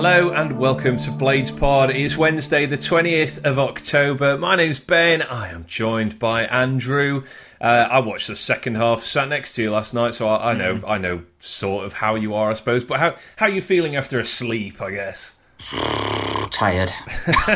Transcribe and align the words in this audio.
Hello 0.00 0.30
and 0.30 0.56
welcome 0.60 0.96
to 0.96 1.10
Blades 1.10 1.50
Pod. 1.50 1.90
It's 1.90 2.16
Wednesday, 2.16 2.66
the 2.66 2.76
20th 2.76 3.44
of 3.44 3.58
October. 3.58 4.38
My 4.38 4.54
name's 4.54 4.78
Ben. 4.78 5.22
I 5.22 5.48
am 5.48 5.64
joined 5.66 6.20
by 6.20 6.44
Andrew. 6.44 7.24
Uh, 7.60 7.88
I 7.90 7.98
watched 7.98 8.28
the 8.28 8.36
second 8.36 8.76
half, 8.76 9.02
sat 9.02 9.28
next 9.28 9.54
to 9.54 9.62
you 9.64 9.72
last 9.72 9.94
night, 9.94 10.14
so 10.14 10.28
I, 10.28 10.52
I 10.52 10.54
know, 10.54 10.76
mm. 10.76 10.88
I 10.88 10.98
know 10.98 11.24
sort 11.40 11.84
of 11.84 11.94
how 11.94 12.14
you 12.14 12.36
are, 12.36 12.52
I 12.52 12.54
suppose. 12.54 12.84
But 12.84 13.00
how 13.00 13.16
how 13.34 13.46
are 13.46 13.50
you 13.50 13.60
feeling 13.60 13.96
after 13.96 14.20
a 14.20 14.24
sleep? 14.24 14.80
I 14.80 14.92
guess 14.92 15.34
tired, 16.52 16.92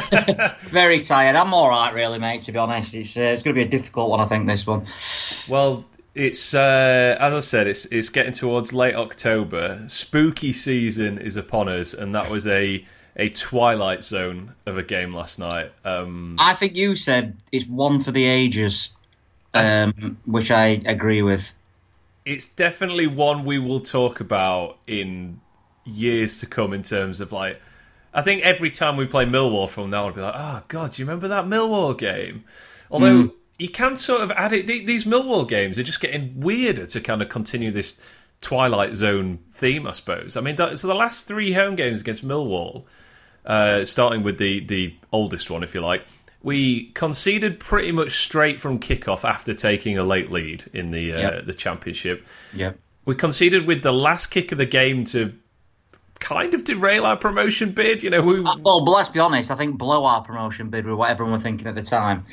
very 0.63 0.99
tired. 0.99 1.37
I'm 1.37 1.55
all 1.55 1.69
right, 1.69 1.95
really, 1.95 2.19
mate. 2.19 2.43
To 2.43 2.51
be 2.51 2.59
honest, 2.59 2.93
it's 2.93 3.17
uh, 3.17 3.21
it's 3.21 3.45
going 3.45 3.55
to 3.55 3.61
be 3.61 3.67
a 3.69 3.71
difficult 3.71 4.11
one. 4.11 4.19
I 4.19 4.27
think 4.27 4.49
this 4.49 4.67
one. 4.67 4.89
Well, 5.49 5.85
it's 6.15 6.55
uh, 6.55 7.17
as 7.19 7.33
I 7.33 7.41
said, 7.41 7.67
it's 7.67 7.87
it's 7.87 8.09
getting 8.09 8.33
towards 8.33 8.73
late 8.73 8.95
October. 8.95 9.83
Spooky 9.89 10.53
season 10.53 11.19
is 11.19 11.37
upon 11.37 11.69
us, 11.69 11.95
and 11.95 12.15
that 12.15 12.31
was 12.31 12.47
a 12.47 12.85
a 13.17 13.29
twilight 13.31 14.05
zone 14.05 14.55
of 14.67 14.77
a 14.77 14.83
game 14.83 15.15
last 15.15 15.39
night. 15.39 15.73
Um, 15.85 16.37
I 16.39 16.55
think 16.55 16.75
you 16.75 16.97
said 16.97 17.37
it's 17.51 17.67
one 17.67 18.01
for 18.01 18.11
the 18.11 18.25
ages, 18.25 18.91
um, 19.55 20.19
which 20.27 20.51
I 20.51 20.83
agree 20.85 21.23
with. 21.23 21.53
It's 22.25 22.47
definitely 22.47 23.07
one 23.07 23.45
we 23.45 23.59
will 23.59 23.81
talk 23.81 24.21
about 24.21 24.79
in 24.87 25.41
years 25.85 26.41
to 26.41 26.47
come 26.47 26.73
in 26.73 26.83
terms 26.83 27.21
of 27.21 27.33
like. 27.33 27.61
I 28.15 28.21
think 28.21 28.43
every 28.43 28.71
time 28.71 28.99
we 28.99 29.07
play 29.07 29.25
Millwall 29.25 29.71
from 29.71 29.89
now, 29.89 30.09
I'll 30.09 30.13
be 30.13 30.21
like, 30.21 30.35
"Oh 30.37 30.63
God, 30.69 30.93
do 30.93 31.01
you 31.01 31.07
remember 31.07 31.29
that 31.29 31.47
Millwall 31.47 31.97
game?" 31.97 32.45
Although. 32.91 33.25
Mm 33.25 33.35
you 33.63 33.69
can 33.69 33.97
sort 33.97 34.23
of 34.23 34.33
add 34.33 34.53
it. 34.53 34.67
These 34.67 35.05
Millwall 35.05 35.49
games 35.49 35.79
are 35.79 35.85
just 35.85 36.01
getting 36.01 36.41
weirder 36.41 36.85
to 36.87 37.01
kind 37.01 37.23
of 37.23 37.29
continue 37.29 37.71
this 37.71 37.95
Twilight 38.41 38.95
Zone 38.95 39.39
theme, 39.53 39.87
I 39.87 39.93
suppose. 39.93 40.37
I 40.37 40.41
mean, 40.41 40.57
so 40.57 40.89
the 40.89 40.95
last 40.97 41.29
three 41.29 41.53
home 41.53 41.77
games 41.77 42.01
against 42.01 42.27
Millwall, 42.27 42.85
uh, 43.47 43.85
starting 43.85 44.25
with 44.25 44.39
the 44.39 44.67
the 44.67 44.95
oldest 45.13 45.49
one, 45.49 45.63
if 45.63 45.77
you 45.77 45.81
like, 45.81 46.05
we 46.43 46.91
conceded 46.95 47.61
pretty 47.61 47.93
much 47.93 48.19
straight 48.19 48.61
from 48.61 48.81
kickoff 48.81 49.23
after 49.25 49.55
taking 49.55 49.97
a 49.97 50.03
late 50.03 50.33
lead 50.33 50.65
in 50.73 50.91
the 50.91 51.13
uh, 51.13 51.19
yep. 51.19 51.47
the 51.47 51.55
championship. 51.55 52.27
Yeah, 52.53 52.73
we 53.05 53.15
conceded 53.15 53.69
with 53.69 53.85
the 53.85 53.93
last 53.93 54.27
kick 54.27 54.51
of 54.51 54.59
the 54.59 54.67
game 54.67 55.05
to 55.07 55.35
kind 56.19 56.53
of 56.53 56.65
derail 56.65 57.07
our 57.07 57.17
promotion 57.17 57.71
bid. 57.71 58.03
You 58.03 58.11
know, 58.11 58.23
we... 58.23 58.45
Uh, 58.45 58.57
well, 58.59 58.83
let's 58.85 59.09
be 59.09 59.19
honest. 59.21 59.51
I 59.51 59.57
think 59.57 59.77
blow 59.77 60.05
our 60.05 60.23
promotion 60.23 60.71
bid 60.71 60.87
with 60.87 60.95
what 60.95 61.11
everyone 61.11 61.33
were 61.33 61.41
thinking 61.41 61.67
at 61.67 61.75
the 61.75 61.83
time 61.83 62.27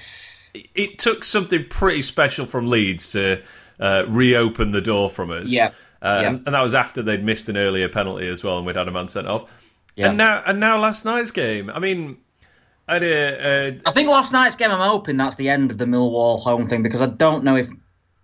it 0.53 0.99
took 0.99 1.23
something 1.23 1.65
pretty 1.69 2.01
special 2.01 2.45
from 2.45 2.67
Leeds 2.67 3.11
to 3.11 3.41
uh, 3.79 4.05
reopen 4.07 4.71
the 4.71 4.81
door 4.81 5.09
from 5.09 5.31
us. 5.31 5.51
Yeah. 5.51 5.71
Uh, 6.01 6.23
And, 6.25 6.43
and, 6.45 6.55
that 6.55 6.61
was 6.61 6.73
after 6.73 7.01
they'd 7.01 7.23
missed 7.23 7.49
an 7.49 7.57
earlier 7.57 7.89
penalty 7.89 8.27
as 8.27 8.43
well, 8.43 8.57
and 8.57 8.65
we'd 8.65 8.77
had 8.77 8.87
a 8.87 8.91
man 8.91 9.09
sent 9.09 9.27
off. 9.27 9.51
Yeah. 9.95 10.09
And 10.09 10.17
now, 10.17 10.41
and 10.45 10.59
now 10.59 10.79
last 10.79 11.03
night's 11.03 11.31
game. 11.31 11.69
I 11.69 11.79
mean, 11.79 12.17
I, 12.87 12.97
uh, 12.97 13.71
I 13.85 13.91
think 13.91 14.09
last 14.09 14.31
night's 14.31 14.55
game. 14.55 14.71
I'm 14.71 14.79
hoping 14.79 15.17
that's 15.17 15.35
the 15.35 15.49
end 15.49 15.71
of 15.71 15.77
the 15.77 15.85
Millwall 15.85 16.39
home 16.39 16.67
thing 16.67 16.83
because 16.83 17.01
I 17.01 17.07
don't 17.07 17.43
know 17.43 17.57
if 17.57 17.69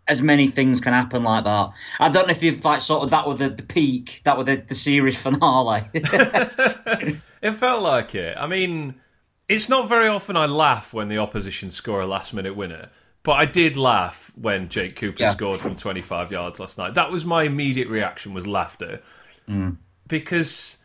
as 0.08 0.22
many 0.22 0.48
things 0.48 0.80
can 0.80 0.94
happen 0.94 1.24
like 1.24 1.44
that. 1.44 1.72
I 2.00 2.10
don't 2.10 2.28
know 2.28 2.32
if 2.32 2.42
you've 2.42 2.64
like 2.64 2.82
sort 2.82 3.04
of 3.04 3.10
that 3.12 3.28
were 3.28 3.36
the, 3.36 3.50
the 3.50 3.64
peak, 3.64 4.22
that 4.24 4.38
were 4.38 4.44
the, 4.44 4.58
the 4.58 4.76
series 4.76 5.18
finale. 5.18 5.84
it 5.94 7.54
felt 7.54 7.84
like 7.84 8.16
it. 8.16 8.38
I 8.38 8.48
mean, 8.48 8.96
it's 9.48 9.70
not 9.70 9.88
very 9.88 10.08
often 10.08 10.36
I 10.36 10.46
laugh 10.46 10.94
when 10.94 11.08
the 11.08 11.20
opposition 11.20 11.72
score 11.72 12.02
a 12.02 12.08
last 12.08 12.34
minute 12.34 12.56
winner, 12.56 12.90
but 13.24 13.34
I 13.34 13.46
did 13.46 13.78
laugh 13.78 14.32
when 14.36 14.70
Jake 14.70 14.96
Cooper 14.96 15.24
yeah. 15.24 15.32
scored 15.32 15.60
from 15.60 15.76
25 15.76 16.32
yards 16.32 16.60
last 16.60 16.78
night. 16.78 16.96
That 16.96 17.12
was 17.12 17.26
my 17.26 17.44
immediate 17.44 17.88
reaction 17.88 18.34
was 18.34 18.48
laughter. 18.48 19.02
Mm. 19.48 19.78
Because 20.08 20.78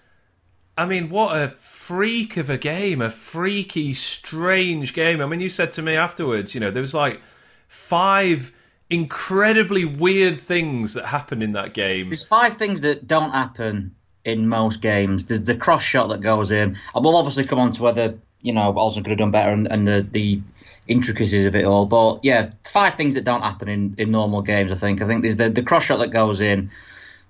I 0.76 0.86
mean, 0.86 1.10
what 1.10 1.36
a 1.36 1.48
freak 1.48 2.36
of 2.36 2.48
a 2.48 2.56
game, 2.56 3.02
a 3.02 3.10
freaky, 3.10 3.92
strange 3.92 4.94
game. 4.94 5.20
I 5.20 5.26
mean, 5.26 5.40
you 5.40 5.50
said 5.50 5.72
to 5.74 5.82
me 5.82 5.96
afterwards, 5.96 6.54
you 6.54 6.60
know, 6.60 6.70
there 6.70 6.80
was 6.80 6.94
like 6.94 7.20
five 7.68 8.52
incredibly 8.88 9.84
weird 9.84 10.40
things 10.40 10.94
that 10.94 11.04
happened 11.04 11.42
in 11.42 11.52
that 11.52 11.74
game. 11.74 12.08
There's 12.08 12.26
five 12.26 12.54
things 12.54 12.80
that 12.80 13.06
don't 13.06 13.30
happen 13.30 13.94
in 14.24 14.48
most 14.48 14.80
games. 14.80 15.26
There's 15.26 15.44
the 15.44 15.54
cross 15.54 15.82
shot 15.82 16.08
that 16.08 16.20
goes 16.20 16.50
in. 16.50 16.76
And 16.94 17.04
we'll 17.04 17.16
obviously 17.16 17.44
come 17.44 17.58
on 17.58 17.72
to 17.72 17.82
whether 17.82 18.18
you 18.42 18.52
know, 18.52 18.72
also 18.76 19.00
could 19.00 19.10
have 19.10 19.18
done 19.18 19.30
better 19.30 19.52
and, 19.52 19.66
and 19.70 19.86
the, 19.86 20.06
the 20.10 20.40
intricacies 20.88 21.46
of 21.46 21.54
it 21.54 21.64
all. 21.64 21.86
But 21.86 22.20
yeah, 22.22 22.50
five 22.64 22.94
things 22.94 23.14
that 23.14 23.24
don't 23.24 23.42
happen 23.42 23.68
in, 23.68 23.94
in 23.98 24.10
normal 24.10 24.42
games. 24.42 24.72
I 24.72 24.76
think. 24.76 25.02
I 25.02 25.06
think 25.06 25.22
there's 25.22 25.36
the 25.36 25.50
the 25.50 25.62
cross 25.62 25.84
shot 25.84 25.98
that 25.98 26.08
goes 26.08 26.40
in. 26.40 26.70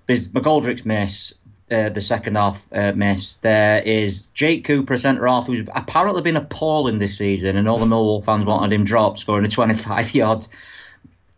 There's 0.07 0.29
McGoldrick's 0.29 0.85
miss. 0.85 1.33
Uh, 1.69 1.87
the 1.87 2.01
second 2.01 2.35
half 2.35 2.67
uh, 2.73 2.91
miss. 2.93 3.37
There 3.37 3.81
is 3.83 4.25
Jake 4.33 4.65
Cooper, 4.65 4.97
centre 4.97 5.25
half, 5.25 5.47
who's 5.47 5.61
apparently 5.73 6.21
been 6.21 6.35
appalling 6.35 6.99
this 6.99 7.17
season, 7.17 7.55
and 7.55 7.69
all 7.69 7.77
the 7.77 7.85
Millwall 7.85 8.21
fans 8.21 8.43
wanted 8.43 8.73
him 8.75 8.83
dropped, 8.83 9.19
scoring 9.19 9.45
a 9.45 9.47
25 9.47 10.13
yard 10.13 10.47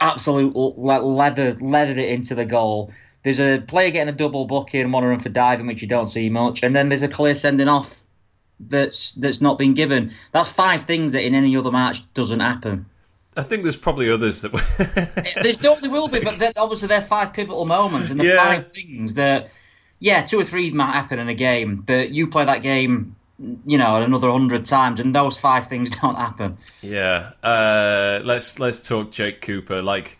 absolute 0.03 0.53
leather 0.55 1.55
leathered 1.55 1.97
it 1.97 2.09
into 2.09 2.35
the 2.35 2.45
goal. 2.45 2.91
There's 3.23 3.40
a 3.40 3.59
player 3.59 3.90
getting 3.90 4.13
a 4.13 4.17
double 4.17 4.45
booking, 4.45 4.91
one 4.91 5.03
of 5.03 5.09
them 5.09 5.19
for 5.19 5.29
diving, 5.29 5.66
which 5.66 5.81
you 5.81 5.88
don't 5.88 6.07
see 6.07 6.29
much, 6.29 6.61
and 6.61 6.75
then 6.75 6.90
there's 6.90 7.03
a 7.03 7.07
clear 7.07 7.34
sending 7.34 7.69
off 7.69 8.03
that's 8.59 9.14
that's 9.14 9.41
not 9.41 9.58
been 9.58 9.74
given. 9.74 10.12
That's 10.31 10.50
five 10.50 10.84
things 10.84 11.12
that 11.14 11.25
in 11.25 11.36
any 11.36 11.56
other 11.58 11.72
match 11.72 12.03
doesn't 12.14 12.40
happen. 12.40 12.86
I 13.36 13.44
think 13.44 13.64
there's 13.64 13.78
probably 13.78 14.12
others 14.12 14.41
that. 14.41 14.52
there's 15.41 15.62
no, 15.62 15.75
there 15.80 15.90
will 15.90 16.08
be, 16.08 16.19
but 16.19 16.53
obviously 16.58 16.88
they're 16.88 17.02
five 17.02 17.34
pivotal 17.34 17.66
moments, 17.66 18.12
and 18.12 18.19
the 18.19 18.25
yeah. 18.25 18.44
five 18.44 18.72
things 18.72 19.16
that, 19.16 19.50
yeah, 20.00 20.24
two 20.24 20.40
or 20.40 20.44
three 20.44 20.72
might 20.72 20.91
happen 20.91 21.19
in 21.19 21.30
a 21.30 21.34
game, 21.34 21.78
but 21.78 22.12
you 22.12 22.28
play 22.28 22.46
that 22.46 22.62
game, 22.62 23.16
you 23.66 23.78
know, 23.78 23.96
another 23.96 24.30
hundred 24.30 24.66
times, 24.66 25.00
and 25.00 25.16
those 25.16 25.38
five 25.38 25.68
things 25.68 25.90
don't 26.02 26.16
happen. 26.16 26.58
Yeah, 26.81 27.31
uh, 27.41 28.22
let's 28.24 28.59
let's 28.59 28.80
talk 28.80 29.12
Jake 29.12 29.41
Cooper. 29.41 29.81
Like, 29.81 30.20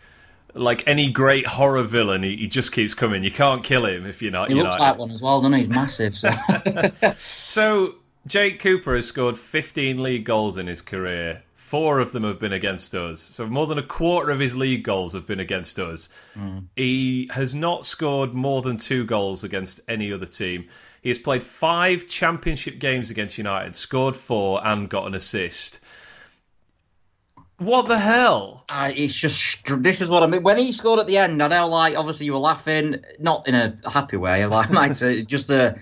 like 0.54 0.82
any 0.88 1.10
great 1.10 1.46
horror 1.46 1.84
villain, 1.84 2.24
he, 2.24 2.36
he, 2.36 2.48
just 2.48 2.72
keeps 2.72 2.94
coming. 2.94 3.22
You 3.22 3.30
can't 3.30 3.62
kill 3.62 3.86
him 3.86 4.06
if 4.06 4.22
you're 4.22 4.32
not. 4.32 4.48
He 4.48 4.56
looks 4.56 4.78
like 4.78 4.98
one 4.98 5.12
as 5.12 5.22
well, 5.22 5.40
doesn't 5.40 5.52
he? 5.52 5.60
He's 5.60 5.68
massive. 5.68 6.16
So. 6.16 6.30
so 7.18 7.94
Jake 8.26 8.58
Cooper 8.58 8.96
has 8.96 9.06
scored 9.06 9.38
15 9.38 10.02
league 10.02 10.24
goals 10.24 10.56
in 10.56 10.66
his 10.66 10.80
career. 10.80 11.42
Four 11.54 11.98
of 12.00 12.12
them 12.12 12.24
have 12.24 12.38
been 12.38 12.52
against 12.52 12.94
us. 12.94 13.20
So 13.20 13.46
more 13.46 13.66
than 13.66 13.78
a 13.78 13.82
quarter 13.82 14.30
of 14.30 14.38
his 14.38 14.54
league 14.54 14.84
goals 14.84 15.12
have 15.12 15.26
been 15.26 15.40
against 15.40 15.78
us. 15.78 16.08
Mm. 16.36 16.64
He 16.76 17.28
has 17.32 17.54
not 17.54 17.84
scored 17.84 18.34
more 18.34 18.62
than 18.62 18.76
two 18.76 19.04
goals 19.04 19.44
against 19.44 19.80
any 19.88 20.12
other 20.12 20.26
team. 20.26 20.68
He 21.02 21.10
has 21.10 21.18
played 21.18 21.42
five 21.42 22.06
championship 22.06 22.78
games 22.78 23.10
against 23.10 23.36
United, 23.36 23.76
scored 23.76 24.16
four, 24.16 24.66
and 24.66 24.88
got 24.88 25.06
an 25.06 25.14
assist. 25.14 25.80
What 27.58 27.88
the 27.88 27.98
hell? 27.98 28.64
Uh, 28.68 28.90
it's 28.94 29.14
just 29.14 29.64
this 29.82 30.00
is 30.00 30.08
what 30.08 30.22
I 30.22 30.26
mean. 30.26 30.42
When 30.42 30.58
he 30.58 30.72
scored 30.72 30.98
at 30.98 31.06
the 31.06 31.18
end, 31.18 31.42
I 31.42 31.48
know, 31.48 31.68
like 31.68 31.96
obviously 31.96 32.26
you 32.26 32.32
were 32.32 32.38
laughing, 32.38 33.04
not 33.18 33.46
in 33.46 33.54
a 33.54 33.78
happy 33.88 34.16
way, 34.16 34.44
like 34.46 34.70
might 34.72 34.94
just 35.26 35.50
a 35.50 35.76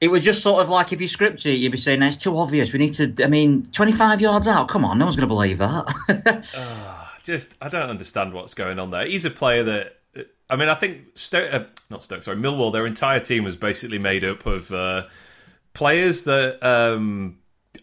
it 0.00 0.08
was 0.08 0.22
just 0.22 0.42
sort 0.42 0.62
of 0.62 0.70
like 0.70 0.92
if 0.92 1.00
you 1.00 1.08
scripted 1.08 1.46
it, 1.46 1.56
you'd 1.56 1.72
be 1.72 1.78
saying, 1.78 2.02
"It's 2.02 2.16
too 2.16 2.36
obvious. 2.38 2.72
We 2.72 2.78
need 2.78 2.94
to." 2.94 3.14
I 3.22 3.26
mean, 3.26 3.68
twenty-five 3.72 4.20
yards 4.20 4.48
out. 4.48 4.68
Come 4.68 4.84
on, 4.84 4.98
no 4.98 5.04
one's 5.04 5.16
going 5.16 5.28
to 5.28 5.34
believe 5.34 5.58
that. 5.58 6.44
uh, 6.54 7.06
just, 7.22 7.54
I 7.60 7.68
don't 7.68 7.90
understand 7.90 8.32
what's 8.32 8.54
going 8.54 8.78
on 8.78 8.90
there. 8.90 9.06
He's 9.06 9.24
a 9.24 9.30
player 9.30 9.64
that. 9.64 9.96
I 10.48 10.56
mean, 10.56 10.68
I 10.68 10.74
think 10.74 11.06
Stoke, 11.14 11.54
uh, 11.54 11.64
not 11.90 12.02
Stoke, 12.02 12.22
sorry, 12.22 12.36
Millwall. 12.36 12.72
Their 12.72 12.86
entire 12.86 13.20
team 13.20 13.44
was 13.44 13.56
basically 13.56 13.98
made 13.98 14.24
up 14.24 14.46
of 14.46 14.72
uh, 14.72 15.06
players 15.74 16.22
that 16.22 16.60
um, 16.66 17.38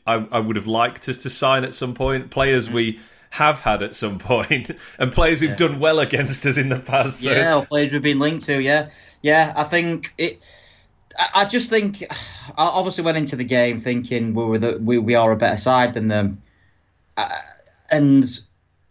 I, 0.06 0.16
I, 0.16 0.40
would 0.40 0.58
have 0.58 0.68
liked 0.68 1.08
us 1.08 1.20
to 1.20 1.30
sign 1.30 1.64
at 1.64 1.74
some 1.74 1.94
point. 1.94 2.30
Players 2.30 2.68
mm. 2.68 2.74
we 2.74 3.00
have 3.30 3.62
had 3.62 3.84
at 3.84 3.96
some 3.96 4.20
point, 4.20 4.72
and 5.00 5.12
players 5.14 5.40
who've 5.40 5.52
yeah. 5.52 5.56
done 5.56 5.80
well 5.80 6.00
against 6.00 6.46
us 6.46 6.58
in 6.58 6.70
the 6.70 6.80
past. 6.80 7.22
So. 7.22 7.32
Yeah, 7.32 7.64
players 7.64 7.92
we've 7.94 8.02
been 8.02 8.20
linked 8.20 8.46
to. 8.48 8.62
Yeah, 8.62 8.90
yeah. 9.22 9.54
I 9.56 9.64
think 9.64 10.14
it 10.18 10.42
I 11.34 11.46
just 11.46 11.70
think 11.70 12.04
I 12.58 12.66
obviously 12.66 13.04
went 13.04 13.18
into 13.18 13.36
the 13.36 13.44
game 13.44 13.80
thinking 13.80 14.34
we 14.34 14.46
were 14.46 14.58
the, 14.58 14.78
we, 14.80 14.98
we 14.98 15.16
are 15.16 15.32
a 15.32 15.38
better 15.38 15.58
side 15.58 15.94
than 15.94 16.08
them, 16.08 16.42
uh, 17.16 17.30
and 17.92 18.26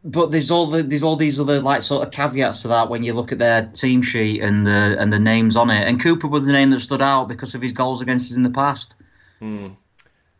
but 0.04 0.30
there's 0.30 0.50
all 0.50 0.66
the, 0.66 0.82
there's 0.82 1.02
all 1.02 1.16
these 1.16 1.40
other 1.40 1.60
like 1.60 1.82
sort 1.82 2.06
of 2.06 2.12
caveats 2.12 2.62
to 2.62 2.68
that 2.68 2.88
when 2.88 3.02
you 3.02 3.12
look 3.12 3.32
at 3.32 3.38
their 3.38 3.66
team 3.66 4.02
sheet 4.02 4.40
and 4.40 4.66
the 4.66 4.96
and 4.98 5.12
the 5.12 5.18
names 5.18 5.56
on 5.56 5.70
it. 5.70 5.86
And 5.86 6.00
Cooper 6.00 6.28
was 6.28 6.46
the 6.46 6.52
name 6.52 6.70
that 6.70 6.80
stood 6.80 7.02
out 7.02 7.28
because 7.28 7.54
of 7.54 7.62
his 7.62 7.72
goals 7.72 8.00
against 8.00 8.30
us 8.30 8.36
in 8.36 8.42
the 8.42 8.50
past. 8.50 8.94
Hmm. 9.40 9.68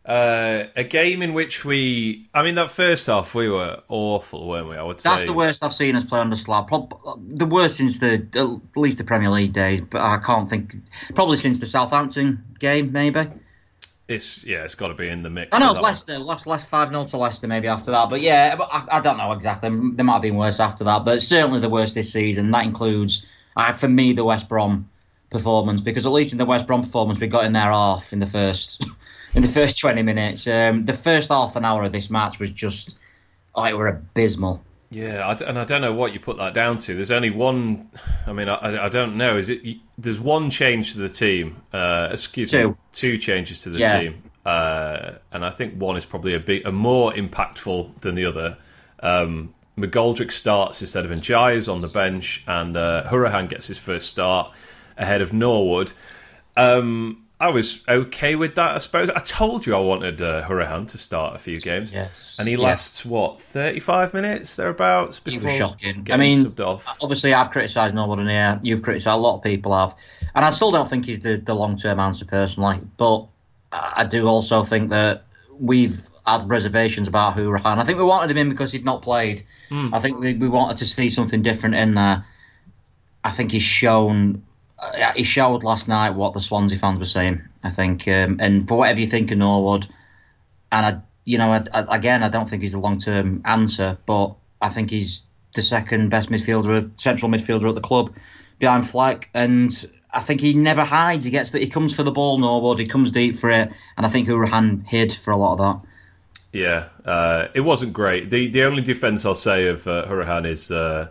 Uh, 0.07 0.67
a 0.77 0.85
game 0.85 1.21
in 1.21 1.33
which 1.33 1.65
we, 1.65 2.29
I 2.33 2.41
mean, 2.41 2.55
that 2.55 2.71
first 2.71 3.07
half 3.07 3.35
we 3.35 3.49
were 3.49 3.81
awful, 3.89 4.47
weren't 4.47 4.69
we? 4.69 4.77
I 4.77 4.81
would 4.81 5.01
say 5.01 5.09
that's 5.09 5.25
the 5.25 5.33
worst 5.33 5.61
I've 5.65 5.73
seen 5.73 5.97
us 5.97 6.05
play 6.05 6.21
under 6.21 6.37
Slav. 6.37 6.69
The 7.17 7.45
worst 7.45 7.75
since 7.75 7.99
the 7.99 8.25
at 8.35 8.79
least 8.79 8.99
the 8.99 9.03
Premier 9.03 9.29
League 9.29 9.51
days, 9.51 9.81
but 9.81 9.99
I 9.99 10.17
can't 10.19 10.49
think. 10.49 10.77
Probably 11.13 11.35
since 11.35 11.59
the 11.59 11.65
Southampton 11.65 12.41
game, 12.57 12.93
maybe. 12.93 13.27
It's 14.07 14.45
yeah, 14.45 14.63
it's 14.63 14.75
got 14.75 14.87
to 14.87 14.93
be 14.93 15.09
in 15.09 15.23
the 15.23 15.29
mix. 15.29 15.49
I 15.51 15.59
know 15.59 15.71
it's 15.71 15.81
Leicester, 15.81 16.17
lost 16.19 16.47
last 16.47 16.69
five 16.69 16.89
0 16.89 17.03
to 17.07 17.17
Leicester 17.17 17.47
maybe 17.47 17.67
after 17.67 17.91
that, 17.91 18.09
but 18.09 18.21
yeah, 18.21 18.55
but 18.55 18.69
I, 18.71 18.85
I, 18.89 19.01
don't 19.01 19.17
know 19.17 19.33
exactly. 19.33 19.69
There 19.69 20.05
might 20.05 20.13
have 20.13 20.21
been 20.21 20.37
worse 20.37 20.61
after 20.61 20.85
that, 20.85 21.03
but 21.03 21.21
certainly 21.21 21.59
the 21.59 21.67
worst 21.67 21.95
this 21.95 22.13
season. 22.13 22.51
That 22.51 22.63
includes, 22.63 23.25
uh, 23.57 23.73
for 23.73 23.89
me, 23.89 24.13
the 24.13 24.23
West 24.23 24.47
Brom 24.47 24.89
performance 25.29 25.81
because 25.81 26.05
at 26.05 26.13
least 26.13 26.31
in 26.31 26.37
the 26.37 26.45
West 26.45 26.65
Brom 26.65 26.81
performance 26.81 27.19
we 27.19 27.27
got 27.27 27.43
in 27.43 27.51
there 27.51 27.71
half 27.71 28.13
in 28.13 28.19
the 28.19 28.25
first 28.25 28.85
in 29.37 29.43
the 29.43 29.47
first 29.47 29.77
20 29.77 30.01
minutes. 30.01 30.47
Um, 30.47 30.83
the 30.83 30.93
first 30.93 31.29
half 31.29 31.55
an 31.55 31.63
hour 31.63 31.83
of 31.83 31.91
this 31.91 32.09
match 32.09 32.39
was 32.39 32.51
just 32.51 32.95
oh, 33.53 33.65
it 33.65 33.77
were 33.77 33.87
abysmal. 33.87 34.63
Yeah, 34.89 35.35
and 35.45 35.59
I 35.59 35.65
don't 35.65 35.81
know 35.81 35.93
what 35.93 36.13
you 36.13 36.19
put 36.19 36.37
that 36.37 36.53
down 36.53 36.79
to. 36.79 36.95
There's 36.95 37.11
only 37.11 37.29
one. 37.29 37.89
I 38.25 38.31
mean, 38.31 38.47
I, 38.47 38.85
I 38.85 38.89
don't 38.89 39.17
know. 39.17 39.37
Is 39.37 39.49
it? 39.49 39.61
There's 39.97 40.19
one 40.19 40.49
change 40.49 40.93
to 40.93 40.99
the 40.99 41.09
team. 41.09 41.61
Uh, 41.73 42.09
excuse 42.11 42.51
two. 42.51 42.69
me, 42.69 42.75
two 42.93 43.17
changes 43.17 43.63
to 43.63 43.69
the 43.69 43.79
yeah. 43.79 43.99
team, 43.99 44.23
uh, 44.45 45.13
and 45.33 45.43
I 45.43 45.49
think 45.49 45.79
one 45.79 45.97
is 45.97 46.05
probably 46.05 46.35
a 46.35 46.39
bit 46.39 46.65
a 46.65 46.71
more 46.71 47.11
impactful 47.11 47.99
than 47.99 48.15
the 48.15 48.25
other. 48.25 48.57
Um, 49.01 49.53
McGoldrick 49.77 50.31
starts 50.31 50.81
instead 50.81 51.03
of 51.03 51.11
Ndiaye 51.11 51.71
on 51.71 51.81
the 51.81 51.89
bench, 51.89 52.43
and 52.47 52.77
uh, 52.77 53.03
Hourihane 53.07 53.49
gets 53.49 53.67
his 53.67 53.77
first 53.77 54.09
start 54.09 54.53
ahead 54.97 55.21
of 55.21 55.33
Norwood. 55.33 55.91
Um, 56.55 57.26
I 57.39 57.49
was 57.49 57.83
okay 57.87 58.35
with 58.35 58.55
that, 58.55 58.75
I 58.75 58.77
suppose. 58.79 59.11
I 59.11 59.19
told 59.19 59.65
you 59.67 59.75
I 59.75 59.79
wanted 59.79 60.21
uh, 60.23 60.43
Hourihane 60.47 60.87
to 60.89 60.97
start 60.97 61.35
a 61.35 61.37
few 61.37 61.59
games. 61.59 61.93
Yes. 61.93 62.35
And 62.39 62.47
he 62.47 62.55
yeah. 62.55 62.61
lasts, 62.61 63.05
what, 63.05 63.39
35 63.39 64.13
minutes 64.15 64.55
thereabouts 64.55 65.19
before 65.19 65.41
he 65.41 65.45
was 65.45 65.53
shocking. 65.55 66.07
I 66.09 66.17
mean, 66.17 66.45
subbed 66.45 66.65
off. 66.65 66.97
obviously, 66.99 67.35
I've 67.35 67.51
criticised 67.51 67.93
Norwood 67.93 68.19
in 68.19 68.27
here. 68.27 68.59
You've 68.63 68.81
criticised, 68.81 69.13
a 69.13 69.17
lot 69.17 69.37
of 69.37 69.43
people 69.43 69.77
have. 69.77 69.93
And 70.33 70.45
I 70.45 70.49
still 70.49 70.71
don't 70.71 70.89
think 70.89 71.05
he's 71.05 71.19
the, 71.19 71.37
the 71.37 71.53
long 71.53 71.75
term 71.75 71.99
answer 71.99 72.25
personally. 72.25 72.79
But 72.97 73.27
I 73.71 74.03
do 74.03 74.27
also 74.27 74.63
think 74.63 74.89
that 74.89 75.25
we've 75.59 76.09
had 76.25 76.49
reservations 76.49 77.07
about 77.07 77.35
Hourihane. 77.35 77.77
I 77.77 77.83
think 77.83 77.99
we 77.99 78.03
wanted 78.03 78.31
him 78.31 78.37
in 78.37 78.49
because 78.49 78.71
he'd 78.71 78.83
not 78.83 79.03
played. 79.03 79.45
Mm. 79.69 79.93
I 79.93 79.99
think 79.99 80.19
we, 80.19 80.33
we 80.33 80.49
wanted 80.49 80.77
to 80.77 80.85
see 80.85 81.09
something 81.09 81.43
different 81.43 81.75
in 81.75 81.93
there. 81.93 82.25
I 83.23 83.31
think 83.31 83.51
he's 83.51 83.63
shown 83.63 84.43
he 85.15 85.23
showed 85.23 85.63
last 85.63 85.87
night 85.87 86.11
what 86.11 86.33
the 86.33 86.41
Swansea 86.41 86.77
fans 86.77 86.99
were 86.99 87.05
saying. 87.05 87.41
I 87.63 87.69
think, 87.69 88.07
um, 88.07 88.37
and 88.39 88.67
for 88.67 88.77
whatever 88.77 88.99
you 88.99 89.07
think 89.07 89.31
of 89.31 89.37
Norwood, 89.37 89.87
and 90.71 90.85
I, 90.85 91.01
you 91.25 91.37
know, 91.37 91.51
I, 91.51 91.63
I, 91.73 91.97
again, 91.97 92.23
I 92.23 92.29
don't 92.29 92.49
think 92.49 92.61
he's 92.61 92.73
a 92.73 92.79
long-term 92.79 93.41
answer, 93.45 93.97
but 94.05 94.35
I 94.61 94.69
think 94.69 94.89
he's 94.89 95.23
the 95.55 95.61
second 95.61 96.09
best 96.09 96.29
midfielder, 96.29 96.89
central 96.99 97.31
midfielder 97.31 97.67
at 97.67 97.75
the 97.75 97.81
club, 97.81 98.15
behind 98.59 98.87
Fleck, 98.87 99.29
and 99.33 99.85
I 100.13 100.21
think 100.21 100.41
he 100.41 100.53
never 100.53 100.83
hides. 100.83 101.25
He 101.25 101.31
gets 101.31 101.51
that. 101.51 101.61
He 101.61 101.69
comes 101.69 101.95
for 101.95 102.03
the 102.03 102.11
ball, 102.11 102.37
Norwood. 102.37 102.79
He 102.79 102.87
comes 102.87 103.11
deep 103.11 103.35
for 103.37 103.49
it, 103.49 103.71
and 103.97 104.05
I 104.05 104.09
think 104.09 104.27
Hourihane 104.27 104.85
hid 104.85 105.13
for 105.13 105.31
a 105.31 105.37
lot 105.37 105.53
of 105.53 105.57
that. 105.59 105.89
Yeah, 106.53 106.89
uh, 107.05 107.47
it 107.53 107.61
wasn't 107.61 107.93
great. 107.93 108.29
The 108.29 108.47
the 108.47 108.63
only 108.63 108.81
defense 108.81 109.25
I'll 109.25 109.35
say 109.35 109.67
of 109.67 109.87
uh, 109.87 110.41
is. 110.45 110.71
Uh, 110.71 111.09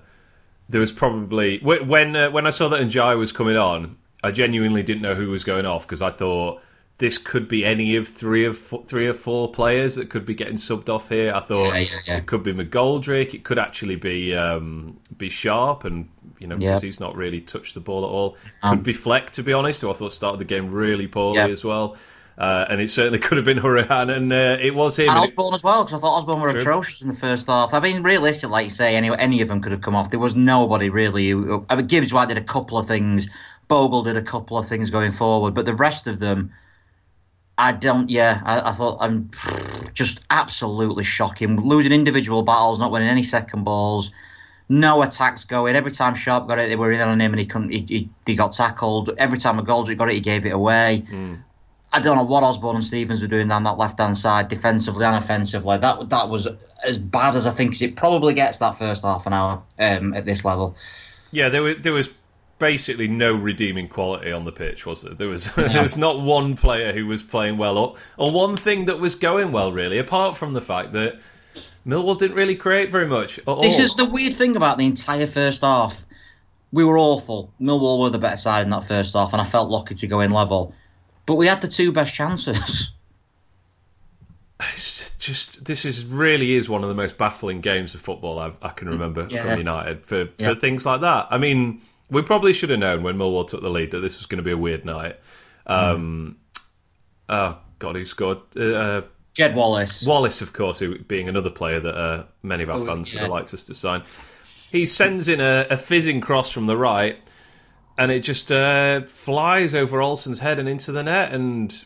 there 0.68 0.80
was 0.80 0.92
probably 0.92 1.58
when 1.60 2.16
uh, 2.16 2.30
when 2.30 2.46
I 2.46 2.50
saw 2.50 2.68
that 2.68 2.82
Ndiaye 2.82 3.18
was 3.18 3.32
coming 3.32 3.56
on, 3.56 3.96
I 4.22 4.30
genuinely 4.30 4.82
didn't 4.82 5.02
know 5.02 5.14
who 5.14 5.30
was 5.30 5.44
going 5.44 5.66
off 5.66 5.86
because 5.86 6.02
I 6.02 6.10
thought 6.10 6.60
this 6.98 7.18
could 7.18 7.46
be 7.46 7.64
any 7.64 7.96
of 7.96 8.08
three 8.08 8.46
of 8.46 8.56
four, 8.56 8.82
three 8.84 9.06
or 9.06 9.12
four 9.12 9.50
players 9.52 9.96
that 9.96 10.08
could 10.08 10.24
be 10.24 10.34
getting 10.34 10.56
subbed 10.56 10.88
off 10.88 11.10
here. 11.10 11.32
I 11.34 11.40
thought 11.40 11.74
yeah, 11.74 11.78
yeah, 11.78 11.88
yeah. 12.06 12.16
it 12.18 12.26
could 12.26 12.42
be 12.42 12.52
McGoldrick, 12.52 13.34
it 13.34 13.44
could 13.44 13.58
actually 13.58 13.96
be 13.96 14.34
um, 14.34 14.98
be 15.16 15.28
Sharp, 15.28 15.84
and 15.84 16.08
you 16.38 16.46
know 16.46 16.56
because 16.56 16.82
he's 16.82 17.00
not 17.00 17.14
really 17.14 17.40
touched 17.40 17.74
the 17.74 17.80
ball 17.80 18.04
at 18.04 18.08
all. 18.08 18.36
Um, 18.62 18.78
could 18.78 18.84
be 18.84 18.92
Fleck, 18.92 19.30
to 19.32 19.42
be 19.42 19.52
honest, 19.52 19.82
who 19.82 19.90
I 19.90 19.92
thought 19.92 20.12
started 20.12 20.40
the 20.40 20.44
game 20.46 20.70
really 20.70 21.06
poorly 21.06 21.52
as 21.52 21.64
well. 21.64 21.96
Uh, 22.38 22.66
and 22.68 22.80
it 22.80 22.90
certainly 22.90 23.18
could 23.26 23.36
have 23.36 23.44
been 23.44 23.58
Hourihane, 23.58 24.14
and 24.14 24.32
uh, 24.32 24.58
it 24.60 24.74
was 24.74 24.98
him. 24.98 25.08
And 25.08 25.18
Osborne 25.18 25.54
as 25.54 25.62
well, 25.62 25.84
because 25.84 25.98
I 25.98 26.00
thought 26.00 26.18
Osborne 26.18 26.40
were 26.40 26.50
True. 26.50 26.60
atrocious 26.60 27.02
in 27.02 27.08
the 27.08 27.14
first 27.14 27.46
half. 27.46 27.72
I 27.72 27.80
mean, 27.80 28.02
realistic, 28.02 28.50
like 28.50 28.64
you 28.64 28.70
say, 28.70 28.94
any 28.96 29.10
any 29.16 29.40
of 29.40 29.48
them 29.48 29.62
could 29.62 29.72
have 29.72 29.80
come 29.80 29.94
off. 29.94 30.10
There 30.10 30.20
was 30.20 30.34
nobody 30.34 30.90
really. 30.90 31.30
Who, 31.30 31.64
I 31.70 31.76
mean, 31.76 31.86
Gibbs 31.86 32.12
White 32.12 32.28
did 32.28 32.38
a 32.38 32.44
couple 32.44 32.78
of 32.78 32.86
things. 32.86 33.28
Bogle 33.68 34.02
did 34.02 34.16
a 34.16 34.22
couple 34.22 34.58
of 34.58 34.66
things 34.66 34.90
going 34.90 35.10
forward, 35.10 35.54
but 35.54 35.64
the 35.64 35.74
rest 35.74 36.06
of 36.06 36.18
them, 36.18 36.52
I 37.58 37.72
don't. 37.72 38.10
Yeah, 38.10 38.42
I, 38.44 38.70
I 38.70 38.72
thought 38.72 38.98
I'm 39.00 39.30
just 39.94 40.20
absolutely 40.28 41.04
shocking. 41.04 41.56
Losing 41.60 41.92
individual 41.92 42.42
battles, 42.42 42.78
not 42.78 42.92
winning 42.92 43.08
any 43.08 43.22
second 43.22 43.64
balls. 43.64 44.12
No 44.68 45.00
attacks 45.02 45.44
going. 45.44 45.76
Every 45.76 45.92
time 45.92 46.16
Sharp 46.16 46.48
got 46.48 46.58
it, 46.58 46.68
they 46.68 46.76
were 46.76 46.90
in 46.90 47.00
on 47.00 47.20
him, 47.20 47.32
and 47.32 47.40
he 47.40 47.46
couldn't. 47.46 47.70
He, 47.70 47.86
he, 47.88 48.10
he 48.26 48.34
got 48.34 48.52
tackled. 48.52 49.10
Every 49.16 49.38
time 49.38 49.58
a 49.58 49.62
McGoldrick 49.62 49.96
got 49.96 50.10
it, 50.10 50.14
he 50.14 50.20
gave 50.20 50.44
it 50.44 50.50
away. 50.50 51.04
I 51.96 52.00
don't 52.00 52.18
know 52.18 52.24
what 52.24 52.42
Osborne 52.42 52.76
and 52.76 52.84
Stevens 52.84 53.22
were 53.22 53.28
doing 53.28 53.48
down 53.48 53.64
that 53.64 53.78
left 53.78 53.98
hand 53.98 54.18
side, 54.18 54.48
defensively 54.48 55.06
and 55.06 55.16
offensively. 55.16 55.78
That 55.78 56.10
that 56.10 56.28
was 56.28 56.46
as 56.84 56.98
bad 56.98 57.34
as 57.34 57.46
I 57.46 57.52
think 57.52 57.80
it 57.80 57.96
probably 57.96 58.34
gets 58.34 58.58
that 58.58 58.76
first 58.76 59.02
half 59.02 59.26
an 59.26 59.32
hour 59.32 59.62
um, 59.78 60.12
at 60.12 60.26
this 60.26 60.44
level. 60.44 60.76
Yeah, 61.30 61.48
there 61.48 61.62
was 61.62 61.76
there 61.80 61.94
was 61.94 62.10
basically 62.58 63.08
no 63.08 63.32
redeeming 63.34 63.88
quality 63.88 64.30
on 64.30 64.44
the 64.44 64.52
pitch, 64.52 64.84
was 64.84 65.02
there? 65.02 65.14
There 65.14 65.28
was 65.28 65.50
there 65.54 65.80
was 65.80 65.96
not 65.96 66.20
one 66.20 66.54
player 66.54 66.92
who 66.92 67.06
was 67.06 67.22
playing 67.22 67.56
well, 67.56 67.78
or 67.78 67.96
or 68.18 68.30
one 68.30 68.58
thing 68.58 68.84
that 68.84 69.00
was 69.00 69.14
going 69.14 69.50
well, 69.50 69.72
really, 69.72 69.96
apart 69.96 70.36
from 70.36 70.52
the 70.52 70.60
fact 70.60 70.92
that 70.92 71.18
Millwall 71.86 72.18
didn't 72.18 72.36
really 72.36 72.56
create 72.56 72.90
very 72.90 73.06
much. 73.06 73.38
At 73.38 73.62
This 73.62 73.78
is 73.78 73.94
the 73.94 74.04
weird 74.04 74.34
thing 74.34 74.54
about 74.54 74.76
the 74.76 74.84
entire 74.84 75.26
first 75.26 75.62
half. 75.62 76.04
We 76.72 76.84
were 76.84 76.98
awful. 76.98 77.54
Millwall 77.58 78.00
were 78.00 78.10
the 78.10 78.18
better 78.18 78.36
side 78.36 78.64
in 78.64 78.70
that 78.70 78.84
first 78.84 79.14
half, 79.14 79.32
and 79.32 79.40
I 79.40 79.46
felt 79.46 79.70
lucky 79.70 79.94
to 79.94 80.06
go 80.06 80.20
in 80.20 80.30
level. 80.30 80.74
But 81.26 81.34
we 81.34 81.46
had 81.46 81.60
the 81.60 81.68
two 81.68 81.92
best 81.92 82.14
chances. 82.14 82.90
It's 84.72 85.10
just 85.18 85.66
this 85.66 85.84
is 85.84 86.04
really 86.06 86.54
is 86.54 86.66
one 86.66 86.82
of 86.82 86.88
the 86.88 86.94
most 86.94 87.18
baffling 87.18 87.60
games 87.60 87.94
of 87.94 88.00
football 88.00 88.38
I've, 88.38 88.56
I 88.62 88.70
can 88.70 88.88
remember 88.88 89.26
Yeah. 89.28 89.42
from 89.42 89.58
United 89.58 90.06
for, 90.06 90.28
Yeah. 90.38 90.48
for 90.48 90.54
things 90.54 90.86
like 90.86 91.02
that. 91.02 91.26
I 91.30 91.36
mean, 91.36 91.82
we 92.10 92.22
probably 92.22 92.54
should 92.54 92.70
have 92.70 92.78
known 92.78 93.02
when 93.02 93.16
Millwall 93.18 93.46
took 93.46 93.60
the 93.60 93.68
lead 93.68 93.90
that 93.90 94.00
this 94.00 94.16
was 94.16 94.24
going 94.24 94.38
to 94.38 94.42
be 94.42 94.52
a 94.52 94.56
weird 94.56 94.84
night. 94.86 95.16
Um, 95.66 96.36
Oh 97.28 97.58
God, 97.80 97.96
who 97.96 98.04
scored? 98.06 98.38
Uh, 98.58 99.02
Jed 99.34 99.54
Wallace. 99.56 100.06
Wallace, 100.06 100.40
of 100.40 100.54
course, 100.54 100.78
who 100.78 100.98
being 101.00 101.28
another 101.28 101.50
player 101.50 101.78
that 101.80 101.94
uh, 101.94 102.24
many 102.42 102.62
of 102.62 102.70
our 102.70 102.78
Oh, 102.78 102.86
fans 102.86 103.12
would 103.12 103.20
have 103.20 103.30
liked 103.30 103.52
us 103.52 103.64
to 103.64 103.74
sign. 103.74 104.04
He 104.72 104.86
sends 104.86 105.28
in 105.28 105.40
a, 105.42 105.66
a 105.68 105.76
fizzing 105.76 106.22
cross 106.22 106.50
from 106.50 106.64
the 106.66 106.76
right, 106.78 107.18
and 107.98 108.10
it 108.12 108.20
just 108.20 108.52
uh, 108.52 109.02
flies 109.02 109.74
over 109.74 110.00
Olsen's 110.00 110.40
head 110.40 110.58
and 110.58 110.68
into 110.68 110.92
the 110.92 111.02
net. 111.02 111.32
And 111.32 111.84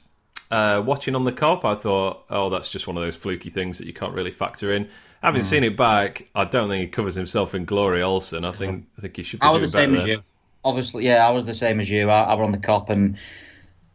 uh, 0.51 0.83
watching 0.85 1.15
on 1.15 1.25
the 1.25 1.33
Kop, 1.33 1.65
I 1.65 1.75
thought, 1.75 2.25
oh, 2.31 2.51
that's 2.51 2.71
just 2.71 2.87
one 2.87 2.97
of 2.97 3.03
those 3.03 3.17
fluky 3.17 3.51
things 3.51 3.79
that 3.79 3.87
you 3.87 3.93
can't 3.93 4.15
really 4.15 4.31
factor 4.31 4.73
in. 4.73 4.89
Having 5.23 5.43
seen 5.43 5.65
it 5.65 5.77
back, 5.77 6.29
I 6.35 6.47
don't 6.47 6.69
think 6.69 6.81
he 6.81 6.89
covers 6.89 7.15
himself 7.15 7.55
in 7.55 7.67
glory. 7.67 8.03
Olsen, 8.03 8.45
I 8.45 8.53
think, 8.53 8.87
I 8.97 9.03
think 9.03 9.17
he 9.17 9.23
should 9.23 9.41
be 9.41 9.45
I 9.45 9.51
doing 9.51 9.61
was 9.61 9.73
the 9.73 9.79
same 9.79 9.91
better 9.91 10.01
as 10.01 10.07
there. 10.07 10.17
you. 10.17 10.23
Obviously, 10.65 11.07
yeah, 11.07 11.27
I 11.27 11.31
was 11.31 11.47
the 11.47 11.55
same 11.55 11.79
as 11.81 11.91
you. 11.91 12.11
I, 12.11 12.23
I 12.23 12.35
was 12.35 12.45
on 12.45 12.53
the 12.53 12.59
Kop, 12.59 12.89
and 12.91 13.17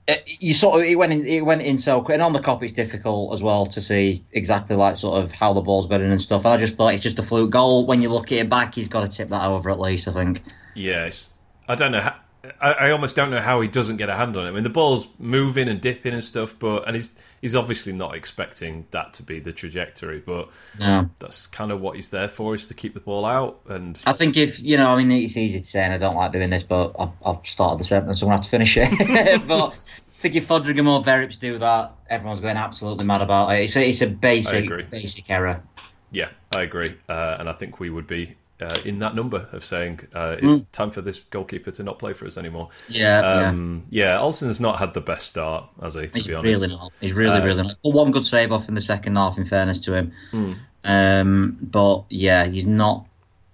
it, 0.08 0.24
you 0.26 0.54
sort 0.54 0.80
of 0.82 0.88
it 0.88 0.96
went 0.96 1.14
in. 1.14 1.26
It 1.26 1.42
went 1.42 1.62
in 1.62 1.78
so 1.78 2.02
quick. 2.02 2.14
And 2.16 2.22
on 2.22 2.34
the 2.34 2.40
Kop, 2.40 2.62
it's 2.64 2.74
difficult 2.74 3.34
as 3.34 3.42
well 3.42 3.66
to 3.68 3.82
see 3.82 4.24
exactly 4.32 4.76
like 4.76 4.96
sort 4.96 5.24
of 5.24 5.32
how 5.32 5.54
the 5.54 5.62
ball's 5.62 5.88
going 5.88 6.04
and 6.04 6.22
stuff. 6.22 6.46
And 6.46 6.54
I 6.54 6.58
just 6.58 6.76
thought 6.78 6.94
it's 6.94 7.04
just 7.04 7.20
a 7.20 7.24
fluke 7.24 7.50
goal. 7.50 7.88
When 7.88 8.02
you 8.02 8.10
look 8.10 8.32
at 8.32 8.38
it 8.38 8.50
back, 8.50 8.76
he's 8.76 8.88
got 8.88 9.02
to 9.02 9.16
tip 9.16 9.30
that 9.30 9.48
over 9.48 9.70
at 9.70 9.80
least. 9.80 10.08
I 10.08 10.14
think. 10.14 10.44
Yes, 10.76 11.35
I 11.68 11.76
don't 11.76 11.92
know. 11.92 12.02
How, 12.02 12.16
I, 12.62 12.72
I 12.74 12.92
almost 12.92 13.16
don't 13.16 13.32
know 13.32 13.42
how 13.42 13.60
he 13.62 13.68
doesn't 13.68 13.98
get 13.98 14.08
a 14.08 14.16
hand 14.16 14.38
on 14.38 14.46
it. 14.46 14.50
I 14.50 14.52
mean, 14.52 14.64
the 14.64 14.70
ball's 14.70 15.08
moving 15.18 15.68
and 15.68 15.82
dipping 15.82 16.14
and 16.14 16.24
stuff, 16.24 16.56
but 16.60 16.86
and 16.86 16.96
he's 16.96 17.12
he's 17.42 17.56
obviously 17.56 17.92
not 17.94 18.14
expecting 18.16 18.86
that 18.92 19.14
to 19.16 19.24
be 19.24 19.40
the 19.40 19.52
trajectory. 19.52 20.20
But 20.20 20.50
No. 20.80 21.10
that's 21.20 21.48
kind 21.48 21.72
of 21.72 21.82
what 21.82 21.96
he's 21.96 22.12
there 22.12 22.28
for, 22.28 22.54
is 22.54 22.68
to 22.68 22.74
keep 22.76 22.94
the 22.94 23.00
ball 23.00 23.26
out. 23.26 23.62
And 23.68 24.00
I 24.06 24.14
think 24.14 24.38
if 24.38 24.62
you 24.62 24.78
know, 24.78 24.90
I 24.90 25.04
mean, 25.04 25.12
it's 25.12 25.38
easy 25.38 25.60
to 25.60 25.66
say, 25.66 25.84
and 25.84 25.94
I 25.94 25.98
don't 25.98 26.16
like 26.16 26.34
doing 26.34 26.52
this, 26.52 26.64
but 26.64 26.96
I've, 27.00 27.10
I've 27.26 27.46
started 27.48 27.80
the 27.80 27.84
sentence, 27.84 28.20
so 28.20 28.28
I'm 28.28 28.30
gonna 28.30 28.38
have 28.38 28.46
to 28.46 28.50
finish 28.52 28.78
it. 28.78 29.48
but 29.48 29.70
I 29.72 30.18
think 30.18 30.36
if 30.36 30.48
Foderingham 30.48 30.88
or 30.88 31.04
Verrips 31.04 31.40
do 31.40 31.58
that, 31.58 31.94
everyone's 32.10 32.42
going 32.42 32.58
absolutely 32.58 33.06
mad 33.06 33.22
about 33.24 33.50
it. 33.56 33.64
It's 33.64 33.76
a, 33.76 33.90
it's 33.90 34.02
a 34.02 34.08
basic, 34.08 34.70
basic 34.92 35.30
error. 35.32 35.64
yeah, 36.12 36.30
I 36.54 36.62
agree. 36.62 36.96
Uh, 37.10 37.38
and 37.40 37.50
I 37.50 37.54
think 37.54 37.80
we 37.80 37.90
would 37.90 38.06
be 38.08 38.36
uh, 38.62 38.78
in 38.86 39.00
that 39.00 39.16
number 39.16 39.48
of 39.52 39.66
saying 39.66 40.00
uh, 40.14 40.38
it's 40.40 40.62
time 40.72 40.92
for 40.92 41.02
this 41.02 41.20
goalkeeper 41.20 41.72
to 41.72 41.84
not 41.84 42.00
play 42.00 42.14
for 42.14 42.26
us 42.26 42.38
anymore. 42.38 42.70
Yeah, 42.88 43.22
yeah. 43.22 43.50
Um, 43.50 43.84
yeah, 43.90 44.20
Olsen's 44.20 44.62
not 44.62 44.80
had 44.80 44.94
the 44.94 45.02
best 45.02 45.28
start, 45.28 45.66
as 45.82 45.96
he? 45.96 46.08
To 46.08 46.20
He's 46.20 46.28
be 46.28 46.34
honest, 46.34 46.48
He's 46.48 46.62
really 46.62 46.76
not. 46.76 46.92
He's 47.02 47.14
really, 47.14 47.38
Uh, 47.40 47.46
really 47.46 47.64
not. 47.64 47.76
But 47.84 47.90
one 47.90 48.12
good 48.12 48.26
save 48.26 48.52
off 48.52 48.70
in 48.70 48.76
the 48.76 48.82
second 48.82 49.16
half, 49.16 49.38
in 49.38 49.46
fairness 49.46 49.80
to 49.82 49.94
him. 49.94 50.14
Hmm. 50.32 50.54
Um, 50.84 51.58
but 51.62 52.06
yeah, 52.10 52.46
he's 52.46 52.66
not. 52.66 53.06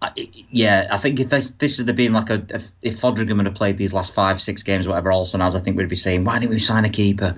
I- 0.03 0.11
Yeah, 0.49 0.87
I 0.91 0.97
think 0.97 1.19
if 1.19 1.29
this 1.29 1.51
this 1.51 1.77
had 1.77 1.95
been 1.95 2.11
like 2.13 2.29
a 2.31 2.43
if, 2.49 2.71
if 2.81 2.99
Foderingham 2.99 3.43
had 3.43 3.55
played 3.55 3.77
these 3.77 3.93
last 3.93 4.13
five 4.13 4.41
six 4.41 4.63
games, 4.63 4.87
whatever 4.87 5.11
Olsen 5.11 5.41
has, 5.41 5.53
I 5.53 5.59
think 5.59 5.77
we'd 5.77 5.89
be 5.89 5.95
saying, 5.95 6.23
why 6.23 6.39
didn't 6.39 6.51
we 6.51 6.59
sign 6.59 6.85
a 6.85 6.89
keeper? 6.89 7.35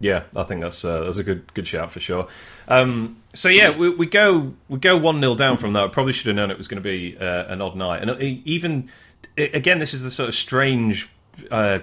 Yeah, 0.00 0.24
I 0.36 0.42
think 0.42 0.60
that's 0.60 0.84
uh, 0.84 1.04
that's 1.04 1.18
a 1.18 1.24
good 1.24 1.52
good 1.54 1.66
shout 1.66 1.90
for 1.90 2.00
sure. 2.00 2.28
Um, 2.68 3.16
so 3.34 3.48
yeah, 3.48 3.76
we, 3.76 3.88
we 3.88 4.06
go 4.06 4.52
we 4.68 4.78
go 4.78 4.96
one 4.98 5.20
0 5.20 5.34
down 5.36 5.56
from 5.56 5.72
that. 5.72 5.84
I 5.84 5.88
probably 5.88 6.12
should 6.12 6.26
have 6.26 6.36
known 6.36 6.50
it 6.50 6.58
was 6.58 6.68
going 6.68 6.82
to 6.82 6.86
be 6.88 7.16
uh, 7.16 7.46
an 7.52 7.62
odd 7.62 7.74
night, 7.76 8.02
and 8.06 8.22
e- 8.22 8.42
even 8.44 8.90
again, 9.38 9.78
this 9.78 9.94
is 9.94 10.02
the 10.02 10.10
sort 10.10 10.28
of 10.28 10.34
strange 10.34 11.08
uh, 11.50 11.78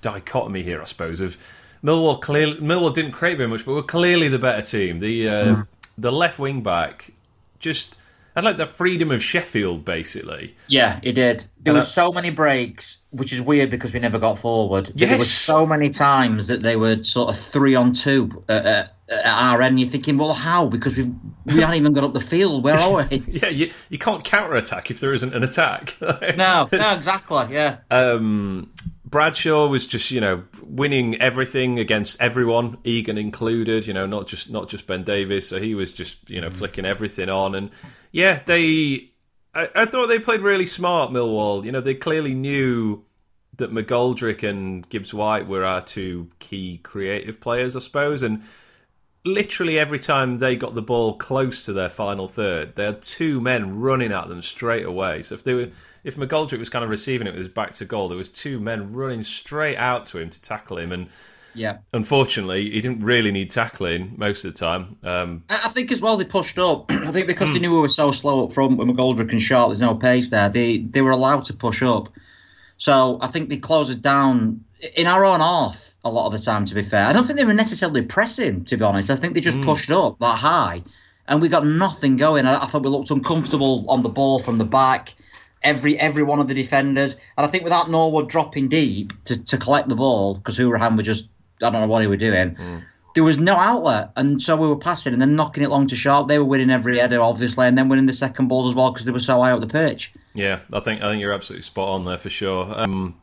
dichotomy 0.00 0.62
here, 0.62 0.80
I 0.80 0.84
suppose. 0.86 1.20
Of 1.20 1.36
Millwall, 1.84 2.20
clearly 2.20 2.54
Millwall 2.56 2.94
didn't 2.94 3.12
create 3.12 3.36
very 3.36 3.48
much, 3.48 3.64
but 3.66 3.74
we're 3.74 3.82
clearly 3.82 4.28
the 4.28 4.38
better 4.38 4.62
team. 4.62 5.00
The 5.00 5.28
uh, 5.28 5.62
the 5.98 6.12
left 6.12 6.38
wing 6.38 6.62
back 6.62 7.10
just 7.58 7.96
had 8.34 8.44
like 8.44 8.56
the 8.56 8.66
freedom 8.66 9.10
of 9.10 9.22
Sheffield, 9.22 9.84
basically. 9.84 10.56
Yeah, 10.68 11.00
he 11.02 11.12
did. 11.12 11.44
There 11.62 11.72
And 11.72 11.74
were 11.74 11.80
I- 11.80 11.84
so 11.84 12.12
many 12.12 12.30
breaks, 12.30 12.98
which 13.10 13.32
is 13.32 13.40
weird 13.40 13.70
because 13.70 13.92
we 13.92 14.00
never 14.00 14.18
got 14.18 14.38
forward. 14.38 14.86
But 14.86 14.96
There 15.08 15.18
were 15.18 15.24
so 15.24 15.66
many 15.66 15.90
times 15.90 16.46
that 16.46 16.62
they 16.62 16.76
were 16.76 17.02
sort 17.02 17.28
of 17.28 17.36
three 17.40 17.74
on 17.74 17.92
two 17.92 18.42
at, 18.48 18.64
at, 18.66 18.94
at 19.10 19.26
our 19.26 19.60
end. 19.62 19.80
You're 19.80 19.88
thinking, 19.90 20.16
well, 20.16 20.32
how? 20.32 20.66
Because 20.66 20.96
we 20.96 21.12
we 21.46 21.54
hadn't 21.60 21.74
even 21.74 21.92
got 21.92 22.04
up 22.04 22.14
the 22.14 22.20
field. 22.20 22.62
Where 22.62 22.76
are 22.76 23.06
we? 23.10 23.18
Yeah, 23.28 23.48
you, 23.48 23.72
you 23.88 23.98
can't 23.98 24.22
counter 24.24 24.54
attack 24.54 24.90
if 24.90 25.00
there 25.00 25.12
isn't 25.12 25.34
an 25.34 25.42
attack. 25.42 25.96
no, 26.00 26.18
no, 26.36 26.68
exactly. 26.72 27.46
Yeah, 27.50 27.78
um, 27.90 28.70
Bradshaw 29.04 29.66
was 29.66 29.86
just 29.86 30.10
you 30.12 30.20
know 30.20 30.44
winning 30.70 31.20
everything 31.20 31.78
against 31.78 32.20
everyone, 32.20 32.78
Egan 32.84 33.18
included. 33.18 33.86
You 33.86 33.94
know, 33.94 34.06
not 34.06 34.26
just 34.26 34.50
not 34.50 34.68
just 34.68 34.86
Ben 34.86 35.02
Davies. 35.02 35.48
So 35.48 35.58
he 35.58 35.74
was 35.74 35.92
just 35.92 36.28
you 36.28 36.40
know 36.40 36.50
mm. 36.50 36.54
flicking 36.54 36.84
everything 36.84 37.28
on, 37.28 37.54
and 37.54 37.70
yeah, 38.12 38.40
they. 38.44 39.10
I, 39.52 39.68
I 39.74 39.84
thought 39.86 40.06
they 40.06 40.20
played 40.20 40.42
really 40.42 40.66
smart, 40.66 41.10
Millwall. 41.10 41.64
You 41.64 41.72
know, 41.72 41.80
they 41.80 41.94
clearly 41.94 42.34
knew 42.34 43.04
that 43.56 43.72
McGoldrick 43.72 44.48
and 44.48 44.88
Gibbs 44.88 45.12
White 45.12 45.48
were 45.48 45.64
our 45.64 45.80
two 45.80 46.30
key 46.38 46.78
creative 46.78 47.40
players, 47.40 47.74
I 47.74 47.80
suppose, 47.80 48.22
and 48.22 48.42
literally 49.24 49.78
every 49.78 49.98
time 49.98 50.38
they 50.38 50.56
got 50.56 50.74
the 50.74 50.82
ball 50.82 51.16
close 51.16 51.64
to 51.66 51.72
their 51.72 51.88
final 51.88 52.28
third, 52.28 52.74
they 52.74 52.84
had 52.84 53.02
two 53.02 53.40
men 53.40 53.80
running 53.80 54.12
at 54.12 54.28
them 54.28 54.42
straight 54.42 54.86
away. 54.86 55.22
So 55.22 55.34
if 55.34 55.44
they 55.44 55.54
were, 55.54 55.68
if 56.04 56.16
McGoldrick 56.16 56.58
was 56.58 56.70
kind 56.70 56.84
of 56.84 56.90
receiving 56.90 57.26
it 57.26 57.30
with 57.30 57.38
his 57.38 57.48
back 57.48 57.72
to 57.72 57.84
goal, 57.84 58.08
there 58.08 58.16
was 58.18 58.30
two 58.30 58.58
men 58.60 58.92
running 58.92 59.22
straight 59.22 59.76
out 59.76 60.06
to 60.06 60.18
him 60.18 60.30
to 60.30 60.42
tackle 60.42 60.78
him, 60.78 60.92
and 60.92 61.08
yeah. 61.54 61.78
unfortunately, 61.92 62.70
he 62.70 62.80
didn't 62.80 63.04
really 63.04 63.30
need 63.30 63.50
tackling 63.50 64.14
most 64.16 64.44
of 64.44 64.54
the 64.54 64.58
time. 64.58 64.96
Um, 65.02 65.44
I 65.48 65.68
think 65.68 65.92
as 65.92 66.00
well 66.00 66.16
they 66.16 66.24
pushed 66.24 66.58
up. 66.58 66.86
I 66.90 67.12
think 67.12 67.26
because 67.26 67.52
they 67.52 67.58
knew 67.58 67.74
we 67.74 67.80
were 67.80 67.88
so 67.88 68.12
slow 68.12 68.44
up 68.44 68.52
front 68.52 68.78
with 68.78 68.88
McGoldrick 68.88 69.32
and 69.32 69.42
Sharp, 69.42 69.68
there's 69.68 69.80
no 69.80 69.94
pace 69.94 70.30
there. 70.30 70.48
They 70.48 70.78
they 70.78 71.02
were 71.02 71.10
allowed 71.10 71.44
to 71.46 71.54
push 71.54 71.82
up. 71.82 72.08
So 72.78 73.18
I 73.20 73.26
think 73.26 73.50
they 73.50 73.58
closed 73.58 73.90
it 73.90 74.00
down 74.00 74.64
in 74.96 75.06
our 75.06 75.22
own 75.26 75.40
half 75.40 75.89
a 76.04 76.10
lot 76.10 76.26
of 76.26 76.32
the 76.32 76.38
time. 76.38 76.64
To 76.66 76.74
be 76.74 76.82
fair, 76.82 77.04
I 77.04 77.12
don't 77.12 77.26
think 77.26 77.38
they 77.38 77.44
were 77.44 77.52
necessarily 77.52 78.02
pressing. 78.02 78.64
To 78.66 78.76
be 78.76 78.84
honest, 78.84 79.10
I 79.10 79.16
think 79.16 79.34
they 79.34 79.40
just 79.40 79.60
pushed 79.62 79.90
up 79.90 80.18
that 80.20 80.38
high, 80.38 80.82
and 81.26 81.40
we 81.40 81.48
got 81.48 81.66
nothing 81.66 82.16
going. 82.16 82.46
I, 82.46 82.62
I 82.62 82.66
thought 82.66 82.82
we 82.82 82.88
looked 82.88 83.10
uncomfortable 83.10 83.84
on 83.88 84.02
the 84.02 84.08
ball 84.08 84.38
from 84.38 84.58
the 84.58 84.64
back. 84.64 85.14
Every 85.62 85.98
every 85.98 86.22
one 86.22 86.40
of 86.40 86.48
the 86.48 86.54
defenders, 86.54 87.14
and 87.36 87.46
I 87.46 87.48
think 87.48 87.64
without 87.64 87.90
Norwood 87.90 88.28
dropping 88.28 88.68
deep 88.68 89.12
to, 89.24 89.42
to 89.44 89.58
collect 89.58 89.88
the 89.88 89.96
ball 89.96 90.34
because 90.34 90.56
Hourihane 90.56 90.96
were 90.96 91.02
just 91.02 91.26
I 91.62 91.68
don't 91.68 91.82
know 91.82 91.86
what 91.86 92.00
he 92.00 92.08
were 92.08 92.16
doing 92.16 92.56
there 93.14 93.24
was 93.24 93.38
no 93.38 93.56
outlet, 93.56 94.10
and 94.16 94.40
so 94.40 94.56
we 94.56 94.68
were 94.68 94.76
passing 94.76 95.12
and 95.12 95.20
then 95.20 95.34
knocking 95.34 95.62
it 95.62 95.70
long 95.70 95.88
to 95.88 95.96
sharp. 95.96 96.28
They 96.28 96.38
were 96.38 96.44
winning 96.44 96.70
every 96.70 96.98
header, 96.98 97.20
obviously, 97.20 97.66
and 97.66 97.76
then 97.76 97.88
winning 97.88 98.06
the 98.06 98.12
second 98.12 98.48
balls 98.48 98.70
as 98.70 98.74
well 98.74 98.92
because 98.92 99.06
they 99.06 99.12
were 99.12 99.18
so 99.18 99.40
high 99.40 99.50
up 99.50 99.60
the 99.60 99.66
pitch. 99.66 100.12
Yeah, 100.34 100.60
I 100.72 100.80
think 100.80 101.02
I 101.02 101.10
think 101.10 101.20
you're 101.20 101.32
absolutely 101.32 101.64
spot 101.64 101.88
on 101.88 102.04
there 102.04 102.16
for 102.16 102.30
sure. 102.30 102.72
Um, 102.76 103.16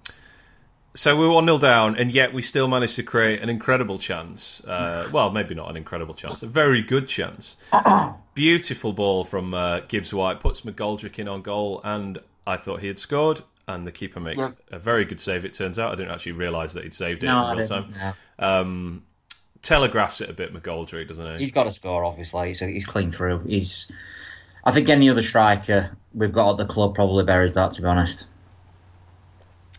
so 0.97 1.15
we 1.15 1.27
were 1.27 1.33
one 1.33 1.45
0 1.45 1.59
down, 1.59 1.95
and 1.95 2.11
yet 2.11 2.33
we 2.33 2.41
still 2.41 2.67
managed 2.67 2.95
to 2.95 3.03
create 3.03 3.41
an 3.41 3.49
incredible 3.49 3.99
chance. 3.99 4.63
Uh, 4.65 5.07
well, 5.11 5.29
maybe 5.31 5.53
not 5.55 5.69
an 5.69 5.77
incredible 5.77 6.13
chance, 6.15 6.41
a 6.43 6.47
very 6.47 6.81
good 6.81 7.07
chance. 7.07 7.55
Beautiful 8.33 8.93
ball 8.93 9.23
from 9.23 9.53
uh, 9.53 9.81
Gibbs 9.87 10.13
White 10.13 10.39
puts 10.39 10.61
McGoldrick 10.61 11.19
in 11.19 11.27
on 11.27 11.41
goal, 11.41 11.81
and 11.83 12.19
I 12.45 12.57
thought 12.57 12.81
he 12.81 12.87
had 12.87 12.99
scored. 12.99 13.41
And 13.69 13.85
the 13.85 13.91
keeper 13.91 14.19
makes 14.21 14.39
Yeah. 14.39 14.51
a 14.71 14.79
very 14.79 15.03
good 15.03 15.19
save. 15.19 15.43
It 15.43 15.53
turns 15.53 15.77
out 15.77 15.91
I 15.91 15.95
didn't 15.95 16.11
actually 16.13 16.31
realise 16.33 16.71
that 16.73 16.83
he'd 16.83 16.93
saved 16.93 17.23
it 17.23 17.27
No, 17.27 17.49
in 17.51 17.57
real 17.57 17.67
time. 17.67 17.93
no. 17.99 18.13
Um, 18.39 19.03
telegraphs 19.61 20.21
it 20.21 20.29
a 20.29 20.33
bit, 20.33 20.53
McGoldrick, 20.53 21.09
doesn't 21.09 21.33
he? 21.33 21.39
He's 21.39 21.51
got 21.51 21.65
to 21.65 21.71
score, 21.71 22.05
obviously. 22.05 22.47
He's, 22.49 22.59
he's 22.59 22.85
clean 22.85 23.11
through. 23.11 23.39
He's. 23.45 23.91
I 24.63 24.71
think 24.71 24.87
any 24.87 25.09
other 25.09 25.21
striker 25.21 25.91
we've 26.13 26.31
got 26.31 26.51
at 26.51 26.57
the 26.57 26.65
club 26.65 26.95
probably 26.95 27.25
buries 27.25 27.55
that. 27.55 27.73
To 27.73 27.81
be 27.81 27.87
honest, 27.87 28.25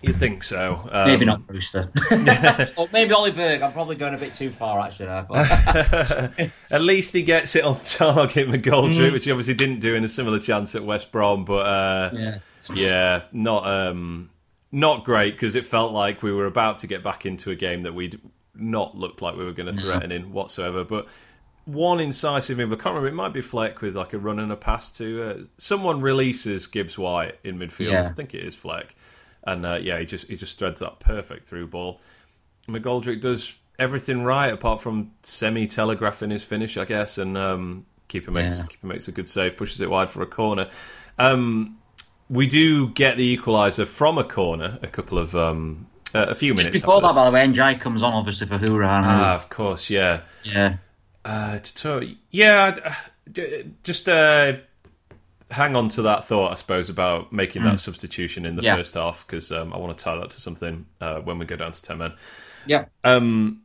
You'd 0.00 0.20
think 0.20 0.44
so. 0.44 0.88
Um, 0.92 1.08
maybe 1.08 1.24
not 1.24 1.44
Brewster, 1.46 1.90
or 2.76 2.88
maybe 2.92 3.12
Ollie 3.12 3.32
Burke. 3.32 3.62
I'm 3.62 3.72
probably 3.72 3.96
going 3.96 4.14
a 4.14 4.18
bit 4.18 4.32
too 4.32 4.50
far 4.50 4.78
actually. 4.80 5.06
There, 5.06 5.26
but 5.28 6.50
At 6.70 6.82
least 6.82 7.12
he 7.14 7.22
gets 7.22 7.56
it 7.56 7.64
on 7.64 7.76
target, 7.80 8.48
McGoldrick, 8.48 9.08
Mm. 9.08 9.12
which 9.12 9.24
he 9.24 9.32
obviously 9.32 9.54
didn't 9.54 9.80
do 9.80 9.94
in 9.96 10.04
a 10.04 10.08
similar 10.08 10.38
chance 10.38 10.74
at 10.76 10.84
West 10.84 11.10
Brom. 11.10 11.44
But 11.44 11.66
uh, 11.66 12.10
yeah. 12.12 12.38
yeah, 12.72 13.22
not 13.32 13.66
um, 13.66 14.30
not 14.70 15.04
great 15.04 15.34
because 15.34 15.56
it 15.56 15.64
felt 15.66 15.92
like 15.92 16.22
we 16.22 16.30
were 16.32 16.46
about 16.46 16.78
to 16.78 16.86
get 16.86 17.02
back 17.02 17.26
into 17.26 17.50
a 17.50 17.56
game 17.56 17.82
that 17.82 17.94
we'd 17.94 18.20
not 18.54 18.96
looked 18.96 19.20
like 19.20 19.36
we 19.36 19.44
were 19.44 19.52
going 19.52 19.74
to 19.74 19.80
threaten 19.82 20.12
in 20.12 20.32
whatsoever. 20.32 20.84
But 20.84 21.08
one 21.64 21.98
incisive 22.00 22.56
move, 22.58 22.72
I 22.72 22.76
can't 22.76 22.94
remember. 22.94 23.08
It 23.08 23.14
might 23.14 23.32
be 23.32 23.40
Fleck 23.40 23.80
with 23.80 23.96
like 23.96 24.12
a 24.12 24.18
run 24.18 24.38
and 24.38 24.52
a 24.52 24.56
pass 24.56 24.90
to 24.98 25.22
uh, 25.22 25.36
someone 25.58 26.00
releases 26.00 26.66
Gibbs 26.68 26.96
White 26.96 27.38
in 27.42 27.58
midfield. 27.58 27.90
Yeah. 27.92 28.08
I 28.08 28.12
think 28.12 28.32
it 28.34 28.44
is 28.44 28.54
Fleck, 28.56 28.94
and 29.52 29.66
uh, 29.66 29.78
yeah, 29.80 29.98
he 29.98 30.06
just 30.06 30.26
he 30.28 30.36
just 30.36 30.58
threads 30.58 30.80
that 30.80 31.00
perfect 31.00 31.46
through 31.46 31.66
ball. 31.68 32.00
McGoldrick 32.68 33.20
does 33.20 33.54
everything 33.78 34.24
right 34.24 34.52
apart 34.52 34.80
from 34.80 35.12
semi 35.22 35.66
telegraphing 35.66 36.30
his 36.30 36.44
finish, 36.44 36.76
I 36.76 36.84
guess, 36.84 37.18
and 37.18 37.36
um, 37.36 37.86
keeper 38.08 38.30
makes 38.30 38.58
Yeah. 38.58 38.66
keeper 38.66 38.86
makes 38.86 39.08
a 39.08 39.12
good 39.12 39.28
save, 39.28 39.56
pushes 39.56 39.80
it 39.80 39.90
wide 39.90 40.10
for 40.10 40.22
a 40.22 40.26
corner. 40.26 40.70
Um, 41.18 41.78
we 42.30 42.46
do 42.46 42.88
get 42.88 43.16
the 43.16 43.36
equaliser 43.36 43.86
from 43.86 44.18
a 44.18 44.24
corner 44.24 44.78
a 44.82 44.86
couple 44.86 45.18
of 45.18 45.34
um, 45.34 45.86
uh, 46.14 46.26
a 46.28 46.34
few 46.34 46.52
minutes 46.54 46.80
Before 46.80 47.00
that, 47.00 47.14
by 47.14 47.24
the 47.24 47.30
way, 47.30 47.46
Ndiaye 47.46 47.80
comes 47.80 48.02
on 48.02 48.12
obviously 48.12 48.46
for 48.46 48.58
Hourihane. 48.58 49.02
Ah, 49.04 49.34
of 49.34 49.48
course, 49.48 49.90
yeah. 49.90 50.22
yeah. 50.42 50.76
Uh, 51.24 51.58
to, 51.58 52.14
yeah, 52.30 52.94
uh, 53.34 53.42
just 53.82 54.08
uh, 54.08 54.54
hang 55.50 55.76
on 55.76 55.88
to 55.88 56.02
that 56.02 56.24
thought, 56.26 56.52
I 56.52 56.54
suppose, 56.56 56.90
about 56.90 57.32
making 57.32 57.64
that 57.64 57.80
substitution 57.80 58.44
in 58.44 58.54
the 58.56 58.62
Mm. 58.62 58.66
Yeah. 58.66 58.76
first 58.76 58.94
half 58.94 59.26
because 59.26 59.50
um, 59.52 59.72
I 59.72 59.78
want 59.78 59.96
to 59.96 60.02
tie 60.04 60.16
that 60.16 60.30
to 60.30 60.40
something 60.40 60.86
uh, 61.00 61.20
when 61.20 61.38
we 61.38 61.46
go 61.46 61.56
down 61.56 61.72
to 61.72 61.82
ten 61.82 61.98
men. 61.98 62.12
Yeah. 62.66 62.84
Um, 63.04 63.62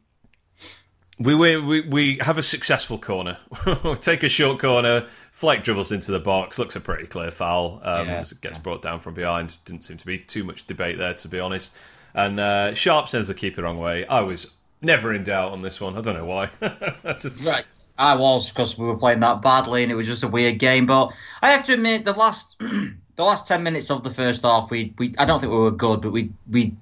we, 1.19 1.35
we 1.35 1.81
we 1.87 2.17
have 2.21 2.37
a 2.37 2.43
successful 2.43 2.97
corner. 2.97 3.37
we 3.83 3.95
take 3.95 4.23
a 4.23 4.29
short 4.29 4.59
corner. 4.59 5.07
Fleck 5.31 5.63
dribbles 5.63 5.91
into 5.91 6.11
the 6.11 6.19
box. 6.19 6.57
Looks 6.57 6.75
a 6.75 6.79
pretty 6.79 7.05
clear 7.07 7.31
foul. 7.31 7.79
Um, 7.83 8.07
Yeah. 8.07 8.23
gets 8.41 8.57
brought 8.57 8.81
down 8.81 8.99
from 8.99 9.13
behind. 9.13 9.55
Didn't 9.65 9.83
seem 9.83 9.97
to 9.97 10.05
be 10.05 10.17
too 10.19 10.43
much 10.43 10.65
debate 10.67 10.97
there, 10.97 11.13
to 11.13 11.27
be 11.27 11.39
honest. 11.39 11.75
And 12.15 12.39
uh, 12.39 12.73
Sharp 12.73 13.09
sends 13.09 13.27
the 13.27 13.33
keeper 13.33 13.57
the 13.57 13.63
wrong 13.63 13.77
way. 13.79 14.05
I 14.07 14.21
was 14.21 14.53
never 14.81 15.13
in 15.13 15.23
doubt 15.23 15.51
on 15.51 15.61
this 15.61 15.79
one. 15.81 15.97
I 15.97 16.01
don't 16.01 16.15
know 16.15 16.25
why. 16.25 16.49
Just 17.19 17.43
Right. 17.43 17.65
I 17.97 18.15
was 18.15 18.49
because 18.49 18.77
we 18.77 18.85
were 18.87 18.97
playing 18.97 19.19
that 19.19 19.41
badly 19.41 19.83
and 19.83 19.91
it 19.91 19.95
was 19.95 20.07
just 20.07 20.23
a 20.23 20.27
weird 20.27 20.59
game. 20.59 20.85
But 20.85 21.11
I 21.41 21.51
have 21.51 21.65
to 21.65 21.73
admit, 21.73 22.05
the 22.05 22.13
last 22.13 22.55
the 22.59 23.23
last 23.23 23.47
ten 23.47 23.63
minutes 23.63 23.91
of 23.91 24.03
the 24.03 24.09
first 24.09 24.43
half, 24.43 24.71
we 24.71 24.93
we 24.97 25.13
I 25.17 25.25
don't 25.25 25.39
think 25.39 25.51
we 25.51 25.59
were 25.59 25.71
good, 25.71 26.01
but 26.01 26.11
we 26.11 26.31
we. 26.49 26.75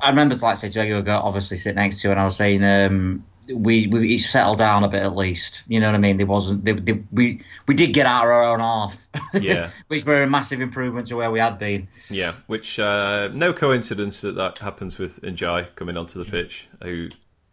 I 0.00 0.10
remember, 0.10 0.36
like 0.36 0.52
I 0.52 0.54
say, 0.54 0.68
to 0.68 0.86
you, 0.86 0.96
obviously 0.96 1.56
sit 1.56 1.74
next 1.74 2.02
to, 2.02 2.10
and 2.12 2.20
I 2.20 2.24
was 2.24 2.36
saying, 2.36 2.62
um, 2.62 3.24
we 3.52 3.86
we 3.88 4.14
it 4.14 4.20
settled 4.20 4.58
down 4.58 4.84
a 4.84 4.88
bit 4.88 5.02
at 5.02 5.16
least. 5.16 5.64
You 5.66 5.80
know 5.80 5.86
what 5.86 5.94
I 5.94 5.98
mean? 5.98 6.18
There 6.18 6.26
wasn't 6.26 6.64
they, 6.64 6.72
they, 6.72 7.02
we 7.10 7.42
we 7.66 7.74
did 7.74 7.92
get 7.94 8.06
out 8.06 8.24
of 8.24 8.30
our 8.30 8.44
own 8.44 8.60
half, 8.60 9.08
Yeah. 9.34 9.70
which 9.88 10.04
were 10.04 10.22
a 10.22 10.28
massive 10.28 10.60
improvement 10.60 11.08
to 11.08 11.16
where 11.16 11.30
we 11.30 11.40
had 11.40 11.58
been. 11.58 11.88
Yeah, 12.10 12.34
which 12.46 12.78
uh, 12.78 13.28
no 13.32 13.52
coincidence 13.52 14.20
that 14.20 14.36
that 14.36 14.58
happens 14.58 14.98
with 14.98 15.20
Ndiaye 15.22 15.74
coming 15.74 15.96
onto 15.96 16.22
the 16.22 16.30
pitch, 16.30 16.68
who 16.82 17.08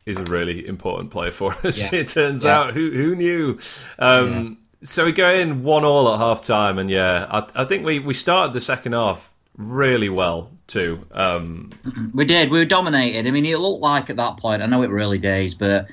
is 0.05 0.17
a 0.17 0.24
really 0.24 0.67
important 0.67 1.12
player 1.12 1.31
for 1.31 1.53
us. 1.63 1.91
Yeah. 1.91 2.00
It 2.00 2.07
turns 2.09 2.43
Yeah. 2.43 2.59
out. 2.59 2.74
Who 2.74 2.91
who 2.91 3.15
knew? 3.15 3.59
Um, 4.00 4.57
So 4.81 5.05
we 5.05 5.12
go 5.13 5.29
in 5.33 5.63
one 5.63 5.83
all 5.83 6.13
at 6.13 6.19
half 6.19 6.41
time, 6.41 6.77
and 6.77 6.89
yeah, 6.91 7.25
I, 7.29 7.63
I 7.63 7.65
think 7.65 7.85
we, 7.85 7.97
we 8.00 8.13
started 8.13 8.53
the 8.53 8.62
second 8.62 8.93
half 8.93 9.33
really 9.57 10.09
well 10.09 10.51
too. 10.67 11.05
Um, 11.12 11.71
We 12.13 12.25
did. 12.25 12.51
We 12.51 12.59
were 12.59 12.65
dominated. 12.65 13.25
I 13.27 13.31
mean, 13.31 13.45
it 13.45 13.57
looked 13.57 13.81
like 13.81 14.09
at 14.12 14.17
that 14.17 14.38
point. 14.38 14.62
I 14.62 14.67
know 14.67 14.83
it 14.83 14.89
were 14.91 14.97
early 15.00 15.17
days, 15.17 15.55
but 15.55 15.88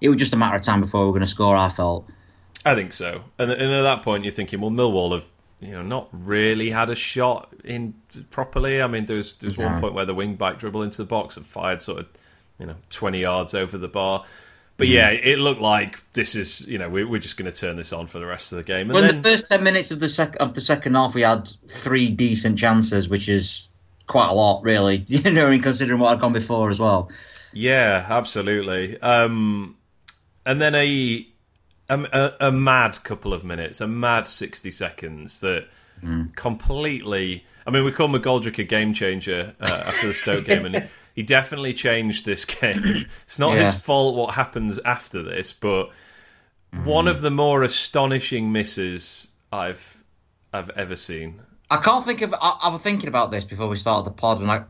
it 0.00 0.08
was 0.08 0.18
just 0.18 0.32
a 0.32 0.36
matter 0.36 0.56
of 0.56 0.62
time 0.62 0.80
before 0.80 1.00
we 1.02 1.06
were 1.08 1.12
going 1.12 1.20
to 1.20 1.26
score. 1.26 1.54
I 1.56 1.68
felt. 1.68 2.08
I 2.64 2.74
think 2.74 2.92
so. 2.94 3.22
And, 3.38 3.50
and 3.50 3.72
at 3.72 3.82
that 3.82 4.02
point, 4.02 4.24
you're 4.24 4.32
thinking, 4.32 4.60
well, 4.60 4.70
Millwall 4.70 5.12
have 5.14 5.26
you 5.60 5.72
know 5.72 5.82
not 5.82 6.08
really 6.12 6.70
had 6.70 6.88
a 6.88 6.94
shot 6.96 7.52
in 7.64 7.92
properly. 8.30 8.80
I 8.80 8.86
mean, 8.86 9.04
there's 9.04 9.34
there's 9.34 9.58
one 9.58 9.80
point 9.82 9.92
where 9.92 10.06
the 10.06 10.14
wing 10.14 10.36
back 10.36 10.58
dribble 10.58 10.82
into 10.82 10.98
the 11.02 11.06
box 11.08 11.36
and 11.36 11.44
fired 11.44 11.82
sort 11.82 11.98
of 12.00 12.06
you 12.60 12.66
know 12.66 12.76
20 12.90 13.18
yards 13.20 13.54
over 13.54 13.78
the 13.78 13.88
bar. 13.88 14.24
But 14.76 14.88
yeah, 14.88 15.10
it 15.10 15.38
looked 15.38 15.60
like 15.60 16.02
this 16.14 16.34
is 16.34 16.66
you 16.66 16.78
know 16.78 16.88
we, 16.88 17.04
we're 17.04 17.20
just 17.20 17.36
going 17.36 17.50
to 17.50 17.58
turn 17.58 17.76
this 17.76 17.92
on 17.92 18.06
for 18.06 18.18
the 18.18 18.24
rest 18.24 18.52
of 18.52 18.56
the 18.56 18.64
game. 18.64 18.90
And 18.90 18.92
Well, 18.92 19.04
in 19.04 19.14
the 19.14 19.22
first 19.22 19.46
ten 19.46 19.62
minutes 19.62 19.90
of 19.90 20.00
the 20.00 20.08
sec- 20.08 20.36
of 20.40 20.54
the 20.54 20.62
second 20.62 20.94
half, 20.94 21.14
we 21.14 21.20
had 21.20 21.50
three 21.68 22.08
decent 22.08 22.58
chances, 22.58 23.06
which 23.06 23.28
is 23.28 23.68
quite 24.06 24.28
a 24.28 24.32
lot, 24.32 24.62
really. 24.62 25.04
You 25.08 25.30
know, 25.30 25.50
in 25.50 25.60
considering 25.60 26.00
what 26.00 26.10
had 26.10 26.20
gone 26.20 26.32
before 26.32 26.70
as 26.70 26.80
well. 26.80 27.10
yeah, 27.52 28.06
absolutely. 28.08 28.98
Um, 29.02 29.76
and 30.46 30.60
then 30.62 30.74
a, 30.74 31.26
a 31.90 32.32
a 32.40 32.50
mad 32.50 33.04
couple 33.04 33.34
of 33.34 33.44
minutes, 33.44 33.82
a 33.82 33.86
mad 33.86 34.28
60 34.28 34.70
seconds 34.70 35.40
that 35.40 35.68
completely. 36.36 37.44
I 37.66 37.70
mean, 37.70 37.84
we 37.84 37.92
call 37.92 38.08
McGoldrick 38.08 38.58
a 38.58 38.64
game 38.64 38.94
changer 38.94 39.54
uh, 39.60 39.84
after 39.86 40.06
the 40.08 40.14
Stoke 40.14 40.46
game, 40.46 40.64
and 40.64 40.88
he 41.14 41.22
definitely 41.22 41.74
changed 41.74 42.24
this 42.24 42.44
game. 42.44 43.06
It's 43.24 43.38
not 43.38 43.54
Yeah. 43.54 43.64
his 43.64 43.74
fault 43.74 44.14
what 44.16 44.34
happens 44.34 44.78
after 44.84 45.22
this, 45.22 45.52
but 45.52 45.90
one 46.84 47.08
of 47.08 47.20
the 47.20 47.30
more 47.30 47.62
astonishing 47.62 48.52
misses 48.52 49.28
I've 49.52 49.96
I've 50.52 50.70
ever 50.70 50.96
seen. 50.96 51.40
I 51.70 51.76
can't 51.78 52.04
think 52.04 52.22
of. 52.22 52.34
I, 52.34 52.58
I 52.62 52.68
was 52.70 52.82
thinking 52.82 53.08
about 53.08 53.30
this 53.30 53.44
before 53.44 53.68
we 53.68 53.76
started 53.76 54.04
the 54.10 54.14
pod, 54.14 54.40
and 54.40 54.50
I. 54.50 54.62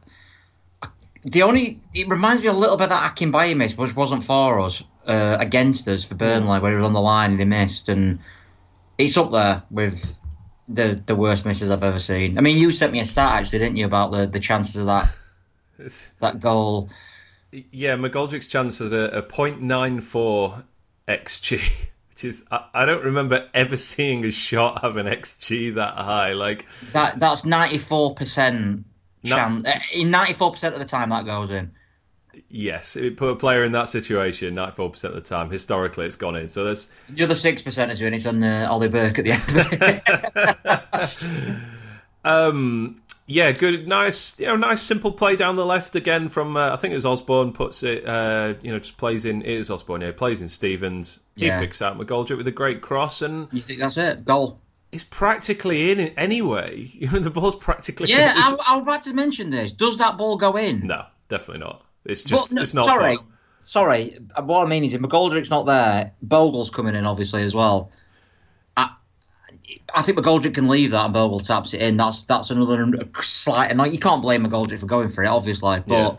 The 1.23 1.43
only 1.43 1.81
it 1.95 2.09
reminds 2.09 2.43
me 2.43 2.49
a 2.49 2.53
little 2.53 2.77
bit 2.77 2.85
of 2.85 2.91
that 2.91 3.15
Akinbiyi 3.17 3.57
miss, 3.57 3.77
which 3.77 3.95
wasn't 3.95 4.25
for 4.25 4.61
us, 4.61 4.83
uh, 5.07 5.37
against 5.39 5.87
us 5.89 6.05
for 6.05 6.15
Burnley, 6.15 6.61
where 6.61 6.71
he 6.71 6.77
was 6.77 6.87
on 6.87 6.95
the 6.95 7.01
line 7.01 7.33
and 7.33 7.39
he 7.39 7.45
missed, 7.45 7.89
and 7.91 8.19
it's 8.97 9.17
up 9.19 9.31
there 9.31 9.63
with 9.71 10.17
the 10.69 11.03
the 11.05 11.15
worst 11.17 11.45
misses 11.45 11.71
I've 11.71 11.83
ever 11.83 11.99
seen. 11.99 12.39
I 12.39 12.41
mean, 12.41 12.57
you 12.57 12.73
sent 12.73 12.93
me 12.93 13.01
a 13.01 13.05
stat 13.05 13.33
actually, 13.33 13.59
didn't 13.61 13.77
you, 13.77 13.85
about 13.87 14.13
the, 14.13 14.27
the 14.27 14.41
chances 14.41 14.77
of 14.77 14.87
that 14.87 15.11
that 16.21 16.41
goal? 16.41 16.91
yeah, 17.73 17.97
McGoldrick's 17.97 18.49
chance 18.49 18.81
at 18.81 18.93
a, 18.93 19.19
a 19.19 19.23
0.94 19.23 20.65
xg, 21.09 21.61
which 22.11 22.25
is 22.25 22.47
I, 22.51 22.65
I 22.75 22.87
don't 22.87 23.05
remember 23.05 23.49
ever 23.55 23.77
seeing 23.77 24.25
a 24.25 24.31
shot 24.31 24.83
have 24.83 24.97
an 24.97 25.07
xg 25.07 25.75
that 25.75 25.95
high. 25.95 26.33
Like 26.35 26.67
That 26.93 27.19
that's 27.19 27.45
ninety 27.45 27.79
four 27.79 28.15
percent 28.15 28.85
chance. 29.25 29.67
uh, 29.67 29.79
In 29.93 30.11
ninety 30.11 30.35
four 30.35 30.53
percent 30.53 30.75
of 30.75 30.81
the 30.81 30.87
time, 30.87 31.11
that 31.11 31.25
goes 31.25 31.51
in. 31.51 31.73
yes, 32.49 32.95
it 32.95 33.17
put 33.17 33.31
a 33.31 33.37
player 33.37 33.65
in 33.65 33.73
that 33.73 33.89
situation 33.89 34.55
94% 34.55 35.03
of 35.05 35.15
the 35.15 35.21
time. 35.21 35.51
Historically, 35.51 36.07
it's 36.07 36.15
gone 36.17 36.37
in. 36.37 36.49
So 36.49 36.63
there's 36.65 36.89
The 37.09 37.25
other 37.25 37.35
six 37.35 37.61
percent 37.63 37.91
is 37.91 37.99
doing 37.99 38.15
it's 38.15 38.27
on 38.27 38.43
uh, 38.45 38.69
Ollie 38.71 38.89
Burke 38.89 39.19
at 39.19 39.25
the 39.25 39.33
end. 39.33 39.43
of 39.57 41.27
it. 41.43 41.63
Um, 42.25 43.01
yeah, 43.31 43.53
good, 43.53 43.87
nice, 43.87 44.39
you 44.41 44.47
know, 44.47 44.57
nice 44.57 44.83
simple 44.83 45.13
play 45.13 45.37
down 45.37 45.55
the 45.55 45.65
left 45.65 45.95
again 45.95 46.29
from 46.29 46.57
uh, 46.57 46.73
I 46.73 46.77
think 46.77 46.93
it 46.93 46.97
was 46.97 47.07
Osborne 47.07 47.53
puts 47.53 47.83
it, 47.85 48.05
uh, 48.07 48.55
you 48.61 48.73
know, 48.73 48.79
just 48.81 48.97
plays 48.97 49.25
in. 49.25 49.43
It 49.43 49.49
is 49.49 49.71
Osborne, 49.71 50.01
yeah, 50.01 50.11
plays 50.11 50.43
in 50.43 50.49
Stevens. 50.49 51.21
He 51.37 51.49
picks 51.49 51.81
out 51.81 51.97
McGoldrick 51.99 52.37
with 52.37 52.47
a 52.49 52.53
great 52.53 52.83
cross, 52.83 53.23
and 53.23 53.49
you 53.53 53.63
think 53.63 53.81
that's 53.81 53.97
it? 53.97 54.25
Goal. 54.25 54.59
it's 54.93 55.05
practically 55.05 55.91
in 55.93 56.01
it 56.01 56.15
anyway. 56.17 56.91
The 57.01 57.31
ball's 57.31 57.57
practically 57.57 58.09
Yeah, 58.11 58.33
in. 58.33 58.37
I, 58.37 58.57
I 58.69 58.77
was 58.77 58.83
about 58.83 59.03
to 59.05 59.15
mention 59.15 59.51
this. 59.51 59.73
Does 59.73 59.97
that 59.99 60.19
ball 60.19 60.37
go 60.37 60.57
in? 60.57 60.87
no, 60.87 61.05
definitely 61.29 61.61
not. 61.61 61.85
It's 62.05 62.25
just 62.25 62.53
no, 62.53 62.63
it's 62.63 62.75
not. 62.75 62.87
sorry, 62.87 63.17
fun. 63.17 63.27
sorry. 63.61 64.19
What 64.43 64.67
I 64.67 64.69
mean 64.69 64.85
is, 64.85 64.93
if 64.95 65.01
McGoldrick's 65.01 65.51
not 65.51 65.67
there, 65.67 66.13
Bogle's 66.23 66.69
coming 66.71 66.95
in 66.95 67.07
obviously 67.07 67.43
as 67.43 67.55
well. 67.55 67.91
I, 69.95 70.03
think 70.03 70.19
McGoldrick 70.19 70.55
can 70.55 70.69
leave 70.69 70.91
that 70.93 71.05
and 71.07 71.15
Bogle 71.15 71.41
taps 71.41 71.75
it 71.75 71.81
in. 71.83 71.97
That's 71.97 72.25
that's 72.25 72.51
another 72.51 72.93
slight. 73.23 73.71
And 73.71 73.93
you 73.93 73.99
can't 73.99 74.23
blame 74.23 74.45
McGoldrick 74.45 74.79
for 74.81 74.87
going 74.87 75.09
for 75.09 75.23
it, 75.25 75.29
obviously. 75.29 75.81
But 75.87 75.95
Yeah. 75.95 76.17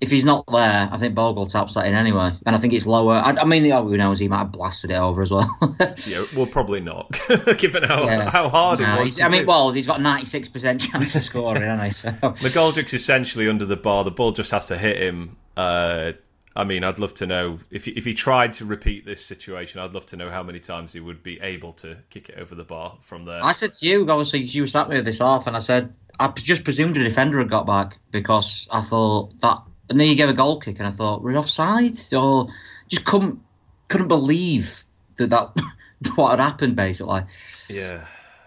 if 0.00 0.10
he's 0.10 0.24
not 0.24 0.44
there, 0.50 0.88
I 0.92 0.96
think 0.98 1.14
Bogle 1.14 1.46
taps 1.46 1.74
that 1.74 1.86
in 1.86 1.94
anyway. 1.94 2.32
And 2.46 2.54
I 2.54 2.58
think 2.58 2.72
it's 2.72 2.86
lower. 2.86 3.14
I, 3.14 3.30
I 3.32 3.44
mean, 3.44 3.70
oh, 3.72 3.86
who 3.86 3.96
knows? 3.96 4.18
He 4.18 4.28
might 4.28 4.38
have 4.38 4.52
blasted 4.52 4.90
it 4.90 4.94
over 4.94 5.22
as 5.22 5.30
well. 5.30 5.48
Yeah, 6.06 6.24
well, 6.36 6.46
probably 6.46 6.80
not, 6.80 7.18
given 7.58 7.82
how 7.82 8.04
Yeah. 8.04 8.30
how 8.30 8.48
hard 8.48 8.80
Nah, 8.80 8.98
it 8.98 9.02
was. 9.04 9.20
I 9.20 9.28
mean, 9.28 9.42
do. 9.42 9.48
well, 9.48 9.70
he's 9.72 9.86
got 9.86 10.00
ninety 10.00 10.26
six 10.26 10.48
percent 10.48 10.80
chance 10.80 11.14
of 11.16 11.22
scoring, 11.22 11.62
hasn't 11.62 11.84
he? 11.86 11.90
So. 11.92 12.10
McGoldrick's 12.48 12.94
essentially 12.94 13.48
under 13.48 13.66
the 13.66 13.76
bar. 13.76 14.04
The 14.04 14.10
ball 14.10 14.32
just 14.32 14.50
has 14.52 14.66
to 14.66 14.78
hit 14.78 14.96
him. 15.02 15.36
Uh, 15.56 16.12
I 16.58 16.64
mean, 16.64 16.82
I'd 16.82 16.98
love 16.98 17.14
to 17.14 17.26
know 17.26 17.60
if 17.70 17.84
he, 17.84 17.92
if 17.92 18.04
he 18.04 18.14
tried 18.14 18.54
to 18.54 18.64
repeat 18.64 19.06
this 19.06 19.24
situation. 19.24 19.80
I'd 19.80 19.94
love 19.94 20.06
to 20.06 20.16
know 20.16 20.28
how 20.28 20.42
many 20.42 20.58
times 20.58 20.92
he 20.92 20.98
would 20.98 21.22
be 21.22 21.40
able 21.40 21.72
to 21.74 21.96
kick 22.10 22.30
it 22.30 22.34
over 22.36 22.56
the 22.56 22.64
bar 22.64 22.98
from 23.00 23.26
there. 23.26 23.42
I 23.44 23.52
said 23.52 23.74
to 23.74 23.86
you, 23.86 24.10
obviously, 24.10 24.40
you 24.40 24.66
sat 24.66 24.88
me 24.88 24.96
with 24.96 25.04
this 25.04 25.20
off, 25.20 25.46
and 25.46 25.54
I 25.54 25.60
said, 25.60 25.94
I 26.18 26.26
just 26.32 26.64
presumed 26.64 26.96
the 26.96 27.04
defender 27.04 27.38
had 27.38 27.48
got 27.48 27.64
back 27.64 27.98
because 28.10 28.66
I 28.72 28.80
thought 28.80 29.40
that. 29.40 29.62
And 29.88 30.00
then 30.00 30.08
you 30.08 30.16
gave 30.16 30.28
a 30.28 30.34
goal 30.34 30.58
kick, 30.58 30.80
and 30.80 30.88
I 30.88 30.90
thought, 30.90 31.22
we're 31.22 31.38
offside? 31.38 32.00
Or 32.12 32.48
just 32.88 33.04
couldn't 33.04 33.38
couldn't 33.86 34.08
believe 34.08 34.82
that 35.14 35.30
that 35.30 35.52
what 36.16 36.30
had 36.30 36.40
happened, 36.40 36.74
basically. 36.74 37.22
Yeah. 37.68 38.04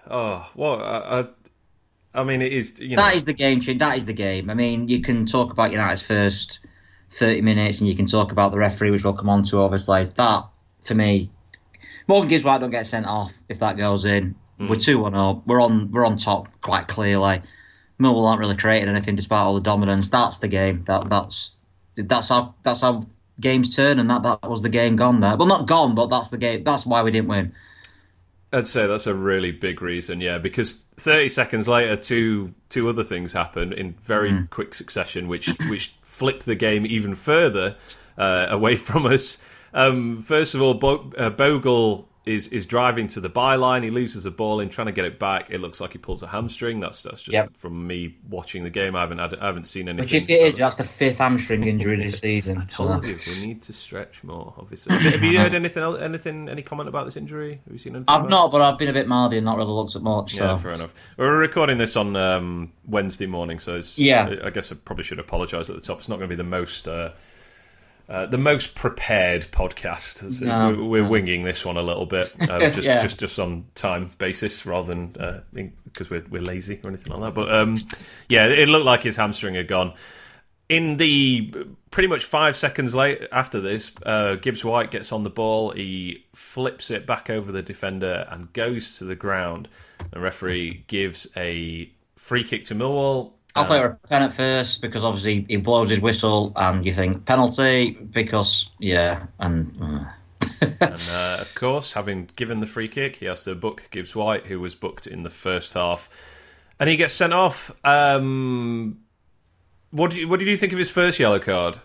Oh 0.09 0.51
well, 0.53 0.83
I, 0.83 1.21
I, 1.21 2.21
I 2.21 2.23
mean, 2.25 2.41
it 2.41 2.51
is. 2.51 2.77
You 2.81 2.97
know, 2.97 3.03
That 3.03 3.15
is 3.15 3.23
the 3.23 3.31
game 3.33 3.61
change. 3.61 3.79
That 3.79 3.95
is 3.95 4.05
the 4.05 4.13
game. 4.13 4.49
I 4.49 4.53
mean, 4.53 4.89
you 4.89 5.01
can 5.01 5.25
talk 5.25 5.53
about 5.53 5.71
United's 5.71 6.01
first 6.01 6.59
30 7.11 7.41
minutes, 7.41 7.79
and 7.81 7.87
you 7.89 7.95
can 7.95 8.05
talk 8.05 8.31
about 8.31 8.51
the 8.51 8.57
referee, 8.57 8.91
which 8.91 9.03
we'll 9.03 9.13
come 9.13 9.29
on 9.29 9.43
to, 9.43 9.59
obviously. 9.59 10.05
That, 10.15 10.45
for 10.83 10.95
me, 10.95 11.29
Morgan 12.07 12.29
Gibbs 12.29 12.43
White 12.43 12.59
don't 12.61 12.71
get 12.71 12.85
sent 12.85 13.05
off 13.05 13.33
if 13.49 13.59
that 13.59 13.77
goes 13.77 14.05
in. 14.05 14.35
We're 14.59 14.75
2 14.75 14.99
1 14.99 15.15
up. 15.15 15.47
We're 15.47 15.59
on, 15.61 15.91
we're 15.91 16.05
on 16.05 16.17
top 16.17 16.47
quite 16.61 16.87
clearly. 16.87 17.41
Millwall 17.99 18.27
aren't 18.27 18.39
really 18.39 18.55
creating 18.57 18.89
anything 18.89 19.15
despite 19.15 19.39
all 19.39 19.55
the 19.55 19.61
dominance. 19.61 20.09
That's 20.09 20.37
the 20.37 20.47
game. 20.47 20.83
That 20.87 21.09
That's 21.09 21.55
that's 21.95 22.29
how, 22.29 22.53
that's 22.63 22.81
how 22.81 23.03
games 23.39 23.75
turn, 23.75 23.97
and 23.99 24.09
that, 24.11 24.21
that 24.23 24.47
was 24.47 24.61
the 24.61 24.69
game 24.69 24.95
gone 24.95 25.19
there. 25.19 25.35
Well, 25.35 25.47
not 25.47 25.67
gone, 25.67 25.95
but 25.95 26.07
that's 26.11 26.29
the 26.29 26.37
game. 26.37 26.63
That's 26.63 26.85
why 26.85 27.01
we 27.01 27.09
didn't 27.11 27.27
win. 27.29 27.53
I'd 28.53 28.67
say 28.67 28.85
that's 28.85 29.07
a 29.07 29.15
really 29.15 29.51
big 29.51 29.81
reason. 29.81 30.19
Yeah, 30.21 30.37
because 30.37 30.83
30 30.97 31.29
seconds 31.29 31.67
later, 31.67 31.95
two 31.95 32.53
two 32.69 32.87
other 32.89 33.03
things 33.03 33.33
happen 33.33 33.73
in 33.73 33.93
very 34.03 34.29
Hmm. 34.29 34.43
quick 34.51 34.73
succession, 34.75 35.27
which 35.27 35.47
which 35.69 35.95
flipped 36.11 36.45
the 36.45 36.55
game 36.55 36.85
even 36.85 37.15
further 37.15 37.77
uh, 38.17 38.47
away 38.49 38.75
from 38.87 39.05
us. 39.05 39.37
Um, 39.73 40.21
first 40.21 40.53
of 40.53 40.61
all, 40.61 40.73
Bo- 40.73 41.13
uh, 41.17 41.29
Bogle 41.29 42.09
is 42.23 42.47
is 42.49 42.67
driving 42.67 43.07
to 43.07 43.19
the 43.19 43.29
byline. 43.31 43.83
He 43.83 43.89
loses 43.89 44.25
the 44.25 44.31
ball 44.31 44.59
in 44.59 44.69
trying 44.69 44.85
to 44.85 44.91
get 44.91 45.05
it 45.05 45.17
back. 45.17 45.49
It 45.49 45.59
looks 45.59 45.81
like 45.81 45.93
he 45.93 45.97
pulls 45.97 46.21
a 46.21 46.27
hamstring. 46.27 46.79
That's 46.79 47.01
that's 47.01 47.23
just 47.23 47.33
Yep. 47.33 47.57
from 47.57 47.87
me 47.87 48.15
watching 48.29 48.63
the 48.63 48.69
game. 48.69 48.95
I 48.95 49.01
haven't 49.01 49.17
had, 49.17 49.35
I 49.39 49.47
haven't 49.47 49.63
seen 49.65 49.89
anything. 49.89 50.03
Which, 50.05 50.13
if 50.13 50.29
it 50.29 50.39
is, 50.41 50.57
that's 50.57 50.75
the 50.75 50.83
fifth 50.83 51.17
hamstring 51.17 51.63
injury 51.63 51.95
this 51.97 52.19
season. 52.19 52.57
I 52.61 52.65
told 52.65 53.07
you 53.07 53.15
we 53.27 53.41
need 53.43 53.63
to 53.63 53.73
stretch 53.73 54.23
more. 54.23 54.53
Obviously, 54.57 54.95
have, 54.99 55.23
you 55.23 55.39
heard 55.39 55.55
anything? 55.55 55.81
else- 55.81 55.99
Anything? 55.99 56.47
Any 56.47 56.61
comment 56.61 56.89
about 56.89 57.05
this 57.05 57.15
injury? 57.15 57.59
Have 57.65 57.73
you 57.73 57.79
seen 57.79 57.95
anything? 57.95 58.13
I've 58.13 58.25
it? 58.25 58.29
not, 58.29 58.51
but 58.51 58.61
I've 58.61 58.77
been 58.77 58.89
a 58.89 58.93
bit 58.93 59.07
mardy 59.07 59.37
and 59.37 59.45
not 59.45 59.57
really 59.57 59.71
looked 59.71 59.95
at 59.95 60.03
much. 60.03 60.35
So. 60.35 60.45
Yeah, 60.45 60.57
fair 60.57 60.73
enough. 60.73 60.93
We're 61.17 61.37
recording 61.39 61.79
this 61.79 61.95
on 61.95 62.15
um, 62.15 62.71
Wednesday 62.85 63.25
morning, 63.25 63.57
so 63.59 63.77
it's, 63.77 63.97
Yeah. 63.97 64.35
I 64.43 64.51
guess 64.51 64.71
I 64.71 64.75
probably 64.75 65.05
should 65.05 65.17
apologise 65.19 65.69
at 65.71 65.75
the 65.75 65.81
top. 65.81 65.97
It's 65.99 66.07
not 66.09 66.17
going 66.17 66.29
to 66.29 66.35
be 66.35 66.37
the 66.37 66.43
most 66.47 66.87
uh, 66.87 67.13
uh, 68.09 68.25
the 68.25 68.37
most 68.37 68.75
prepared 68.75 69.47
podcast. 69.51 70.41
No, 70.41 70.69
we're, 70.69 70.83
we're 70.83 71.03
no. 71.03 71.09
winging 71.09 71.43
this 71.43 71.65
one 71.65 71.77
a 71.77 71.81
little 71.81 72.05
bit, 72.05 72.33
uh, 72.49 72.59
just 72.71 72.87
Yeah. 72.87 73.01
just 73.01 73.19
just 73.19 73.39
on 73.39 73.65
time 73.75 74.11
basis 74.17 74.65
rather 74.65 74.93
than 74.93 75.43
because 75.85 76.09
we're 76.09 76.25
we're 76.29 76.41
lazy 76.41 76.79
or 76.83 76.89
anything 76.89 77.13
like 77.13 77.21
that. 77.21 77.33
But 77.33 77.53
um, 77.53 77.77
yeah, 78.29 78.47
it 78.47 78.67
looked 78.69 78.85
like 78.85 79.03
his 79.03 79.15
hamstring 79.17 79.55
had 79.55 79.67
gone. 79.67 79.93
In 80.69 80.95
the 80.95 81.53
pretty 81.91 82.07
much 82.07 82.23
five 82.23 82.55
seconds 82.55 82.95
late 82.95 83.27
after 83.33 83.59
this, 83.59 83.91
uh, 84.05 84.35
Gibbs 84.35 84.63
White 84.63 84.89
gets 84.89 85.11
on 85.11 85.23
the 85.23 85.29
ball. 85.29 85.71
He 85.71 86.25
flips 86.33 86.89
it 86.91 87.05
back 87.05 87.29
over 87.29 87.51
the 87.51 87.61
defender 87.61 88.25
and 88.29 88.51
goes 88.53 88.97
to 88.99 89.03
the 89.03 89.15
ground. 89.15 89.67
The 90.11 90.21
referee 90.21 90.85
gives 90.87 91.27
a 91.35 91.91
free 92.15 92.45
kick 92.45 92.63
to 92.65 92.75
Millwall. 92.75 93.33
I 93.55 93.65
thought 93.65 93.77
it 93.77 93.81
were 93.81 93.99
a 94.03 94.07
pen 94.07 94.23
at 94.23 94.33
first 94.33 94.81
because 94.81 95.03
obviously 95.03 95.45
he 95.49 95.57
blows 95.57 95.89
his 95.89 95.99
whistle 95.99 96.53
and 96.55 96.85
you 96.85 96.93
think 96.93 97.25
penalty 97.25 97.91
because 97.91 98.71
yeah 98.79 99.25
and 99.39 99.75
uh, 99.81 100.05
And 100.81 101.01
uh, 101.11 101.37
of 101.41 101.53
course, 101.55 101.93
having 101.93 102.29
given 102.35 102.59
the 102.59 102.67
free 102.67 102.87
kick, 102.87 103.15
he 103.15 103.25
has 103.25 103.43
to 103.43 103.55
book 103.55 103.87
Gibbs 103.91 104.15
White, 104.15 104.45
who 104.45 104.59
was 104.59 104.75
booked 104.75 105.07
in 105.07 105.23
the 105.23 105.29
first 105.29 105.73
half, 105.73 106.09
and 106.79 106.89
he 106.89 106.97
gets 106.97 107.13
sent 107.13 107.33
off. 107.33 107.71
Um, 107.83 108.99
what 109.91 110.11
do 110.11 110.17
you, 110.17 110.27
what 110.27 110.39
did 110.39 110.47
you 110.47 110.57
think 110.57 110.71
of 110.71 110.79
his 110.79 110.89
first 110.89 111.19
yellow 111.19 111.39
card? 111.39 111.79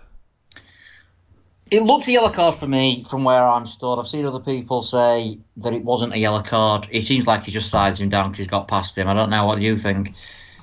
it 1.70 1.82
looks 1.82 2.06
a 2.06 2.12
yellow 2.12 2.30
card 2.30 2.54
for 2.54 2.68
me 2.68 3.04
from 3.10 3.24
where 3.24 3.46
I'm 3.46 3.66
stood. 3.66 3.98
I've 3.98 4.06
seen 4.06 4.24
other 4.24 4.40
people 4.40 4.82
say 4.82 5.38
that 5.56 5.72
it 5.72 5.82
wasn't 5.82 6.14
a 6.14 6.18
yellow 6.18 6.42
card. 6.42 6.86
It 6.90 7.02
seems 7.02 7.26
like 7.26 7.44
he 7.44 7.50
just 7.50 7.70
sides 7.70 8.00
him 8.00 8.08
down 8.08 8.30
because 8.30 8.38
he's 8.38 8.48
got 8.48 8.68
past 8.68 8.96
him. 8.96 9.08
I 9.08 9.14
don't 9.14 9.30
know 9.30 9.44
what 9.46 9.60
you 9.60 9.76
think. 9.76 10.14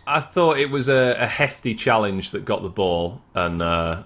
I 0.06 0.20
thought 0.20 0.58
it 0.58 0.70
was 0.70 0.90
a, 0.90 1.16
a 1.18 1.26
hefty 1.26 1.76
challenge 1.76 2.32
that 2.32 2.46
got 2.46 2.62
the 2.62 2.70
ball, 2.70 3.22
and 3.34 3.62
uh, 3.62 4.04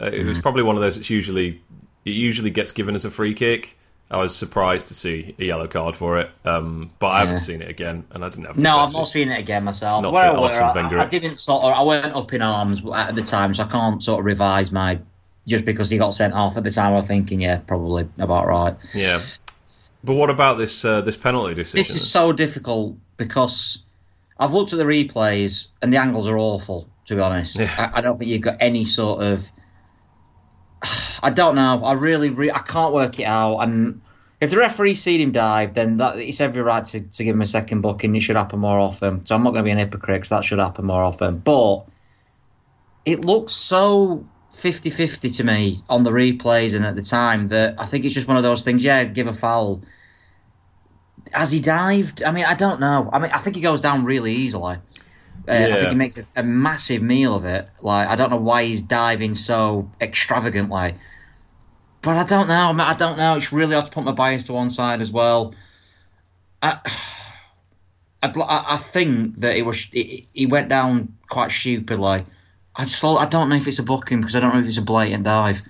it 0.00 0.26
was 0.26 0.38
probably 0.38 0.62
one 0.62 0.76
of 0.76 0.82
those 0.82 0.96
that's 0.96 1.10
usually 1.10 1.62
it 2.04 2.10
usually 2.10 2.50
gets 2.50 2.72
given 2.72 2.94
as 2.94 3.04
a 3.04 3.10
free 3.10 3.34
kick. 3.34 3.76
I 4.12 4.16
was 4.16 4.34
surprised 4.34 4.88
to 4.88 4.94
see 4.94 5.36
a 5.38 5.44
yellow 5.44 5.68
card 5.68 5.94
for 5.94 6.18
it, 6.18 6.30
um, 6.44 6.90
but 6.98 7.08
I 7.08 7.20
haven't 7.20 7.38
seen 7.40 7.62
it 7.62 7.68
again, 7.68 8.04
and 8.10 8.24
I 8.24 8.28
didn't 8.28 8.46
have. 8.46 8.58
No, 8.58 8.78
I've 8.78 8.92
not 8.92 9.02
of- 9.02 9.08
seen 9.08 9.28
it 9.30 9.38
again 9.38 9.62
myself. 9.62 10.02
Not 10.02 10.12
Where 10.12 10.32
to 10.32 10.36
I, 10.36 10.40
were, 10.40 10.98
I, 10.98 11.04
I 11.04 11.06
didn't 11.06 11.36
sort 11.36 11.62
of, 11.62 11.72
I 11.72 11.82
weren't 11.82 12.12
up 12.14 12.32
in 12.32 12.42
arms 12.42 12.82
at 12.92 13.14
the 13.14 13.22
time, 13.22 13.54
so 13.54 13.62
I 13.62 13.68
can't 13.68 14.02
sort 14.02 14.18
of 14.18 14.24
revise 14.24 14.72
my 14.72 14.98
just 15.46 15.64
because 15.64 15.90
he 15.90 15.98
got 15.98 16.10
sent 16.10 16.34
off 16.34 16.56
at 16.56 16.64
the 16.64 16.72
time. 16.72 16.92
I 16.92 16.96
was 16.96 17.06
thinking, 17.06 17.40
yeah, 17.40 17.58
probably 17.58 18.08
about 18.18 18.48
right. 18.48 18.74
Yeah, 18.94 19.22
but 20.02 20.14
what 20.14 20.28
about 20.28 20.58
this 20.58 20.84
uh, 20.84 21.02
this 21.02 21.16
penalty 21.16 21.54
decision? 21.54 21.78
This 21.78 21.90
is 21.94 22.10
so 22.10 22.32
difficult 22.32 22.96
because 23.16 23.84
I've 24.40 24.54
looked 24.54 24.72
at 24.72 24.78
the 24.78 24.84
replays 24.84 25.68
and 25.82 25.92
the 25.92 25.98
angles 25.98 26.26
are 26.26 26.38
awful. 26.38 26.88
To 27.06 27.14
be 27.16 27.20
honest, 27.20 27.58
Yeah. 27.58 27.90
I, 27.92 27.98
I 27.98 28.00
don't 28.00 28.16
think 28.16 28.30
you've 28.30 28.42
got 28.42 28.56
any 28.60 28.84
sort 28.84 29.22
of. 29.22 29.46
I 31.22 31.30
don't 31.30 31.56
know. 31.56 31.82
I 31.84 31.92
really, 31.92 32.30
re- 32.30 32.50
I 32.50 32.60
can't 32.60 32.94
work 32.94 33.18
it 33.18 33.24
out. 33.24 33.58
And 33.58 34.00
if 34.40 34.50
the 34.50 34.56
referee 34.58 34.94
seen 34.94 35.20
him 35.20 35.32
dive, 35.32 35.74
then 35.74 35.98
that 35.98 36.16
it's 36.18 36.40
every 36.40 36.62
right 36.62 36.84
to, 36.86 37.00
to 37.00 37.24
give 37.24 37.34
him 37.34 37.42
a 37.42 37.46
second 37.46 37.80
booking. 37.82 38.14
It 38.16 38.20
should 38.20 38.36
happen 38.36 38.60
more 38.60 38.78
often. 38.78 39.26
So 39.26 39.34
I'm 39.34 39.42
not 39.42 39.50
going 39.50 39.64
to 39.64 39.68
be 39.68 39.72
an 39.72 39.78
hypocrite 39.78 40.20
because 40.20 40.30
that 40.30 40.44
should 40.44 40.60
happen 40.60 40.86
more 40.86 41.02
often. 41.02 41.38
But 41.38 41.86
it 43.04 43.20
looks 43.24 43.52
so 43.52 44.24
50-50 44.52 45.36
to 45.38 45.44
me 45.44 45.80
on 45.88 46.04
the 46.04 46.10
replays 46.10 46.74
and 46.74 46.84
at 46.86 46.96
the 46.96 47.02
time 47.02 47.48
that 47.48 47.74
I 47.78 47.86
think 47.86 48.04
it's 48.04 48.14
just 48.14 48.28
one 48.28 48.36
of 48.36 48.42
those 48.42 48.62
things. 48.62 48.84
Yeah, 48.84 49.04
give 49.04 49.26
a 49.26 49.34
foul 49.34 49.82
has 51.32 51.52
he 51.52 51.60
dived? 51.60 52.22
I 52.22 52.32
mean, 52.32 52.44
I 52.44 52.54
don't 52.54 52.80
know. 52.80 53.10
I 53.12 53.18
mean, 53.18 53.30
I 53.30 53.38
think 53.38 53.56
he 53.56 53.62
goes 53.62 53.80
down 53.80 54.04
really 54.04 54.34
easily. 54.34 54.76
Uh, 55.48 55.52
I 55.52 55.74
think 55.74 55.88
he 55.88 55.94
makes 55.94 56.18
a, 56.18 56.26
a 56.36 56.42
massive 56.42 57.02
meal 57.02 57.34
of 57.34 57.44
it. 57.44 57.68
Like, 57.80 58.08
I 58.08 58.16
don't 58.16 58.30
know 58.30 58.36
why 58.36 58.64
he's 58.64 58.82
diving 58.82 59.34
so 59.34 59.90
extravagantly. 60.00 60.94
But 62.02 62.16
I 62.16 62.24
don't 62.24 62.48
know. 62.48 62.84
I, 62.84 62.94
don't 62.94 63.18
know. 63.18 63.36
It's 63.36 63.52
really 63.52 63.74
hard 63.74 63.86
to 63.86 63.92
put 63.92 64.04
my 64.04 64.12
bias 64.12 64.44
to 64.44 64.52
one 64.52 64.70
side 64.70 65.00
as 65.00 65.10
well. 65.10 65.54
I, 66.62 66.78
I, 68.22 68.32
I 68.46 68.76
think 68.76 69.40
that 69.40 69.56
it 69.56 69.62
was 69.62 69.78
he 69.82 70.46
went 70.48 70.68
down 70.68 71.16
quite 71.28 71.50
stupidly. 71.50 72.26
I 72.76 72.84
just 72.84 73.02
I 73.02 73.26
don't 73.26 73.48
know 73.48 73.56
if 73.56 73.66
it's 73.66 73.78
a 73.78 73.82
booking 73.82 74.20
because 74.20 74.36
I 74.36 74.40
don't 74.40 74.54
know 74.54 74.60
if 74.60 74.66
it's 74.66 74.78
a 74.78 74.82
blatant 74.82 75.24
dive. 75.24 75.62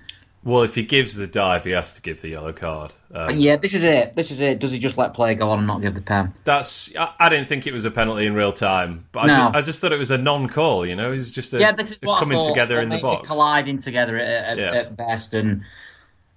Well, 0.43 0.63
if 0.63 0.73
he 0.73 0.83
gives 0.83 1.15
the 1.15 1.27
dive, 1.27 1.65
he 1.65 1.71
has 1.71 1.93
to 1.95 2.01
give 2.01 2.21
the 2.21 2.29
yellow 2.29 2.51
card. 2.51 2.93
Um, 3.13 3.37
yeah, 3.37 3.57
this 3.57 3.75
is 3.75 3.83
it. 3.83 4.15
This 4.15 4.31
is 4.31 4.41
it. 4.41 4.57
Does 4.57 4.71
he 4.71 4.79
just 4.79 4.97
let 4.97 5.13
play 5.13 5.35
go 5.35 5.51
on 5.51 5.59
and 5.59 5.67
not 5.67 5.83
give 5.83 5.93
the 5.93 6.01
pen? 6.01 6.33
That's. 6.45 6.95
I, 6.95 7.13
I 7.19 7.29
didn't 7.29 7.47
think 7.47 7.67
it 7.67 7.73
was 7.73 7.85
a 7.85 7.91
penalty 7.91 8.25
in 8.25 8.33
real 8.33 8.51
time, 8.51 9.05
but 9.11 9.25
I, 9.25 9.27
just, 9.27 9.55
I 9.55 9.61
just 9.61 9.81
thought 9.81 9.91
it 9.91 9.99
was 9.99 10.09
a 10.09 10.17
non-call. 10.17 10.87
You 10.87 10.95
know, 10.95 11.11
was 11.11 11.29
just 11.29 11.53
a, 11.53 11.59
Yeah, 11.59 11.73
this 11.73 11.91
is 11.91 12.01
what 12.01 12.17
coming 12.17 12.39
thought. 12.39 12.49
together 12.49 12.81
in 12.81 12.89
the 12.89 12.97
box. 12.99 13.27
colliding 13.27 13.77
together 13.77 14.17
at, 14.17 14.27
at, 14.27 14.57
Yeah. 14.57 14.79
at 14.79 14.97
best, 14.97 15.35
and 15.35 15.61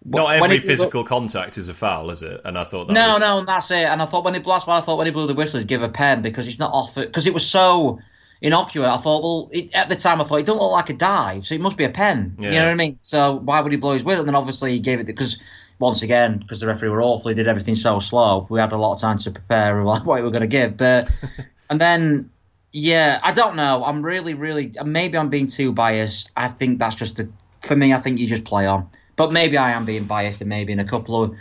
Not 0.05 0.27
when 0.27 0.51
every 0.51 0.59
physical 0.59 1.03
contact 1.03 1.57
is 1.57 1.71
a 1.71 1.75
foul, 1.75 2.11
is 2.11 2.21
it? 2.21 2.43
And 2.45 2.59
I 2.59 2.64
thought 2.64 2.88
that 2.88 2.93
No, 2.93 3.12
was, 3.12 3.21
no, 3.21 3.38
and 3.38 3.49
that's 3.49 3.71
it. 3.71 3.87
And 3.87 4.03
I 4.03 4.05
thought 4.05 4.23
when 4.25 4.35
he 4.35 4.40
why 4.40 4.59
I 4.69 4.81
thought 4.83 4.99
when 4.99 5.07
he 5.07 5.12
blew 5.12 5.27
the 5.27 5.33
whistle, 5.35 5.61
he'd 5.61 5.69
give 5.69 5.83
a 5.83 5.88
pen 5.88 6.21
because 6.21 6.45
he's 6.45 6.59
not 6.59 6.73
off 6.73 6.99
it 6.99 7.09
because 7.09 7.27
it 7.27 7.33
was 7.33 7.47
so 7.47 8.01
innocuous. 8.44 8.88
I 8.88 8.98
thought, 8.98 9.22
well, 9.22 9.48
it, 9.52 9.74
at 9.74 9.88
the 9.88 9.96
time 9.96 10.20
I 10.20 10.24
thought 10.24 10.37
it 10.37 10.46
don't 10.46 10.61
look 10.61 10.70
like 10.70 10.90
a 10.90 10.94
dive, 10.94 11.46
so 11.46 11.54
it 11.54 11.61
must 11.62 11.78
be 11.78 11.85
a 11.85 11.90
pen. 11.90 12.37
You 12.38 12.50
know 12.50 12.64
what 12.64 12.72
I 12.72 12.74
mean? 12.74 12.98
So 13.00 13.37
why 13.37 13.61
would 13.61 13.72
he 13.72 13.78
blow 13.78 13.94
his 13.94 14.04
whistle? 14.04 14.20
And 14.20 14.28
then 14.28 14.37
obviously 14.37 14.72
he 14.72 14.80
gave 14.80 15.00
it 15.00 15.07
because 15.07 15.38
once 15.78 16.02
again 16.02 16.38
because 16.38 16.61
the 16.61 16.66
referee 16.66 16.90
were 16.90 17.02
awful, 17.02 17.30
he 17.30 17.35
did 17.35 17.48
everything 17.48 17.74
so 17.74 17.98
slow. 17.98 18.46
We 18.50 18.61
had 18.61 18.72
a 18.72 18.76
lot 18.76 18.94
of 18.94 19.00
time 19.00 19.18
to 19.18 19.30
prepare 19.30 19.83
what 19.83 20.07
we 20.07 20.20
were 20.20 20.30
going 20.30 20.42
to 20.42 20.46
give, 20.46 20.76
but 20.76 21.11
and 21.70 21.80
then. 21.80 22.30
Yeah, 22.76 23.20
I 23.22 23.30
don't 23.30 23.54
know. 23.54 23.85
I'm 23.85 24.04
really, 24.04 24.35
really. 24.35 24.72
Maybe 24.85 25.16
I'm 25.16 25.28
being 25.28 25.46
too 25.46 25.70
biased. 25.70 26.28
I 26.37 26.48
think 26.48 26.80
that's 26.80 26.96
just 26.96 27.20
a. 27.20 27.28
For 27.62 27.76
me, 27.76 27.92
I 27.92 28.00
think 28.00 28.18
you 28.18 28.26
just 28.26 28.44
play 28.44 28.66
on. 28.66 28.90
But 29.14 29.33
maybe 29.33 29.57
I 29.57 29.70
am 29.70 29.85
being 29.85 30.07
biased, 30.07 30.40
and 30.40 30.50
maybe 30.50 30.72
in 30.72 30.80
a 30.80 30.85
couple 30.85 31.22
of 31.22 31.37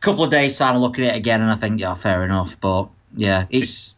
couple 0.00 0.24
of 0.24 0.30
days' 0.30 0.56
time, 0.56 0.76
I'll 0.76 0.80
look 0.80 0.98
at 0.98 1.04
it 1.04 1.14
again, 1.14 1.42
and 1.42 1.50
I 1.50 1.54
think, 1.56 1.80
yeah, 1.80 1.92
fair 1.92 2.24
enough. 2.24 2.58
But 2.58 2.88
yeah, 3.14 3.44
it's 3.50 3.94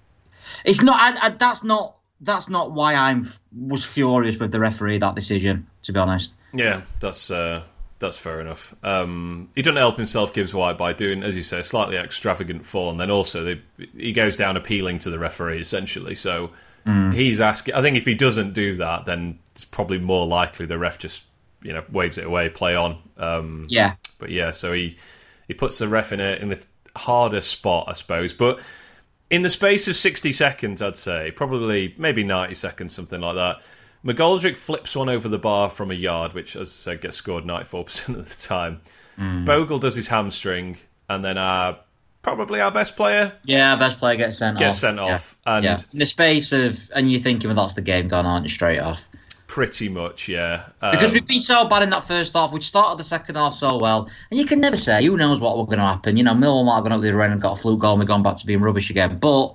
it's 0.65 0.83
not. 0.83 1.01
I, 1.01 1.27
I, 1.27 1.29
that's 1.29 1.63
not 1.63 1.95
that's 2.23 2.49
not 2.49 2.73
why 2.73 2.95
I'm 2.95 3.29
was 3.57 3.85
furious 3.85 4.39
with 4.39 4.53
the 4.53 4.61
referee 4.61 4.99
that 4.99 5.15
decision. 5.15 5.67
To 5.83 5.93
be 5.93 5.99
honest, 5.99 6.35
Yeah, 6.53 6.83
that's 7.01 7.31
uh, 7.31 7.63
that's 7.99 8.17
fair 8.17 8.41
enough. 8.41 8.75
Um, 8.83 9.51
he 9.55 9.63
doesn't 9.63 9.77
help 9.77 9.97
himself, 9.97 10.33
Gibbs 10.33 10.55
White, 10.55 10.79
by 10.79 10.93
doing, 10.93 11.23
as 11.23 11.37
you 11.37 11.43
say, 11.43 11.61
a 11.61 11.65
slightly 11.65 11.97
extravagant 11.97 12.65
fall, 12.65 12.91
and 12.91 13.01
then 13.01 13.11
also 13.11 13.45
they, 13.45 13.63
he 13.97 14.13
goes 14.13 14.37
down 14.37 14.57
appealing 14.57 14.99
to 14.99 15.11
the 15.11 15.19
referee 15.19 15.61
essentially. 15.61 16.15
So 16.15 16.51
he's 17.13 17.41
asking. 17.41 17.75
I 17.75 17.83
think 17.83 17.97
if 17.97 18.05
he 18.05 18.15
doesn't 18.15 18.55
do 18.55 18.77
that, 18.77 19.07
then 19.07 19.39
it's 19.53 19.65
probably 19.65 19.99
more 19.99 20.27
likely 20.27 20.67
the 20.67 20.79
ref 20.79 20.99
just 20.99 21.25
you 21.63 21.73
know 21.73 21.85
waves 21.91 22.19
it 22.19 22.25
away, 22.25 22.49
play 22.49 22.77
on. 22.77 22.99
Um, 23.17 23.67
yeah, 23.69 23.95
but 24.19 24.31
yeah, 24.31 24.51
so 24.53 24.73
he 24.73 24.97
he 25.49 25.55
puts 25.55 25.79
the 25.79 25.89
ref 25.89 26.13
in 26.13 26.21
a 26.21 26.33
in 26.35 26.53
a 26.53 26.59
harder 26.97 27.41
spot, 27.41 27.87
I 27.89 27.93
suppose. 27.93 28.35
But 28.35 28.61
in 29.33 29.43
the 29.43 29.51
space 29.51 29.89
of 29.89 29.97
sixty 29.97 30.33
seconds, 30.33 30.81
I'd 30.81 30.97
say 30.97 31.33
probably 31.33 31.95
maybe 31.99 32.23
ninety 32.23 32.55
seconds, 32.55 32.95
something 32.95 33.21
like 33.21 33.35
that. 33.35 33.63
McGoldrick 34.05 34.57
flips 34.57 34.95
one 34.97 35.09
over 35.09 35.29
the 35.29 35.39
bar 35.39 35.71
from 35.71 35.91
a 35.91 35.95
yard, 35.95 36.33
which, 36.35 36.55
as 36.57 36.69
I 36.69 36.93
said, 36.93 37.01
gets 37.01 37.17
scored 37.17 37.45
ninety 37.47 37.65
four 37.65 37.85
percent 37.85 38.19
of 38.19 38.29
the 38.29 38.47
time. 38.49 38.81
Mm. 39.19 39.45
Bogle 39.45 39.79
does 39.79 39.95
his 39.97 40.07
hamstring, 40.07 40.77
and 41.09 41.25
then 41.25 41.39
our 41.39 41.79
probably 42.23 42.61
our 42.61 42.71
best 42.71 42.95
player 42.95 43.33
yeah, 43.45 43.75
best 43.77 43.99
player 43.99 44.17
gets 44.17 44.39
sent 44.39 44.57
gets 44.59 44.77
off. 44.77 44.81
sent 44.81 44.97
Yeah. 44.99 45.15
off, 45.15 45.37
and 45.45 45.65
Yeah, 45.65 45.79
in 45.93 45.99
the 45.99 46.07
space 46.07 46.53
of, 46.53 46.79
and 46.95 47.11
you're 47.11 47.21
thinking, 47.21 47.49
well, 47.49 47.57
that's 47.57 47.75
the 47.75 47.83
game 47.83 48.07
gone, 48.09 48.27
aren't 48.27 48.45
you? 48.45 48.51
Straight 48.51 48.79
off. 48.79 49.09
Pretty 49.53 49.91
much, 49.91 50.29
yeah. 50.29 50.65
Um, 50.81 50.93
Because 50.93 51.13
we've 51.13 51.27
been 51.27 51.43
so 51.43 51.67
bad 51.67 51.83
in 51.83 51.91
that 51.91 52.09
first 52.09 52.33
half. 52.33 52.53
We'd 52.53 52.63
started 52.63 52.99
the 52.99 53.05
second 53.05 53.35
half 53.35 53.53
so 53.53 53.77
well. 53.77 54.09
And 54.31 54.41
you 54.41 54.47
can 54.47 54.61
never 54.61 54.79
say, 54.79 55.05
who 55.05 55.19
knows 55.19 55.41
what 55.41 55.59
was 55.59 55.67
going 55.67 55.79
to 55.79 55.85
happen. 55.85 56.17
You 56.17 56.25
know, 56.25 56.33
Millwall 56.33 56.65
might 56.65 56.77
have 56.77 56.85
gone 56.85 56.93
up 56.93 57.03
the 57.03 57.11
other 57.11 57.21
end 57.21 57.35
and 57.35 57.43
got 57.43 57.59
a 57.59 57.61
fluke 57.61 57.81
goal 57.81 57.93
and 57.93 58.01
we've 58.01 58.09
gone 58.09 58.23
back 58.23 58.39
to 58.39 58.47
being 58.47 58.63
rubbish 58.63 58.89
again. 58.89 59.19
But 59.19 59.55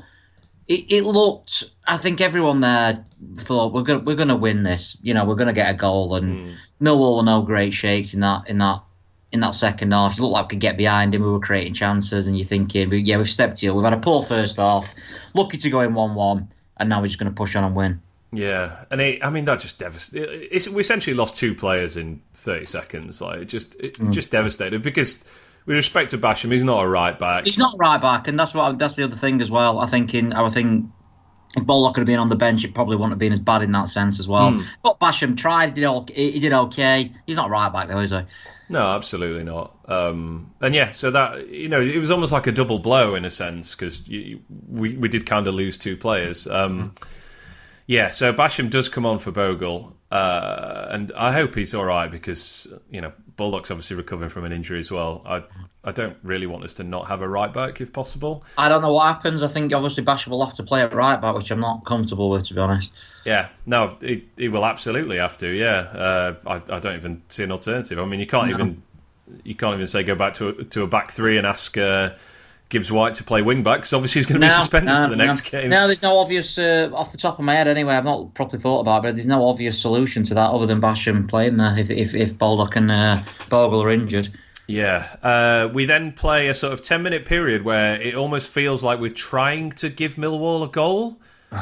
it, 0.68 0.92
it 0.92 1.04
looked, 1.04 1.64
I 1.88 1.98
think 1.98 2.22
everyone 2.22 2.62
there 2.62 3.06
thought, 3.38 3.74
we're 3.74 3.82
going 3.82 4.04
we're 4.04 4.16
gonna 4.16 4.36
win 4.36 4.62
this. 4.62 4.98
You 5.02 5.16
know, 5.16 5.26
we're 5.26 5.34
going 5.34 5.48
to 5.48 5.54
get 5.54 5.72
a 5.72 5.74
goal. 5.74 6.14
And 6.14 6.56
Millwall 6.80 7.18
were 7.18 7.24
no 7.24 7.42
great 7.42 7.74
shakes 7.74 8.14
in 8.14 8.20
that 8.20 8.48
in 8.50 8.60
that 8.60 8.84
in 9.32 9.40
that 9.40 9.56
second 9.56 9.94
half. 9.94 10.20
It 10.20 10.22
looked 10.22 10.34
like 10.34 10.46
we 10.46 10.50
could 10.50 10.60
get 10.60 10.78
behind 10.78 11.16
him. 11.16 11.24
We 11.24 11.32
were 11.32 11.40
creating 11.40 11.74
chances. 11.74 12.28
And 12.28 12.38
you're 12.38 12.46
thinking, 12.46 12.92
yeah, 13.04 13.18
we've 13.18 13.28
stepped 13.28 13.62
here. 13.62 13.74
We've 13.74 13.84
had 13.84 13.94
a 13.94 13.98
poor 13.98 14.22
first 14.22 14.58
half. 14.58 14.94
Lucky 15.34 15.58
to 15.58 15.70
go 15.72 15.80
in 15.80 15.96
1 15.96 16.14
1. 16.14 16.50
And 16.80 16.88
now 16.90 17.02
we're 17.02 17.08
just 17.08 17.18
going 17.18 17.32
to 17.32 17.36
push 17.36 17.56
on 17.56 17.64
and 17.64 17.76
win. 17.76 18.04
Yeah, 18.32 18.84
and 18.92 19.00
it, 19.00 19.24
I 19.26 19.30
mean 19.30 19.46
that 19.46 19.60
just 19.62 19.80
devastated. 19.80 20.50
We 20.74 20.82
essentially 20.82 21.16
lost 21.16 21.38
two 21.38 21.56
players 21.56 21.96
in 21.96 22.22
thirty 22.34 22.66
seconds. 22.66 23.22
Like 23.22 23.40
it 23.40 23.46
just, 23.46 23.76
it 23.76 23.94
Mm. 23.96 24.12
just 24.12 24.30
devastated 24.32 24.82
because 24.82 25.24
with 25.66 25.78
respect 25.78 26.10
to 26.12 26.18
Basham, 26.18 26.52
he's 26.52 26.64
not 26.64 26.84
a 26.84 26.88
right 26.88 27.18
back. 27.18 27.46
He's 27.46 27.58
not 27.58 27.74
right 27.78 28.02
back, 28.02 28.28
and 28.28 28.38
that's 28.38 28.54
what 28.54 28.78
that's 28.80 28.96
the 28.96 29.04
other 29.04 29.16
thing 29.16 29.42
as 29.42 29.50
well. 29.50 29.80
I 29.80 29.86
think 29.86 30.14
in 30.14 30.34
I 30.34 30.48
think 30.50 30.88
if 31.56 31.66
Baldock 31.66 31.96
have 31.96 32.06
been 32.06 32.20
on 32.20 32.28
the 32.30 32.36
bench, 32.36 32.66
it 32.66 32.74
probably 32.74 32.98
wouldn't 32.98 33.14
have 33.14 33.20
been 33.20 33.32
as 33.34 33.40
bad 33.40 33.62
in 33.62 33.72
that 33.72 33.88
sense 33.90 34.20
as 34.20 34.28
well. 34.28 34.62
But 34.84 35.00
Basham 35.00 35.38
tried, 35.38 35.74
did 35.74 35.86
all, 35.86 36.06
he 36.14 36.32
he 36.32 36.40
did 36.42 36.52
okay. 36.54 37.12
He's 37.26 37.38
not 37.38 37.50
right 37.50 37.72
back 37.72 37.88
though, 37.88 38.00
is 38.00 38.12
he? 38.12 38.20
No, 38.70 38.86
absolutely 38.90 39.46
not. 39.46 39.74
Um, 39.86 40.52
and 40.60 40.76
yeah, 40.76 40.92
so 40.92 41.12
that 41.12 41.48
you 41.50 41.70
know, 41.70 41.80
it 41.80 41.98
was 41.98 42.12
almost 42.12 42.34
like 42.34 42.48
a 42.48 42.52
double 42.52 42.80
blow 42.80 43.16
in 43.16 43.24
a 43.24 43.32
sense 43.32 43.74
because 43.74 44.02
we 44.08 44.98
we 44.98 45.08
did 45.08 45.26
kind 45.26 45.48
of 45.48 45.56
lose 45.56 45.78
two 45.78 45.96
players. 45.96 46.46
Um, 46.48 46.94
Yeah, 47.88 48.12
so 48.12 48.34
Basham 48.34 48.70
does 48.70 48.90
come 48.90 49.06
on 49.06 49.20
for 49.20 49.32
Bogle, 49.32 49.96
uh, 50.12 50.88
and 50.90 51.10
I 51.14 51.32
hope 51.32 51.56
he's 51.56 51.74
all 51.74 51.86
right 51.86 52.12
because 52.12 52.68
you 52.92 53.00
know 53.00 53.14
Baldock's 53.38 53.72
obviously 53.72 53.96
recovering 53.96 54.30
from 54.30 54.44
an 54.44 54.52
injury 54.52 54.80
as 54.80 54.92
well. 54.92 55.22
I 55.26 55.44
I 55.86 55.94
don't 55.94 56.18
really 56.22 56.48
want 56.48 56.66
us 56.66 56.74
to 56.76 56.84
not 56.84 57.08
have 57.08 57.22
a 57.22 57.30
right 57.30 57.52
back 57.52 57.80
if 57.80 57.94
possible. 57.94 58.44
I 58.58 58.68
don't 58.68 58.82
know 58.82 58.92
what 58.92 59.08
happens. 59.08 59.42
I 59.42 59.48
think 59.48 59.74
obviously 59.74 60.04
Basham 60.04 60.28
will 60.28 60.46
have 60.46 60.56
to 60.58 60.64
play 60.64 60.82
at 60.82 60.94
right 60.94 61.22
back, 61.22 61.34
which 61.34 61.50
I'm 61.50 61.62
not 61.62 61.86
comfortable 61.86 62.30
with, 62.30 62.48
to 62.48 62.54
be 62.54 62.60
honest. 62.60 62.92
Yeah, 63.24 63.48
no, 63.66 63.96
he, 64.02 64.28
he 64.36 64.50
will 64.50 64.66
absolutely 64.66 65.18
have 65.18 65.38
to. 65.38 65.48
Yeah, 65.48 65.80
uh, 65.80 66.36
I, 66.46 66.56
I 66.76 66.80
don't 66.80 66.98
even 66.98 67.24
see 67.30 67.44
an 67.44 67.54
alternative. 67.54 68.00
I 68.00 68.06
mean, 68.06 68.20
you 68.20 68.28
can't 68.28 68.50
even 68.50 68.84
you 69.46 69.56
can't 69.56 69.76
even 69.76 69.88
say 69.88 70.04
go 70.04 70.16
back 70.16 70.34
to 70.34 70.50
a, 70.50 70.64
to 70.66 70.84
a 70.84 70.88
back 70.88 71.12
three 71.12 71.38
and 71.38 71.48
ask 71.48 71.78
uh, 71.78 72.12
Gibbs 72.70 72.92
White 72.92 73.14
to 73.16 73.24
play 73.24 73.42
wing 73.42 73.64
back 73.64 73.80
because 73.80 73.94
obviously 73.94 74.20
he's 74.20 74.26
going 74.26 74.42
to 74.42 74.46
be 74.48 74.52
suspended 74.52 74.94
for 74.94 75.10
the 75.10 75.16
next 75.16 75.52
no. 75.52 75.62
game. 75.62 75.70
No, 75.70 75.88
there's 75.88 76.02
no 76.02 76.18
obvious 76.18 76.58
uh, 76.58 76.90
off 76.94 77.12
the 77.12 77.18
top 77.18 77.40
of 77.40 77.46
my 77.46 77.54
head. 77.54 77.68
Anyway, 77.68 77.94
I've 77.94 78.04
not 78.06 78.34
properly 78.34 78.62
thought 78.62 78.82
about 78.82 79.00
it. 79.00 79.04
But 79.04 79.16
there's 79.16 79.28
no 79.28 79.46
obvious 79.48 79.80
solution 79.82 80.24
to 80.26 80.34
that 80.34 80.50
other 80.50 80.66
than 80.66 80.82
Basham 80.82 81.28
playing 81.30 81.58
there 81.58 81.78
if 81.78 81.90
if, 81.90 82.14
if 82.14 82.38
Baldock 82.38 82.76
and 82.76 82.92
uh, 82.92 83.24
Bogle 83.50 83.82
are 83.84 83.90
injured. 83.90 84.30
Yeah, 84.68 85.16
uh, 85.24 85.70
we 85.74 85.86
then 85.86 86.12
play 86.12 86.50
a 86.50 86.54
sort 86.56 86.74
of 86.74 86.84
ten 86.84 87.02
minute 87.02 87.26
period 87.26 87.64
where 87.64 88.02
it 88.02 88.16
almost 88.16 88.50
feels 88.50 88.84
like 88.84 89.00
we're 89.00 89.12
trying 89.12 89.72
to 89.72 89.90
give 89.90 90.16
Millwall 90.16 90.66
a 90.66 90.70
goal. 90.70 91.20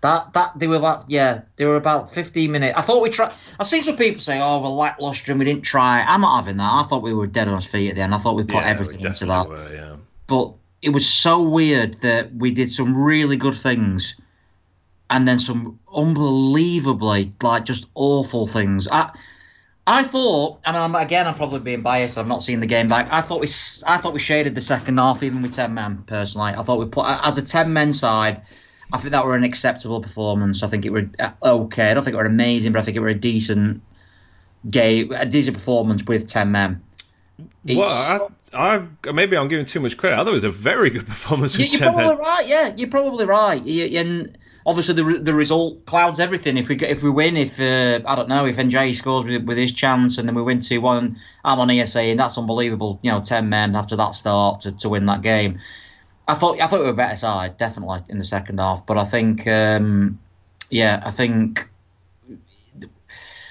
That 0.00 0.32
that 0.34 0.56
they 0.56 0.68
were 0.68 0.76
about 0.76 1.10
yeah 1.10 1.40
they 1.56 1.64
were 1.64 1.74
about 1.74 2.08
15 2.12 2.52
minutes. 2.52 2.78
I 2.78 2.82
thought 2.82 3.02
we 3.02 3.10
tried. 3.10 3.32
I've 3.58 3.66
seen 3.66 3.82
some 3.82 3.96
people 3.96 4.20
say 4.20 4.38
oh 4.40 4.62
we're 4.62 4.68
lackluster 4.68 5.32
and 5.32 5.40
we 5.40 5.44
didn't 5.44 5.64
try. 5.64 6.02
I'm 6.02 6.20
not 6.20 6.36
having 6.36 6.56
that. 6.58 6.72
I 6.72 6.84
thought 6.84 7.02
we 7.02 7.12
were 7.12 7.26
dead 7.26 7.48
on 7.48 7.54
our 7.54 7.60
feet 7.60 7.88
at 7.90 7.96
the 7.96 8.02
end. 8.02 8.14
I 8.14 8.18
thought 8.18 8.36
we 8.36 8.44
put 8.44 8.62
Yeah, 8.62 8.64
we 8.64 8.66
everything 8.66 9.00
into 9.00 9.26
that. 9.26 9.48
were, 9.48 9.74
yeah. 9.74 9.96
But 10.28 10.54
it 10.80 10.90
was 10.90 11.08
so 11.08 11.42
weird 11.42 12.00
that 12.02 12.32
we 12.34 12.52
did 12.52 12.70
some 12.70 12.96
really 12.96 13.36
good 13.36 13.56
things, 13.56 14.14
and 15.10 15.26
then 15.26 15.38
some 15.40 15.80
unbelievably 15.92 17.32
like 17.42 17.64
just 17.64 17.86
awful 17.94 18.46
things. 18.46 18.86
I 18.88 19.10
I 19.86 20.02
thought, 20.02 20.60
and 20.66 20.76
I'm, 20.76 20.94
again 20.94 21.26
I'm 21.26 21.34
probably 21.34 21.60
being 21.60 21.80
biased. 21.82 22.18
I've 22.18 22.26
not 22.28 22.42
seen 22.44 22.60
the 22.60 22.66
game 22.66 22.88
back. 22.88 23.08
I 23.10 23.22
thought 23.22 23.40
we 23.40 23.48
I 23.86 23.96
thought 23.96 24.12
we 24.12 24.18
shaded 24.20 24.54
the 24.54 24.60
second 24.60 24.98
half 24.98 25.22
even 25.22 25.40
with 25.42 25.52
10 25.54 25.72
men. 25.74 26.04
Personally, 26.06 26.52
I 26.56 26.62
thought 26.62 26.78
we 26.78 26.86
put 26.86 27.06
as 27.08 27.38
a 27.38 27.42
10 27.42 27.72
men 27.72 27.92
side. 27.92 28.42
I 28.92 28.98
think 28.98 29.10
that 29.12 29.24
were 29.24 29.34
an 29.34 29.44
acceptable 29.44 30.00
performance. 30.00 30.62
I 30.62 30.66
think 30.66 30.84
it 30.84 30.90
were 30.90 31.08
uh, 31.18 31.30
okay. 31.42 31.90
I 31.90 31.94
don't 31.94 32.04
think 32.04 32.14
it 32.14 32.18
were 32.18 32.26
amazing, 32.26 32.72
but 32.72 32.80
I 32.80 32.82
think 32.82 32.96
it 32.96 33.00
were 33.00 33.08
a 33.08 33.14
decent 33.14 33.82
game, 34.70 35.12
a 35.12 35.24
decent 35.26 35.56
performance 35.56 36.04
with 36.04 36.26
10 36.28 36.52
men. 36.52 36.82
It's- 37.66 37.78
Well, 37.78 38.30
I, 38.54 38.82
maybe 39.12 39.36
I'm 39.36 39.48
giving 39.48 39.66
too 39.66 39.80
much 39.80 39.96
credit. 39.96 40.16
I 40.16 40.18
thought 40.24 40.28
it 40.28 40.32
was 40.32 40.44
a 40.44 40.50
very 40.50 40.90
good 40.90 41.06
performance 41.06 41.56
with 41.56 41.70
you're 41.72 41.80
10 41.80 41.92
probably 41.94 42.16
right. 42.16 42.46
Yeah, 42.46 42.72
you're 42.76 42.88
probably 42.90 43.24
right. 43.26 43.62
You- 43.64 43.98
And 44.00 44.38
obviously, 44.66 44.94
the 44.94 45.18
the 45.18 45.34
result 45.34 45.84
clouds 45.86 46.18
everything. 46.20 46.56
If 46.56 46.68
we 46.68 46.76
get, 46.76 46.90
if 46.90 47.02
we 47.02 47.10
win, 47.10 47.36
if 47.36 47.60
uh, 47.60 48.00
I 48.06 48.14
don't 48.16 48.28
know, 48.28 48.46
if 48.46 48.56
Ndiaye 48.56 48.94
scores 48.94 49.26
with, 49.26 49.44
with 49.44 49.58
his 49.58 49.72
chance, 49.72 50.18
and 50.18 50.26
then 50.28 50.34
we 50.34 50.42
win 50.42 50.60
two 50.60 50.80
one, 50.80 51.18
I'm 51.44 51.60
on 51.60 51.70
ESA, 51.70 52.00
and 52.00 52.18
that's 52.20 52.38
unbelievable. 52.38 52.98
You 53.02 53.10
know, 53.12 53.20
ten 53.20 53.48
men 53.48 53.76
after 53.76 53.96
that 53.96 54.14
start 54.14 54.62
to, 54.62 54.72
to 54.72 54.88
win 54.88 55.06
that 55.06 55.22
game. 55.22 55.58
I 56.26 56.34
thought 56.34 56.60
I 56.60 56.66
thought 56.66 56.80
we 56.80 56.86
were 56.86 56.92
a 56.92 56.96
better 56.96 57.16
side, 57.16 57.56
definitely 57.58 58.02
in 58.08 58.18
the 58.18 58.24
second 58.24 58.58
half. 58.60 58.84
But 58.86 58.98
I 58.98 59.04
think, 59.04 59.46
um, 59.46 60.18
yeah, 60.70 61.02
I 61.04 61.10
think 61.10 61.68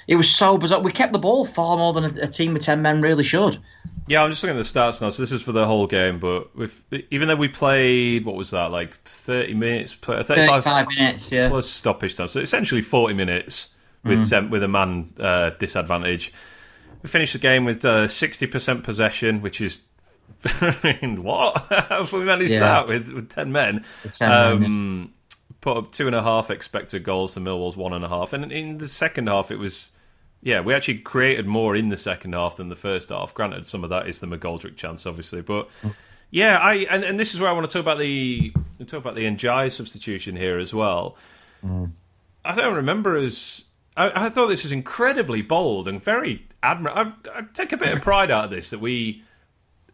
it 0.07 0.15
was 0.15 0.29
so 0.29 0.57
bizarre. 0.57 0.79
We 0.79 0.91
kept 0.91 1.13
the 1.13 1.19
ball 1.19 1.45
far 1.45 1.77
more 1.77 1.93
than 1.93 2.05
a, 2.05 2.23
a 2.23 2.27
team 2.27 2.53
with 2.53 2.63
ten 2.63 2.81
men 2.81 3.01
really 3.01 3.23
should. 3.23 3.59
Yeah, 4.07 4.23
I'm 4.23 4.29
just 4.29 4.41
looking 4.43 4.57
at 4.57 4.63
the 4.65 4.79
stats 4.79 5.01
now. 5.01 5.09
So 5.09 5.21
this 5.23 5.31
is 5.31 5.41
for 5.41 5.51
the 5.51 5.65
whole 5.65 5.85
game, 5.87 6.17
but 6.19 6.55
with 6.55 6.81
even 7.11 7.27
though 7.27 7.35
we 7.35 7.47
played, 7.49 8.25
what 8.25 8.35
was 8.35 8.51
that 8.51 8.71
like 8.71 8.95
30 9.03 9.53
minutes, 9.53 9.93
35, 9.93 10.27
35 10.27 10.87
minutes, 10.87 11.31
yeah, 11.31 11.49
plus 11.49 11.69
stoppage 11.69 12.15
time. 12.15 12.27
So 12.29 12.39
essentially 12.39 12.81
40 12.81 13.13
minutes 13.13 13.69
with 14.03 14.19
Mm. 14.19 14.29
ten, 14.29 14.49
with 14.49 14.63
a 14.63 14.67
man 14.67 15.13
uh, 15.19 15.49
disadvantage. 15.59 16.31
We 17.03 17.09
finished 17.09 17.33
the 17.33 17.39
game 17.39 17.65
with 17.65 17.83
uh, 17.85 18.07
60% 18.07 18.83
possession, 18.83 19.41
which 19.41 19.59
is 19.61 19.79
I 20.45 20.97
mean, 21.01 21.23
what? 21.23 21.69
We 22.13 22.19
managed 22.23 22.53
Yeah. 22.53 22.59
that 22.59 22.87
with, 22.87 23.09
with 23.09 23.29
10 23.29 23.51
men? 23.51 23.83
10 24.13 24.29
men, 24.29 24.63
um, 24.63 25.13
Put 25.59 25.77
up 25.77 25.91
two 25.91 26.05
and 26.07 26.15
a 26.15 26.21
half 26.23 26.49
expected 26.51 27.03
goals 27.03 27.33
to 27.33 27.39
Millwall's 27.39 27.75
one 27.75 27.91
and 27.91 28.05
a 28.05 28.07
half. 28.07 28.31
And 28.31 28.51
in 28.51 28.77
the 28.77 28.87
second 28.87 29.27
half, 29.27 29.49
it 29.51 29.57
was, 29.57 29.91
yeah, 30.47 30.61
we 30.61 30.73
actually 30.73 30.99
created 30.99 31.45
more 31.45 31.75
in 31.75 31.89
the 31.89 31.97
second 31.97 32.31
half 32.31 32.55
than 32.55 32.69
the 32.69 32.75
first 32.77 33.09
half. 33.09 33.33
Granted, 33.33 33.67
some 33.67 33.83
of 33.83 33.89
that 33.89 34.07
is 34.07 34.21
the 34.21 34.27
McGoldrick 34.27 34.77
chance, 34.77 35.05
obviously. 35.05 35.41
But 35.41 35.69
mm. 35.81 35.93
yeah, 36.31 36.57
I 36.59 36.75
and, 36.89 37.03
and 37.03 37.19
this 37.19 37.33
is 37.33 37.41
where 37.41 37.49
I 37.49 37.51
want 37.51 37.69
to 37.69 37.73
talk 37.73 37.81
about 37.81 37.97
the 37.97 38.53
talk 38.85 39.01
about 39.01 39.15
the 39.15 39.25
Ndiaye 39.25 39.69
substitution 39.73 40.37
here 40.37 40.57
as 40.57 40.73
well. 40.73 41.17
Mm. 41.65 41.91
I 42.45 42.55
don't 42.55 42.75
remember 42.75 43.17
as. 43.17 43.65
I, 43.97 44.27
I 44.27 44.29
thought 44.29 44.47
this 44.47 44.63
was 44.63 44.71
incredibly 44.71 45.41
bold 45.41 45.89
and 45.89 46.01
very 46.01 46.47
admirable. 46.63 47.13
I, 47.35 47.39
I 47.39 47.41
take 47.53 47.73
a 47.73 47.77
bit 47.77 47.93
of 47.93 48.01
pride 48.01 48.31
out 48.31 48.45
of 48.45 48.51
this 48.51 48.69
that 48.69 48.79
we 48.79 49.23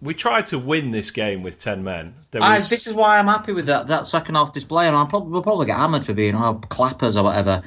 we 0.03 0.13
tried 0.13 0.45
to 0.47 0.59
win 0.59 0.91
this 0.91 1.09
game 1.09 1.41
with 1.41 1.57
ten 1.57 1.83
men. 1.83 2.13
There 2.29 2.43
I, 2.43 2.59
this 2.59 2.85
is 2.85 2.93
why 2.93 3.17
I'm 3.17 3.25
happy 3.25 3.53
with 3.53 3.65
that 3.65 3.87
that 3.87 4.05
second 4.05 4.35
half 4.35 4.53
display, 4.53 4.85
and 4.85 4.95
I'll 4.95 5.07
probably 5.07 5.31
we'll 5.31 5.41
probably 5.41 5.65
get 5.65 5.77
hammered 5.77 6.05
for 6.05 6.13
being 6.13 6.35
oh, 6.35 6.61
clappers 6.69 7.17
or 7.17 7.23
whatever. 7.23 7.63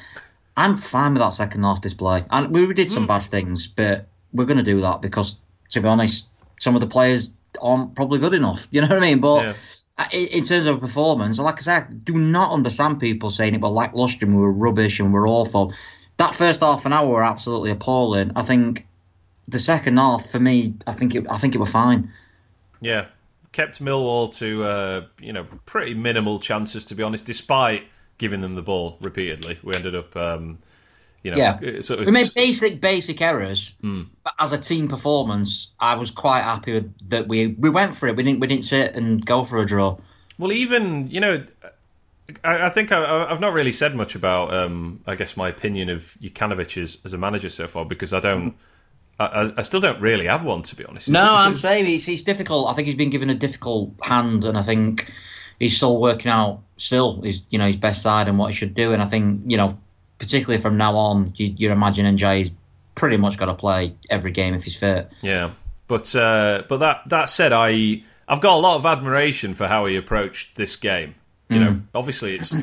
I'm 0.57 0.79
fine 0.79 1.13
with 1.13 1.21
that 1.21 1.31
second 1.31 1.63
half 1.63 1.81
display, 1.81 2.25
and 2.31 2.51
we 2.51 2.73
did 2.73 2.91
some 2.91 3.07
bad 3.07 3.23
things, 3.23 3.67
but 3.67 4.09
we're 4.33 4.47
going 4.47 4.57
to 4.59 4.63
do 4.63 4.81
that 4.81 5.03
because, 5.03 5.37
to 5.71 5.81
be 5.81 5.89
honest, 5.89 6.29
some 6.61 6.75
of 6.75 6.81
the 6.81 6.87
players 6.87 7.31
aren't 7.61 7.95
probably 7.95 8.19
good 8.19 8.35
enough. 8.35 8.69
You 8.73 8.81
know 8.81 8.89
what 8.89 8.99
I 8.99 9.01
mean? 9.01 9.21
But 9.21 9.43
Yeah. 9.45 9.55
In 10.13 10.27
in 10.27 10.45
terms 10.45 10.67
of 10.67 10.81
performance, 10.81 11.39
like 11.39 11.57
I 11.57 11.61
said, 11.61 11.83
I 11.89 11.93
do 11.93 12.15
not 12.15 12.53
understand 12.53 13.01
people 13.01 13.31
saying 13.31 13.55
it 13.55 13.63
were 13.63 13.69
lacklustre 13.69 14.27
and 14.27 14.35
we 14.35 14.43
were 14.43 14.53
rubbish 14.53 15.01
and 15.01 15.11
we're 15.11 15.27
awful. 15.27 15.73
That 16.19 16.35
first 16.35 16.61
half 16.61 16.85
an 16.85 16.93
hour 16.93 17.09
were 17.09 17.25
absolutely 17.25 17.71
appalling. 17.71 18.33
I 18.37 18.43
think 18.43 18.87
the 19.49 19.59
second 19.59 19.97
half, 19.97 20.31
for 20.31 20.39
me, 20.39 20.75
I 20.87 20.93
think 20.93 21.15
it, 21.15 21.27
I 21.31 21.39
think 21.39 21.55
it 21.55 21.59
were 21.59 21.65
fine. 21.67 22.13
yeah, 22.83 23.07
kept 23.53 23.83
Millwall 23.83 24.35
to 24.37 24.65
uh, 24.65 25.07
you 25.19 25.33
know 25.33 25.47
pretty 25.65 25.95
minimal 25.95 26.39
chances 26.39 26.85
to 26.87 26.95
be 26.95 27.03
honest, 27.03 27.25
despite 27.25 27.87
giving 28.19 28.41
them 28.41 28.55
the 28.55 28.63
ball 28.63 28.97
repeatedly. 29.01 29.59
We 29.63 29.75
ended 29.75 29.95
up, 29.95 30.17
um, 30.17 30.59
you 31.23 31.31
know, 31.33 31.37
Yeah. 31.37 31.81
sort 31.81 32.01
of 32.01 32.07
We 32.07 32.13
made 32.13 32.33
basic, 32.35 32.81
basic 32.81 33.21
errors, 33.21 33.75
Hmm. 33.81 34.03
but 34.25 34.33
as 34.39 34.53
a 34.53 34.59
team 34.59 34.89
performance, 34.89 35.73
I 35.81 35.95
was 35.97 36.11
quite 36.11 36.43
happy 36.43 36.73
with 36.75 36.93
that. 37.11 37.29
We 37.29 37.49
we 37.49 37.69
went 37.71 37.95
for 37.97 38.09
it. 38.09 38.17
We 38.17 38.23
didn't 38.23 38.41
we 38.41 38.47
didn't 38.47 38.65
sit 38.65 38.95
and 38.95 39.25
go 39.25 39.45
for 39.45 39.59
a 39.59 39.67
draw. 39.67 39.99
Well, 40.39 40.53
even 40.53 41.09
you 41.11 41.21
know, 41.21 41.45
I, 42.45 42.67
I 42.67 42.71
think 42.71 42.91
I, 42.93 43.27
I've 43.31 43.41
not 43.41 43.53
really 43.53 43.73
said 43.73 43.95
much 43.95 44.15
about, 44.17 44.53
um, 44.53 45.01
I 45.07 45.15
guess, 45.15 45.37
my 45.37 45.49
opinion 45.49 45.89
of 45.89 46.17
Jokanovic 46.21 46.83
as, 46.83 46.99
as 47.05 47.13
a 47.13 47.19
manager 47.19 47.49
so 47.49 47.69
far 47.69 47.85
because 47.85 48.13
I 48.13 48.21
don't, 48.21 48.55
I, 49.21 49.25
I- 49.27 49.53
I 49.59 49.63
still 49.63 49.81
don't 49.81 50.01
really 50.01 50.27
have 50.27 50.43
one 50.45 50.63
to 50.65 50.77
be 50.77 50.85
honest. 50.85 51.09
No, 51.09 51.21
It's- 51.23 51.39
I'm 51.41 51.47
it's- 51.53 51.61
saying 51.61 51.87
he's, 51.87 52.05
he's 52.05 52.23
difficult. 52.25 52.69
I 52.69 52.73
think 52.75 52.87
he's 52.87 52.97
been 52.97 53.11
given 53.11 53.31
a 53.31 53.35
difficult 53.35 53.95
hand, 54.03 54.45
and 54.45 54.59
I 54.59 54.63
think 54.63 55.11
he's 55.61 55.77
still 55.77 56.01
working 56.01 56.31
out 56.31 56.63
still 56.77 57.23
his 57.23 57.43
you 57.51 57.59
know 57.59 57.67
his 57.67 57.77
best 57.77 58.03
side 58.03 58.29
and 58.29 58.39
what 58.39 58.49
he 58.51 58.55
should 58.55 58.75
do. 58.75 58.93
And 58.93 59.03
I 59.03 59.07
think 59.07 59.43
you 59.47 59.57
know, 59.57 59.79
particularly 60.19 60.61
from 60.61 60.77
now 60.77 60.97
on, 60.97 61.33
you, 61.37 61.55
you 61.57 61.73
imagine 61.73 62.07
Ndiaye's 62.17 62.51
pretty 62.95 63.17
much 63.17 63.39
got 63.39 63.47
to 63.47 63.55
play 63.55 63.95
every 64.11 64.31
game 64.33 64.55
if 64.55 64.65
he's 64.65 64.79
fit. 64.79 65.11
Yeah, 65.23 65.51
but 65.89 66.15
uh, 66.15 66.63
but 66.69 66.79
that 66.79 67.03
that 67.09 67.31
said, 67.31 67.53
I 67.53 68.03
I've 68.29 68.41
got 68.41 68.55
a 68.57 68.61
lot 68.61 68.77
of 68.77 68.87
admiration 68.87 69.55
for 69.55 69.67
how 69.69 69.87
he 69.87 69.97
approached 69.97 70.57
this 70.57 70.77
game. 70.77 71.15
You 71.49 71.61
know, 71.61 71.81
obviously 71.95 72.35
it's 72.35 72.57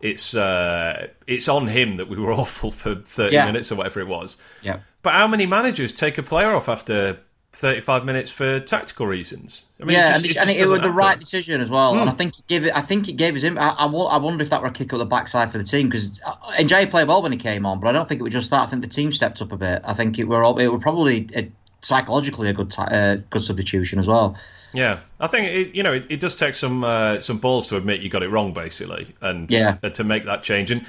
it's 0.00 0.34
uh, 0.34 1.08
it's 1.26 1.48
on 1.48 1.68
him 1.68 1.96
that 1.98 2.08
we 2.08 2.16
were 2.16 2.32
awful 2.42 2.70
for 2.70 2.96
thirty 2.96 3.34
Yeah. 3.34 3.46
minutes 3.46 3.70
or 3.70 3.76
whatever 3.76 4.00
it 4.00 4.08
was. 4.08 4.36
Yeah. 4.62 4.80
But 5.02 5.12
how 5.14 5.28
many 5.28 5.46
managers 5.46 5.92
take 5.92 6.18
a 6.18 6.22
player 6.24 6.52
off 6.54 6.68
after 6.68 7.18
thirty-five 7.56 8.04
minutes 8.04 8.30
for 8.30 8.60
tactical 8.60 9.06
reasons? 9.06 9.64
I 9.80 9.84
mean, 9.84 9.96
yeah, 9.96 10.12
just- 10.12 10.16
and, 10.16 10.24
it, 10.24 10.28
just 10.34 10.38
and 10.40 10.50
it, 10.50 10.58
doesn't 10.60 10.70
was 10.72 10.80
the 10.82 10.90
right 10.90 11.18
decision 11.18 11.60
as 11.60 11.68
well. 11.70 11.94
Hmm. 11.94 12.00
And 12.00 12.10
I 12.10 12.12
think 12.12 12.38
it 12.38 12.46
gave 12.46 12.66
it. 12.66 12.72
I 12.74 12.82
think 12.82 13.08
it 13.08 13.14
gave 13.14 13.34
him. 13.36 13.58
I, 13.58 13.70
I, 13.70 13.86
I 13.86 14.16
wonder 14.18 14.42
if 14.42 14.50
that 14.50 14.62
were 14.62 14.68
a 14.68 14.72
kick 14.72 14.92
up 14.92 14.98
the 14.98 15.04
backside 15.06 15.50
for 15.50 15.58
the 15.58 15.64
team 15.64 15.88
because 15.88 16.20
Ndiaye 16.58 16.90
played 16.90 17.08
well 17.08 17.22
when 17.22 17.32
he 17.32 17.38
came 17.38 17.66
on, 17.66 17.80
but 17.80 17.88
I 17.88 17.92
don't 17.92 18.08
think 18.08 18.20
it 18.20 18.24
was 18.24 18.32
just 18.32 18.50
that. 18.50 18.60
I 18.60 18.66
think 18.66 18.82
the 18.82 18.88
team 18.88 19.10
stepped 19.12 19.40
up 19.42 19.52
a 19.52 19.56
bit. 19.56 19.82
I 19.84 19.94
think 19.94 20.18
it 20.18 20.24
were 20.24 20.44
all- 20.44 20.58
it 20.58 20.68
were 20.68 20.78
probably 20.78 21.28
a, 21.34 21.50
psychologically 21.82 22.48
a 22.48 22.52
good 22.52 22.74
uh, 22.78 23.16
good 23.30 23.42
substitution 23.42 23.98
as 23.98 24.06
well. 24.06 24.36
Yeah, 24.72 25.00
I 25.20 25.26
think 25.28 25.46
it, 25.48 25.74
you 25.74 25.82
know 25.82 25.92
it, 25.94 26.06
it 26.10 26.20
does 26.20 26.36
take 26.36 26.54
some 26.54 26.84
uh, 26.84 27.20
some 27.20 27.38
balls 27.38 27.68
to 27.68 27.76
admit 27.76 28.00
you 28.00 28.10
got 28.10 28.22
it 28.22 28.28
wrong, 28.28 28.52
basically, 28.52 29.14
and 29.20 29.50
Yeah. 29.50 29.78
uh, 29.82 29.88
to 29.90 30.04
make 30.04 30.24
that 30.26 30.42
change. 30.42 30.70
And 30.70 30.84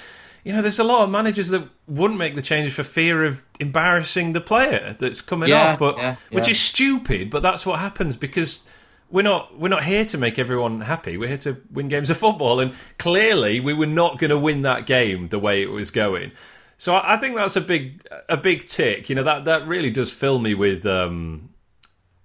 you 0.47 0.53
know, 0.53 0.61
there's 0.61 0.79
a 0.79 0.83
lot 0.85 1.03
of 1.03 1.09
managers 1.09 1.49
that 1.49 1.67
wouldn't 1.87 2.17
make 2.17 2.35
the 2.35 2.41
change 2.41 2.71
for 2.71 2.81
fear 2.83 3.25
of 3.25 3.43
embarrassing 3.59 4.31
the 4.31 4.39
player 4.39 4.95
that's 4.97 5.19
coming 5.19 5.49
Yeah, 5.49 5.73
off, 5.73 5.79
but 5.79 5.97
yeah, 5.97 6.15
which 6.31 6.47
is 6.47 6.57
stupid. 6.57 7.29
But 7.29 7.43
that's 7.43 7.65
what 7.65 7.79
happens 7.79 8.15
because 8.15 8.65
we're 9.09 9.23
not 9.23 9.59
we're 9.59 9.67
not 9.67 9.83
here 9.83 10.05
to 10.05 10.17
make 10.17 10.39
everyone 10.39 10.79
happy. 10.79 11.17
We're 11.17 11.27
here 11.27 11.37
to 11.39 11.57
win 11.69 11.89
games 11.89 12.09
of 12.09 12.17
football, 12.17 12.61
and 12.61 12.73
clearly 12.97 13.59
we 13.59 13.73
were 13.73 13.87
not 13.87 14.19
going 14.19 14.29
to 14.29 14.39
win 14.39 14.61
that 14.61 14.85
game 14.85 15.27
the 15.27 15.37
way 15.37 15.61
it 15.61 15.69
was 15.69 15.91
going. 15.91 16.31
So 16.77 16.93
I, 16.95 17.15
I 17.15 17.17
think 17.17 17.35
that's 17.35 17.57
a 17.57 17.61
big 17.61 18.07
a 18.29 18.37
big 18.37 18.63
tick. 18.65 19.09
You 19.09 19.15
know 19.15 19.23
that 19.23 19.43
that 19.45 19.67
really 19.67 19.91
does 19.91 20.11
fill 20.11 20.39
me 20.39 20.53
with. 20.55 20.85
Um, 20.85 21.49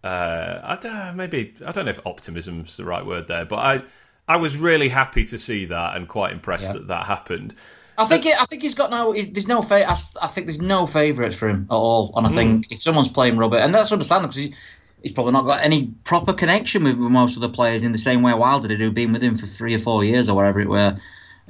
uh, 0.05 0.61
I 0.63 0.77
don't 0.77 1.17
maybe 1.17 1.55
I 1.67 1.73
don't 1.73 1.87
know 1.87 1.91
if 1.91 2.07
optimism's 2.07 2.77
the 2.77 2.85
right 2.85 3.05
word 3.05 3.27
there, 3.27 3.45
but 3.47 3.57
I 3.59 3.83
I 4.29 4.37
was 4.37 4.57
really 4.57 4.91
happy 4.91 5.25
to 5.25 5.39
see 5.41 5.65
that 5.67 5.97
and 5.97 6.09
quite 6.09 6.33
impressed 6.33 6.69
Yeah. 6.69 6.73
that 6.75 6.87
that 6.87 7.07
happened. 7.07 7.57
I 8.03 8.07
think 8.07 8.27
it, 8.27 8.41
I 8.41 8.45
think 8.45 8.63
he's 8.63 8.75
got 8.75 8.91
no. 8.91 9.13
There's 9.13 9.47
no 9.47 9.63
fa- 9.63 9.89
I, 9.89 9.97
I 10.21 10.29
think 10.29 10.47
there's 10.47 10.61
no 10.61 10.87
favourites 10.87 11.37
for 11.37 11.49
him 11.49 11.67
at 11.71 11.75
all. 11.75 12.13
And 12.17 12.27
I 12.27 12.31
think 12.31 12.67
if 12.71 12.81
someone's 12.81 13.09
playing 13.09 13.37
rubber, 13.37 13.59
and 13.59 13.75
that's 13.75 13.93
understandable 13.93 14.29
because 14.29 14.43
he, 14.43 14.55
he's 15.03 15.13
probably 15.13 15.33
not 15.33 15.43
got 15.43 15.63
any 15.65 15.87
proper 16.05 16.33
connection 16.33 16.85
with, 16.85 16.97
with 16.97 17.11
most 17.11 17.37
of 17.37 17.43
the 17.43 17.49
players 17.49 17.85
in 17.85 17.93
the 17.93 17.99
same 17.99 18.23
way 18.23 18.35
Wilder 18.35 18.69
did, 18.69 18.81
who'd 18.81 18.95
been 18.95 19.13
with 19.13 19.23
him 19.23 19.37
for 19.37 19.47
three 19.47 19.75
or 19.75 19.79
four 19.79 20.05
years 20.05 20.29
or 20.29 20.37
whatever 20.37 20.61
it 20.61 20.69
were 20.69 20.99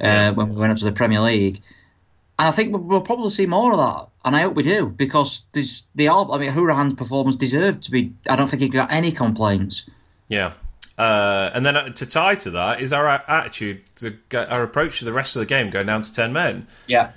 uh, 0.01 0.33
when 0.33 0.49
we 0.51 0.57
went 0.57 0.73
up 0.73 0.79
to 0.79 0.85
the 0.85 0.93
Premier 0.93 1.21
League. 1.21 1.63
And 2.39 2.49
I 2.49 2.51
think 2.51 2.73
we'll, 2.73 2.83
we'll 2.83 3.01
probably 3.03 3.31
see 3.31 3.47
more 3.47 3.73
of 3.73 3.79
that, 3.79 4.09
and 4.25 4.35
I 4.37 4.43
hope 4.43 4.55
we 4.55 4.63
do 4.63 4.87
because 4.87 5.43
there's 5.53 5.85
the 5.95 6.09
I 6.09 6.39
mean, 6.39 6.51
Hourihane's 6.51 6.95
performance 6.95 7.37
deserved 7.37 7.85
to 7.85 7.91
be. 7.91 8.15
I 8.29 8.37
don't 8.37 8.49
think 8.49 8.63
he 8.63 8.69
got 8.69 8.91
any 8.91 9.13
complaints. 9.13 9.89
Yeah. 10.29 10.53
Uh, 10.99 11.51
and 11.55 11.65
then 11.65 11.77
uh, 11.77 11.89
to 11.91 12.07
tie 12.07 12.35
to 12.37 12.51
that 12.51 12.81
is 12.81 12.93
our 12.93 13.09
attitude, 13.09 13.81
to, 13.97 14.17
our 14.35 14.63
approach 14.63 14.99
to 14.99 15.05
the 15.05 15.13
rest 15.13 15.37
of 15.37 15.41
the 15.41 15.47
game, 15.47 15.71
going 15.71 15.87
down 15.87 16.03
to 16.03 16.13
ten 16.13 16.33
men. 16.33 16.67
Yeah. 16.87 17.13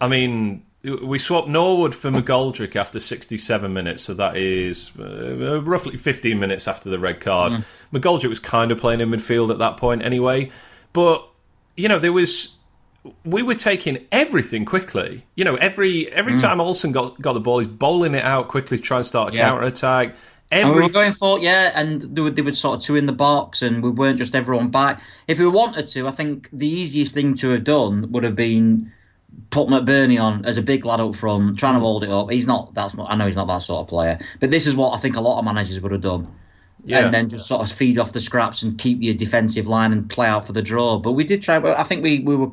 I 0.00 0.08
mean, 0.08 0.64
we 0.82 1.18
swapped 1.18 1.46
Norwood 1.48 1.94
for 1.94 2.10
McGoldrick 2.10 2.74
after 2.74 2.98
67 2.98 3.70
minutes, 3.72 4.02
so 4.02 4.14
that 4.14 4.36
is 4.36 4.90
uh, 4.98 5.60
roughly 5.62 5.98
15 5.98 6.38
minutes 6.38 6.66
after 6.66 6.88
the 6.88 6.98
red 6.98 7.20
card. 7.20 7.62
McGoldrick 7.92 8.30
was 8.30 8.40
kind 8.40 8.70
of 8.72 8.78
playing 8.78 9.00
in 9.00 9.10
midfield 9.10 9.50
at 9.50 9.58
that 9.58 9.76
point 9.76 10.02
anyway, 10.02 10.50
but 10.94 11.26
you 11.76 11.88
know 11.88 11.98
there 11.98 12.12
was 12.14 12.56
we 13.24 13.42
were 13.42 13.54
taking 13.54 14.06
everything 14.10 14.64
quickly. 14.64 15.24
You 15.34 15.44
know, 15.44 15.54
every 15.56 16.08
every 16.12 16.36
time 16.38 16.60
Olsen 16.60 16.92
got 16.92 17.20
got 17.20 17.34
the 17.34 17.40
ball, 17.40 17.58
he's 17.58 17.68
bowling 17.68 18.14
it 18.14 18.24
out 18.24 18.48
quickly, 18.48 18.78
to 18.78 18.82
try 18.82 18.98
and 18.98 19.06
start 19.06 19.32
a 19.34 19.36
Yeah. 19.36 19.48
counter 19.50 19.64
attack. 19.66 20.16
And 20.52 20.74
we 20.74 20.82
were 20.82 20.88
going 20.88 21.12
for 21.12 21.38
yeah, 21.38 21.70
and 21.74 22.02
they 22.02 22.22
were, 22.22 22.30
they 22.30 22.42
were 22.42 22.52
sort 22.52 22.78
of 22.78 22.82
two 22.82 22.96
in 22.96 23.06
the 23.06 23.12
box, 23.12 23.62
and 23.62 23.82
we 23.82 23.90
weren't 23.90 24.18
just 24.18 24.34
everyone 24.34 24.70
back. 24.70 25.00
If 25.28 25.38
we 25.38 25.46
wanted 25.46 25.86
to, 25.88 26.08
I 26.08 26.10
think 26.10 26.48
the 26.52 26.68
easiest 26.68 27.14
thing 27.14 27.34
to 27.34 27.50
have 27.50 27.64
done 27.64 28.10
would 28.10 28.24
have 28.24 28.34
been 28.34 28.92
put 29.50 29.68
McBurnie 29.68 30.20
on 30.20 30.44
as 30.44 30.56
a 30.56 30.62
big 30.62 30.84
lad 30.84 31.00
up 31.00 31.14
front, 31.14 31.58
trying 31.58 31.74
to 31.74 31.80
hold 31.80 32.02
it 32.02 32.10
up. 32.10 32.30
He's 32.30 32.48
not. 32.48 32.74
That's 32.74 32.96
not. 32.96 33.10
I 33.10 33.14
know 33.14 33.26
he's 33.26 33.36
not 33.36 33.46
that 33.46 33.58
sort 33.58 33.82
of 33.82 33.88
player, 33.88 34.18
but 34.40 34.50
this 34.50 34.66
is 34.66 34.74
what 34.74 34.92
I 34.92 34.96
think 34.98 35.16
a 35.16 35.20
lot 35.20 35.38
of 35.38 35.44
managers 35.44 35.80
would 35.80 35.92
have 35.92 36.00
done. 36.00 36.26
Yeah. 36.84 37.04
And 37.04 37.14
then 37.14 37.28
just 37.28 37.46
sort 37.46 37.62
of 37.62 37.76
feed 37.76 37.98
off 37.98 38.12
the 38.12 38.20
scraps 38.20 38.62
and 38.62 38.78
keep 38.78 39.02
your 39.02 39.14
defensive 39.14 39.66
line 39.66 39.92
and 39.92 40.08
play 40.08 40.26
out 40.26 40.46
for 40.46 40.52
the 40.52 40.62
draw. 40.62 40.98
But 40.98 41.12
we 41.12 41.24
did 41.24 41.42
try. 41.42 41.56
I 41.58 41.84
think 41.84 42.02
we, 42.02 42.20
we 42.20 42.34
were. 42.36 42.50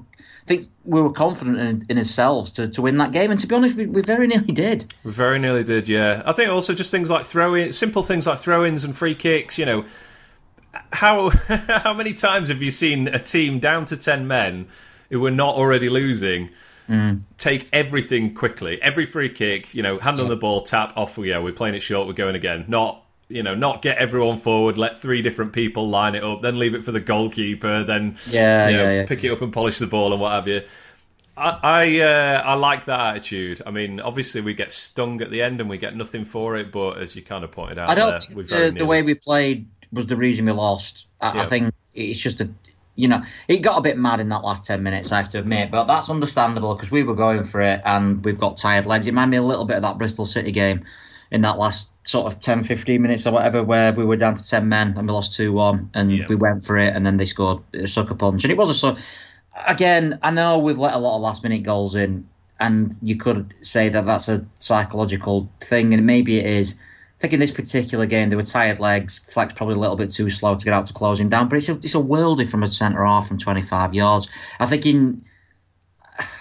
I 0.47 0.55
think 0.55 0.69
we 0.85 1.01
were 1.01 1.11
confident 1.11 1.57
in, 1.57 1.85
in 1.89 1.97
ourselves 1.97 2.51
to, 2.51 2.69
to 2.69 2.81
win 2.81 2.97
that 2.99 3.11
game, 3.11 3.31
and 3.31 3.39
to 3.41 3.47
be 3.47 3.53
honest, 3.53 3.75
we, 3.75 3.85
we 3.85 4.01
very 4.01 4.27
nearly 4.27 4.53
did. 4.53 4.85
We 5.03 5.11
very 5.11 5.39
nearly 5.39 5.65
did, 5.65 5.89
yeah. 5.89 6.23
I 6.25 6.31
think 6.31 6.49
also 6.49 6.73
just 6.73 6.89
things 6.89 7.09
like 7.09 7.25
throw 7.25 7.53
in, 7.53 7.73
simple 7.73 8.01
things 8.01 8.25
like 8.25 8.39
throw 8.39 8.63
ins 8.63 8.85
and 8.85 8.95
free 8.95 9.13
kicks. 9.13 9.57
You 9.57 9.65
know, 9.65 9.85
how 10.93 11.29
how 11.47 11.93
many 11.93 12.13
times 12.13 12.47
have 12.47 12.61
you 12.61 12.71
seen 12.71 13.09
a 13.09 13.19
team 13.19 13.59
down 13.59 13.83
to 13.85 13.97
ten 13.97 14.25
men 14.25 14.69
who 15.09 15.19
were 15.19 15.31
not 15.31 15.55
already 15.55 15.89
losing 15.89 16.49
mm. 16.87 17.21
take 17.37 17.67
everything 17.73 18.33
quickly, 18.33 18.81
every 18.81 19.05
free 19.05 19.29
kick, 19.29 19.73
you 19.73 19.83
know, 19.83 19.99
hand 19.99 20.17
on 20.21 20.29
the 20.29 20.37
ball, 20.37 20.61
tap 20.61 20.93
off 20.95 21.17
we 21.17 21.27
go. 21.27 21.41
We're 21.41 21.51
playing 21.51 21.75
it 21.75 21.83
short. 21.83 22.07
We're 22.07 22.13
going 22.13 22.35
again. 22.35 22.63
Not 22.69 23.03
you 23.29 23.43
know, 23.43 23.55
not 23.55 23.81
get 23.81 23.97
everyone 23.97 24.37
forward, 24.37 24.77
let 24.77 24.99
three 24.99 25.21
different 25.21 25.53
people 25.53 25.89
line 25.89 26.15
it 26.15 26.23
up, 26.23 26.41
then 26.41 26.57
leave 26.59 26.75
it 26.75 26.83
for 26.83 26.91
the 26.91 27.01
goalkeeper, 27.01 27.83
then 27.83 28.17
Yeah, 28.25 28.69
you 28.69 28.77
know, 28.77 28.83
yeah, 28.83 28.91
yeah. 29.01 29.05
pick 29.05 29.23
it 29.23 29.31
up 29.31 29.41
and 29.41 29.51
polish 29.51 29.79
the 29.79 29.87
ball 29.87 30.13
and 30.13 30.21
what 30.21 30.31
have 30.31 30.47
you. 30.47 30.61
I 31.35 31.59
I, 31.61 31.99
uh, 31.99 32.41
I 32.43 32.53
like 32.55 32.85
that 32.85 32.99
attitude. 32.99 33.61
I 33.65 33.71
mean, 33.71 33.99
obviously 33.99 34.41
we 34.41 34.53
get 34.53 34.71
stung 34.71 35.21
at 35.21 35.29
the 35.29 35.41
end 35.41 35.59
and 35.61 35.69
we 35.69 35.77
get 35.77 35.95
nothing 35.95 36.25
for 36.25 36.55
it, 36.55 36.71
but 36.71 36.99
as 36.99 37.15
you 37.15 37.21
kind 37.21 37.43
of 37.43 37.51
pointed 37.51 37.77
out, 37.77 37.89
I 37.89 37.95
don't 37.95 38.47
there, 38.47 38.71
the, 38.71 38.79
the 38.79 38.85
way 38.85 39.03
we 39.03 39.13
played 39.13 39.67
was 39.91 40.07
the 40.07 40.15
reason 40.17 40.45
we 40.45 40.51
lost. 40.53 41.05
I, 41.21 41.35
Yeah. 41.35 41.43
I 41.43 41.45
think 41.47 41.73
it's 41.93 42.19
just 42.19 42.41
a, 42.41 42.49
you 42.95 43.07
know, 43.07 43.21
it 43.47 43.59
got 43.59 43.77
a 43.77 43.81
bit 43.81 43.97
mad 43.97 44.19
in 44.19 44.29
that 44.29 44.43
last 44.43 44.65
10 44.65 44.81
minutes, 44.81 45.11
I 45.11 45.17
have 45.17 45.29
to 45.29 45.39
admit, 45.39 45.69
but 45.69 45.85
that's 45.85 46.09
understandable 46.09 46.75
because 46.75 46.91
we 46.91 47.03
were 47.03 47.13
going 47.15 47.43
for 47.43 47.61
it 47.61 47.81
and 47.85 48.23
we've 48.25 48.39
got 48.39 48.57
tired 48.57 48.85
legs. 48.85 49.05
It 49.05 49.11
reminded 49.11 49.31
me 49.31 49.37
a 49.37 49.47
little 49.47 49.65
bit 49.65 49.75
of 49.75 49.83
that 49.83 49.97
Bristol 49.97 50.25
City 50.25 50.51
game 50.51 50.85
in 51.29 51.41
that 51.41 51.57
last 51.57 51.91
sort 52.07 52.31
of 52.31 52.39
10, 52.39 52.63
15 52.63 53.01
minutes 53.01 53.27
or 53.27 53.33
whatever, 53.33 53.63
where 53.63 53.91
we 53.91 54.05
were 54.05 54.15
down 54.15 54.35
to 54.35 54.49
10 54.49 54.67
men 54.69 54.93
and 54.97 55.07
we 55.07 55.13
lost 55.13 55.33
2 55.33 55.51
1 55.51 55.89
and 55.93 56.11
Yeah. 56.11 56.25
we 56.29 56.35
went 56.35 56.63
for 56.63 56.77
it 56.77 56.95
and 56.95 57.05
then 57.05 57.17
they 57.17 57.25
scored 57.25 57.61
a 57.73 57.87
sucker 57.87 58.15
punch. 58.15 58.43
And 58.43 58.51
it 58.51 58.57
was 58.57 58.69
a 58.69 58.73
so 58.73 58.95
again, 59.67 60.19
I 60.23 60.31
know 60.31 60.59
we've 60.59 60.79
let 60.79 60.93
a 60.93 60.97
lot 60.97 61.15
of 61.15 61.21
last 61.21 61.43
minute 61.43 61.63
goals 61.63 61.95
in, 61.95 62.27
and 62.59 62.93
you 63.01 63.17
could 63.17 63.53
say 63.61 63.89
that 63.89 64.05
that's 64.05 64.29
a 64.29 64.45
psychological 64.59 65.49
thing, 65.61 65.93
and 65.93 66.05
maybe 66.05 66.39
it 66.39 66.45
is. 66.45 66.75
I 66.75 67.19
think 67.21 67.33
in 67.33 67.39
this 67.39 67.51
particular 67.51 68.05
game, 68.05 68.29
they 68.29 68.35
were 68.35 68.43
tired 68.43 68.79
legs. 68.79 69.19
Fleck's 69.27 69.53
probably 69.53 69.75
a 69.75 69.79
little 69.79 69.95
bit 69.95 70.11
too 70.11 70.29
slow 70.29 70.55
to 70.55 70.63
get 70.63 70.73
out 70.73 70.85
to 70.87 70.93
close 70.93 71.19
him 71.19 71.29
down, 71.29 71.49
but 71.49 71.57
it's 71.57 71.69
a, 71.69 71.73
it's 71.77 71.95
a 71.95 71.99
worldie 71.99 72.47
from 72.47 72.61
a 72.63 72.69
centre 72.69 73.03
half 73.03 73.27
from 73.27 73.37
25 73.39 73.93
yards. 73.93 74.29
I 74.59 74.65
think 74.67 74.85
in. 74.85 75.23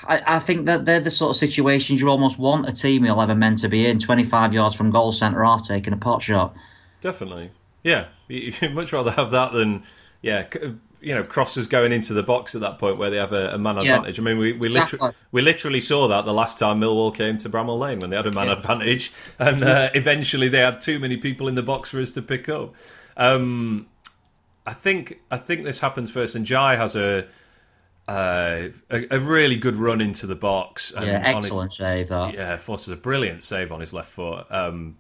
I, 0.09 0.23
I 0.27 0.39
think 0.39 0.67
that 0.67 0.85
they're 0.87 1.01
the 1.01 1.11
sort 1.11 1.31
of 1.31 1.37
situations 1.37 2.01
you 2.01 2.09
almost 2.09 2.39
want 2.39 2.69
a 2.69 2.73
team 2.73 3.05
you're 3.05 3.21
ever 3.23 3.35
meant 3.35 3.59
to 3.59 3.69
be 3.69 3.87
in. 3.87 3.99
25 3.99 4.53
yards 4.55 4.75
from 4.77 4.91
goal, 4.91 5.13
centre 5.13 5.45
half 5.45 5.67
taking 5.67 5.93
a 5.93 5.97
pot 5.97 6.23
shot. 6.23 6.55
Definitely, 7.01 7.51
yeah. 7.83 8.07
You- 8.29 8.53
You'd 8.61 8.75
much 8.75 8.93
rather 8.93 9.11
have 9.11 9.31
that 9.33 9.53
than 9.53 9.83
yeah. 10.23 10.47
You 11.03 11.15
know, 11.15 11.23
crosses 11.23 11.67
going 11.67 11.93
into 11.93 12.15
the 12.15 12.23
box 12.23 12.55
at 12.55 12.63
that 12.63 12.79
point 12.79 12.97
where 12.97 13.11
they 13.11 13.19
have 13.19 13.33
a, 13.33 13.51
a 13.55 13.59
man 13.59 13.77
Yeah. 13.77 13.97
advantage. 13.97 14.19
I 14.19 14.23
mean, 14.23 14.39
we 14.39 14.53
we, 14.55 14.67
Exactly. 14.69 14.97
literally 14.99 15.15
we 15.31 15.43
literally 15.43 15.81
saw 15.81 16.09
that 16.09 16.25
the 16.25 16.33
last 16.33 16.59
time 16.59 16.81
Millwall 16.81 17.15
came 17.15 17.37
to 17.39 17.51
Bramall 17.51 17.79
Lane 17.79 17.99
when 18.01 18.11
they 18.11 18.17
had 18.17 18.27
a 18.27 18.33
man 18.33 18.49
advantage, 18.49 19.13
and 19.39 19.63
uh, 19.63 19.91
eventually 19.95 20.49
they 20.49 20.61
had 20.61 20.81
too 20.81 20.99
many 20.99 21.17
people 21.19 21.49
in 21.49 21.55
the 21.55 21.63
box 21.63 21.91
for 21.91 22.01
us 22.01 22.11
to 22.13 22.23
pick 22.23 22.49
up. 22.49 22.75
Um, 23.17 23.87
I 24.67 24.73
think 24.73 25.21
I 25.31 25.37
think 25.37 25.65
this 25.65 25.79
happens 25.81 26.11
first, 26.11 26.35
and 26.35 26.45
Ndiaye 26.47 26.77
has 26.77 26.97
a 26.97 27.27
uh, 28.09 28.69
a, 28.91 29.07
a 29.17 29.21
really 29.21 29.57
good 29.57 29.77
run 29.77 30.01
into 30.01 30.27
the 30.27 30.37
box. 30.37 30.93
And 30.93 31.07
Yeah, 31.07 31.17
on 31.19 31.37
his- 31.37 31.47
excellent 31.47 31.73
save 31.73 32.09
that. 32.09 32.35
yeah, 32.35 32.57
forces 32.57 32.89
a 32.89 32.97
brilliant 32.97 33.43
save 33.43 33.73
on 33.73 33.81
his 33.81 33.93
left 33.93 34.11
foot. 34.11 34.47
Um, 34.51 34.97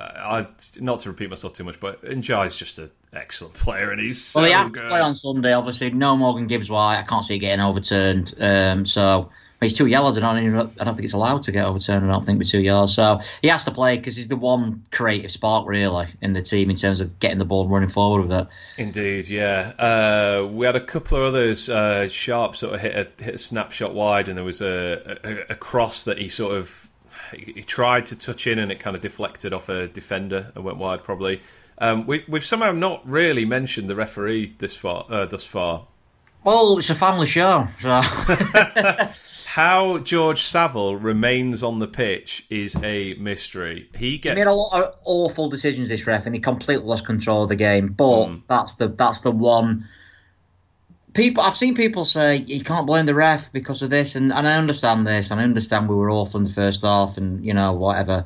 I 0.00 0.46
not 0.78 1.00
to 1.00 1.10
repeat 1.10 1.28
myself 1.28 1.52
too 1.52 1.64
much, 1.64 1.78
but 1.78 2.02
Ndiaye's 2.02 2.56
just 2.56 2.78
an 2.78 2.90
excellent 3.12 3.52
player, 3.54 3.90
and 3.90 4.00
he's 4.00 4.22
so 4.24 4.40
Well, 4.40 4.46
he 4.46 4.52
has 4.54 4.72
good. 4.72 4.82
to 4.84 4.88
play 4.88 5.00
on 5.00 5.14
Sunday. 5.14 5.52
Obviously, 5.52 5.90
no 5.90 6.16
Morgan 6.16 6.46
Gibbs 6.46 6.70
White. 6.70 6.98
I 6.98 7.02
can't 7.02 7.22
see 7.24 7.36
it 7.36 7.40
getting 7.40 7.60
overturned. 7.62 8.34
Um, 8.40 8.86
so 8.86 9.30
he's 9.60 9.74
two 9.74 9.86
yellows. 9.86 10.16
I 10.16 10.20
don't, 10.20 10.42
even, 10.42 10.72
I 10.80 10.84
don't 10.84 10.94
think 10.94 11.04
it's 11.04 11.12
allowed 11.14 11.42
to 11.44 11.52
get 11.52 11.64
overturned. 11.64 12.04
I 12.04 12.12
don't 12.12 12.24
think 12.24 12.38
with 12.38 12.48
two 12.48 12.60
yellows. 12.60 12.94
So 12.94 13.20
he 13.42 13.48
has 13.48 13.64
to 13.66 13.70
play 13.70 13.96
because 13.96 14.16
he's 14.16 14.28
the 14.28 14.36
one 14.36 14.84
creative 14.90 15.30
spark 15.30 15.68
really 15.68 16.08
in 16.20 16.32
the 16.32 16.42
team 16.42 16.70
in 16.70 16.76
terms 16.76 17.00
of 17.00 17.18
getting 17.18 17.38
the 17.38 17.44
ball 17.44 17.62
and 17.62 17.72
running 17.72 17.88
forward 17.88 18.26
with 18.26 18.32
it. 18.32 18.46
Indeed, 18.78 19.28
yeah. 19.28 19.72
Uh, 19.78 20.46
we 20.46 20.66
had 20.66 20.76
a 20.76 20.84
couple 20.84 21.18
of 21.18 21.24
others. 21.24 21.68
Uh, 21.68 22.08
Sharp 22.08 22.56
sort 22.56 22.74
of 22.74 22.80
hit 22.80 22.94
a 22.94 23.22
hit 23.22 23.34
a 23.34 23.38
snapshot 23.38 23.94
wide, 23.94 24.28
and 24.28 24.36
there 24.36 24.44
was 24.44 24.60
a, 24.62 25.18
a, 25.24 25.52
a 25.52 25.54
cross 25.54 26.02
that 26.04 26.18
he 26.18 26.28
sort 26.28 26.56
of 26.56 26.88
he 27.34 27.52
he 27.56 27.62
tried 27.62 28.06
to 28.06 28.16
touch 28.16 28.46
in, 28.46 28.58
and 28.58 28.72
it 28.72 28.80
kind 28.80 28.96
of 28.96 29.02
deflected 29.02 29.52
off 29.52 29.68
a 29.68 29.88
defender 29.88 30.52
and 30.54 30.64
went 30.64 30.78
wide. 30.78 31.04
Probably. 31.04 31.40
Um, 31.82 32.06
we, 32.06 32.24
we've 32.28 32.44
somehow 32.44 32.72
not 32.72 33.08
really 33.08 33.46
mentioned 33.46 33.88
the 33.88 33.94
referee 33.94 34.54
this 34.58 34.76
far. 34.76 35.06
Uh, 35.08 35.24
thus 35.24 35.46
far, 35.46 35.86
Well, 36.44 36.76
it's 36.76 36.90
a 36.90 36.94
family 36.94 37.26
show. 37.26 37.68
So. 37.80 38.02
How 39.54 39.98
George 39.98 40.42
Saville 40.44 40.94
remains 40.94 41.64
on 41.64 41.80
the 41.80 41.88
pitch 41.88 42.46
is 42.50 42.76
a 42.84 43.14
mystery. 43.14 43.88
He 43.98 44.20
He 44.22 44.28
made 44.32 44.46
a 44.46 44.52
lot 44.52 44.80
of 44.80 44.94
awful 45.04 45.48
decisions 45.48 45.88
this 45.88 46.06
ref, 46.06 46.24
and 46.24 46.36
he 46.36 46.40
completely 46.40 46.84
lost 46.84 47.04
control 47.04 47.42
of 47.42 47.48
the 47.48 47.56
game. 47.56 47.88
But 47.88 48.26
Mm. 48.26 48.42
that's 48.46 48.74
the 48.74 48.86
that's 48.86 49.20
the 49.22 49.32
one. 49.32 49.88
People, 51.14 51.42
I've 51.42 51.56
seen 51.56 51.74
people 51.74 52.04
say 52.04 52.36
you 52.36 52.62
can't 52.62 52.86
blame 52.86 53.06
the 53.06 53.14
ref 53.14 53.52
because 53.52 53.82
of 53.82 53.90
this, 53.90 54.14
and, 54.14 54.32
and 54.32 54.46
I 54.46 54.54
understand 54.56 55.04
this, 55.04 55.32
and 55.32 55.40
I 55.40 55.42
understand 55.42 55.88
we 55.88 55.96
were 55.96 56.12
awful 56.12 56.38
in 56.38 56.44
the 56.44 56.52
first 56.52 56.82
half, 56.82 57.16
and 57.16 57.44
you 57.44 57.52
know 57.52 57.72
whatever. 57.72 58.24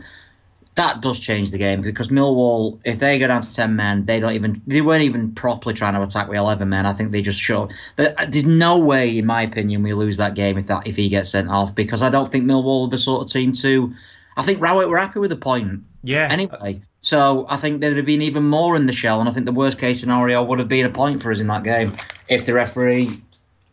That 0.76 1.00
does 1.00 1.20
change 1.20 1.50
the 1.50 1.58
game 1.58 1.82
because 1.82 2.08
Millwall, 2.08 2.80
if 2.84 2.98
they 2.98 3.18
go 3.20 3.28
down 3.28 3.42
to 3.42 3.54
ten 3.54 3.76
men, 3.76 4.06
they 4.06 4.18
don't 4.18 4.32
even 4.32 4.60
they 4.66 4.80
weren't 4.80 5.04
even 5.04 5.32
properly 5.32 5.74
trying 5.74 5.94
to 5.94 6.02
attack 6.02 6.28
with 6.28 6.36
eleven 6.36 6.68
men. 6.68 6.84
I 6.84 6.92
think 6.92 7.12
they 7.12 7.22
just 7.22 7.40
show 7.40 7.68
that 7.96 8.32
there's 8.32 8.44
no 8.44 8.78
way, 8.78 9.18
in 9.18 9.26
my 9.26 9.42
opinion, 9.42 9.82
we 9.84 9.92
lose 9.92 10.16
that 10.16 10.34
game 10.34 10.58
if 10.58 10.66
that 10.66 10.86
if 10.86 10.96
he 10.96 11.08
gets 11.08 11.30
sent 11.30 11.48
off 11.48 11.74
because 11.74 12.02
I 12.02 12.10
don't 12.10 12.30
think 12.30 12.44
Millwall 12.44 12.86
are 12.86 12.90
the 12.90 12.98
sort 12.98 13.22
of 13.22 13.32
team 13.32 13.52
to. 13.52 13.92
I 14.36 14.42
think 14.42 14.60
Rowett 14.60 14.88
were 14.88 14.98
happy 14.98 15.20
with 15.20 15.30
the 15.30 15.36
point 15.36 15.84
yeah. 16.02 16.28
anyway. 16.28 16.82
So 17.02 17.46
I 17.48 17.56
think 17.56 17.80
there'd 17.80 17.96
have 17.96 18.06
been 18.06 18.22
even 18.22 18.48
more 18.48 18.76
in 18.76 18.86
the 18.86 18.92
shell, 18.92 19.20
and 19.20 19.28
I 19.28 19.32
think 19.32 19.46
the 19.46 19.52
worst 19.52 19.78
case 19.78 20.00
scenario 20.00 20.42
would 20.42 20.58
have 20.58 20.68
been 20.68 20.86
a 20.86 20.90
point 20.90 21.22
for 21.22 21.30
us 21.30 21.38
in 21.38 21.46
that 21.48 21.62
game 21.62 21.94
if 22.28 22.46
the 22.46 22.54
referee 22.54 23.10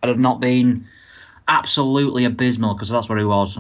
had 0.04 0.20
not 0.20 0.40
been 0.40 0.86
absolutely 1.48 2.26
abysmal 2.26 2.74
because 2.74 2.90
that's 2.90 3.10
what 3.10 3.18
he 3.18 3.24
was. 3.24 3.58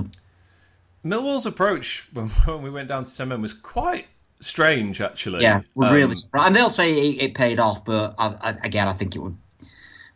Millwall's 1.05 1.45
approach 1.45 2.07
when, 2.13 2.27
when 2.45 2.61
we 2.61 2.69
went 2.69 2.87
down 2.89 3.03
to 3.05 3.15
ten 3.17 3.29
men 3.29 3.41
was 3.41 3.53
quite 3.53 4.07
strange, 4.39 5.01
actually. 5.01 5.41
Yeah, 5.41 5.61
we're 5.75 5.87
Um, 5.87 5.93
really 5.93 6.15
surprised. 6.15 6.47
And 6.47 6.55
they'll 6.55 6.69
say 6.69 6.93
it, 7.09 7.21
it 7.21 7.35
paid 7.35 7.59
off, 7.59 7.85
but 7.85 8.15
I, 8.17 8.27
I, 8.41 8.49
again, 8.63 8.87
I 8.87 8.93
think 8.93 9.15
it 9.15 9.19
would. 9.19 9.37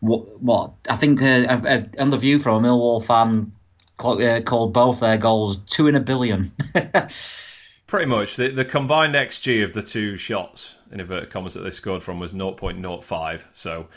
What? 0.02 0.42
what 0.42 0.74
I 0.90 0.96
think 0.98 1.22
uh, 1.22 1.26
uh, 1.26 1.84
on 2.00 2.10
the 2.10 2.18
view 2.18 2.40
from 2.40 2.64
a 2.64 2.68
Millwall 2.68 3.04
fan 3.04 3.52
uh, 4.00 4.42
called 4.42 4.74
both 4.74 5.00
their 5.00 5.18
goals 5.18 5.58
two 5.66 5.88
in 5.88 5.96
a 5.96 6.00
billion. 6.00 6.52
Pretty 7.88 8.06
much. 8.08 8.36
The, 8.36 8.50
the 8.50 8.66
combined 8.66 9.16
XG 9.16 9.64
of 9.64 9.74
the 9.74 9.82
two 9.82 10.18
shots, 10.18 10.76
in 10.92 11.00
inverted 11.00 11.30
commas, 11.30 11.54
that 11.54 11.62
they 11.62 11.72
scored 11.72 12.04
from 12.04 12.20
was 12.20 12.34
0.05. 12.34 13.44
So. 13.54 13.88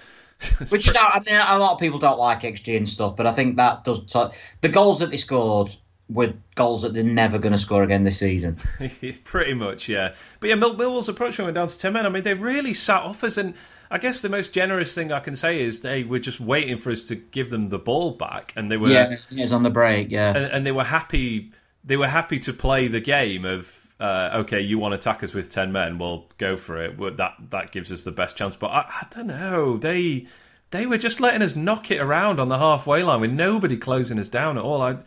Which 0.68 0.86
is, 0.86 0.96
I 0.96 1.20
mean, 1.26 1.34
a 1.34 1.58
lot 1.58 1.72
of 1.72 1.80
people 1.80 1.98
don't 1.98 2.18
like 2.18 2.42
XG 2.42 2.76
and 2.76 2.88
stuff, 2.88 3.16
but 3.16 3.26
I 3.26 3.32
think 3.32 3.56
that 3.56 3.82
does. 3.82 4.00
T- 4.06 4.36
the 4.60 4.68
goals 4.68 5.00
that 5.00 5.10
they 5.10 5.16
scored 5.16 5.74
were 6.10 6.32
goals 6.54 6.82
that 6.82 6.94
they're 6.94 7.04
never 7.04 7.38
going 7.38 7.52
to 7.52 7.58
score 7.58 7.82
again 7.82 8.04
this 8.04 8.18
season. 8.18 8.56
Pretty 9.24 9.54
much, 9.54 9.88
yeah. 9.88 10.14
But 10.40 10.48
yeah, 10.48 10.56
Mill- 10.56 10.76
Millwall's 10.76 11.08
approach 11.08 11.38
when 11.38 11.44
we 11.44 11.48
went 11.48 11.56
down 11.56 11.68
to 11.68 11.78
10 11.78 11.92
men, 11.92 12.06
I 12.06 12.08
mean, 12.08 12.22
they 12.22 12.34
really 12.34 12.74
sat 12.74 13.02
off 13.02 13.22
us. 13.24 13.36
And 13.36 13.54
I 13.90 13.98
guess 13.98 14.22
the 14.22 14.28
most 14.28 14.52
generous 14.52 14.94
thing 14.94 15.12
I 15.12 15.20
can 15.20 15.36
say 15.36 15.60
is 15.60 15.80
they 15.80 16.04
were 16.04 16.18
just 16.18 16.40
waiting 16.40 16.78
for 16.78 16.90
us 16.90 17.04
to 17.04 17.14
give 17.14 17.50
them 17.50 17.68
the 17.68 17.78
ball 17.78 18.12
back. 18.12 18.52
And 18.56 18.70
they 18.70 18.76
were. 18.76 18.88
Yeah, 18.88 19.12
it 19.30 19.40
was 19.40 19.52
on 19.52 19.62
the 19.62 19.70
break. 19.70 20.10
Yeah, 20.10 20.30
and, 20.36 20.46
and 20.46 20.66
they 20.66 20.72
were 20.72 20.84
happy. 20.84 21.52
They 21.84 21.96
were 21.96 22.08
happy 22.08 22.38
to 22.40 22.52
play 22.52 22.88
the 22.88 23.00
game 23.00 23.44
of 23.44 23.88
uh, 24.00 24.30
okay, 24.34 24.60
you 24.60 24.78
want 24.78 24.92
to 24.92 24.96
attack 24.98 25.24
us 25.24 25.34
with 25.34 25.50
ten 25.50 25.72
men, 25.72 25.98
well, 25.98 26.26
go 26.38 26.56
for 26.56 26.82
it. 26.82 27.16
That 27.16 27.34
that 27.50 27.72
gives 27.72 27.90
us 27.90 28.04
the 28.04 28.12
best 28.12 28.36
chance. 28.36 28.56
But 28.56 28.68
I, 28.68 28.80
I 28.88 29.06
don't 29.10 29.26
know. 29.26 29.76
They 29.76 30.26
they 30.70 30.86
were 30.86 30.98
just 30.98 31.20
letting 31.20 31.42
us 31.42 31.56
knock 31.56 31.90
it 31.90 32.00
around 32.00 32.38
on 32.38 32.48
the 32.48 32.58
halfway 32.58 33.02
line 33.02 33.20
with 33.20 33.32
nobody 33.32 33.76
closing 33.76 34.18
us 34.18 34.28
down 34.28 34.56
at 34.56 34.64
all. 34.64 34.82
I 34.82 34.98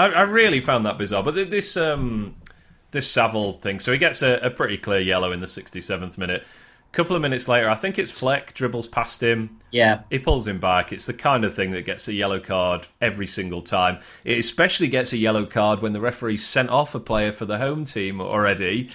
I, 0.00 0.06
I 0.06 0.22
really 0.22 0.60
found 0.60 0.86
that 0.86 0.98
bizarre. 0.98 1.22
But 1.22 1.34
this 1.34 1.76
um 1.76 2.36
this 2.90 3.10
Saville 3.10 3.52
thing, 3.52 3.80
so 3.80 3.92
he 3.92 3.98
gets 3.98 4.22
a, 4.22 4.38
a 4.38 4.50
pretty 4.50 4.76
clear 4.76 5.00
yellow 5.00 5.32
in 5.32 5.40
the 5.40 5.46
sixty 5.46 5.80
seventh 5.80 6.18
minute. 6.18 6.42
A 6.42 6.92
couple 6.92 7.14
of 7.14 7.22
minutes 7.22 7.46
later, 7.46 7.68
I 7.70 7.76
think 7.76 8.00
it's 8.00 8.10
Fleck 8.10 8.52
dribbles 8.52 8.88
past 8.88 9.22
him. 9.22 9.60
yeah. 9.70 10.00
He 10.10 10.18
pulls 10.18 10.48
him 10.48 10.58
back. 10.58 10.92
It's 10.92 11.06
the 11.06 11.14
kind 11.14 11.44
of 11.44 11.54
thing 11.54 11.70
that 11.70 11.82
gets 11.84 12.08
a 12.08 12.12
yellow 12.12 12.40
card 12.40 12.88
every 13.00 13.28
single 13.28 13.62
time. 13.62 14.00
It 14.24 14.38
especially 14.38 14.88
gets 14.88 15.12
a 15.12 15.16
yellow 15.16 15.46
card 15.46 15.82
when 15.82 15.92
the 15.92 16.00
referee 16.00 16.38
sent 16.38 16.68
off 16.68 16.96
a 16.96 16.98
player 17.00 17.30
for 17.30 17.44
the 17.44 17.58
home 17.58 17.84
team 17.84 18.20
already. 18.20 18.90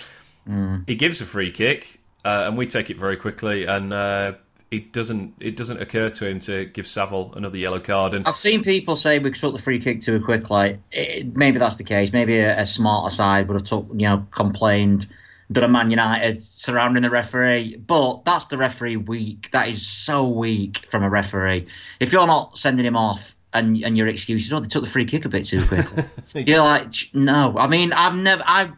He 0.88 0.96
gives 0.96 1.22
a 1.22 1.26
free 1.26 1.52
kick, 1.52 2.02
uh, 2.26 2.44
and 2.48 2.58
we 2.58 2.68
take 2.68 2.89
it 2.89 2.98
very 2.98 3.15
quickly. 3.15 3.63
And 3.65 3.94
uh, 3.94 4.34
it 4.71 4.91
doesn't 4.91 5.36
it 5.39 5.56
doesn't 5.56 5.82
occur 5.82 6.10
to 6.10 6.25
him 6.28 6.39
to 6.41 6.65
give 6.65 6.88
Saville 6.88 7.34
another 7.36 7.58
yellow 7.58 7.80
card. 7.80 8.13
And 8.13 8.25
I've 8.28 8.36
seen 8.36 8.63
people 8.63 8.95
say 8.95 9.19
we 9.19 9.32
took 9.32 9.54
the 9.54 9.62
free 9.62 9.80
kick 9.80 10.01
too 10.01 10.19
quickly. 10.21 10.80
It, 10.91 11.25
eh, 11.25 11.30
maybe 11.34 11.60
that's 11.60 11.75
the 11.75 11.84
case. 11.84 12.12
Maybe 12.12 12.38
a, 12.38 12.60
a 12.60 12.66
smarter 12.66 13.13
side 13.13 13.47
would 13.47 13.55
have 13.55 13.63
took, 13.63 13.88
you 13.91 14.07
know, 14.07 14.28
complained, 14.32 15.07
done 15.51 15.63
a 15.63 15.68
Man 15.68 15.91
United 15.91 16.43
surrounding 16.43 17.03
the 17.03 17.09
referee. 17.09 17.78
But 17.78 18.26
that's 18.26 18.45
the 18.45 18.57
referee 18.57 18.97
weak. 18.97 19.51
That 19.51 19.70
is 19.70 19.86
so 19.86 20.28
weak 20.28 20.88
from 20.89 21.03
a 21.03 21.09
referee. 21.09 21.68
If 21.99 22.11
you're 22.11 22.28
not 22.28 22.57
sending 22.57 22.86
him 22.86 22.97
off 22.97 23.36
and 23.53 23.78
and 23.84 23.95
your 23.97 24.07
excuse 24.07 24.47
is, 24.47 24.53
oh, 24.53 24.59
they 24.59 24.68
took 24.68 24.84
the 24.84 24.89
free 24.89 25.05
kick 25.05 25.26
a 25.26 25.30
bit 25.30 25.45
too 25.45 25.66
quickly. 25.66 26.03
you're 26.34 26.59
like, 26.59 26.93
no. 27.13 27.55
I 27.57 27.68
mean, 27.68 27.93
I've 27.93 28.16
never, 28.16 28.43
I've. 28.45 28.72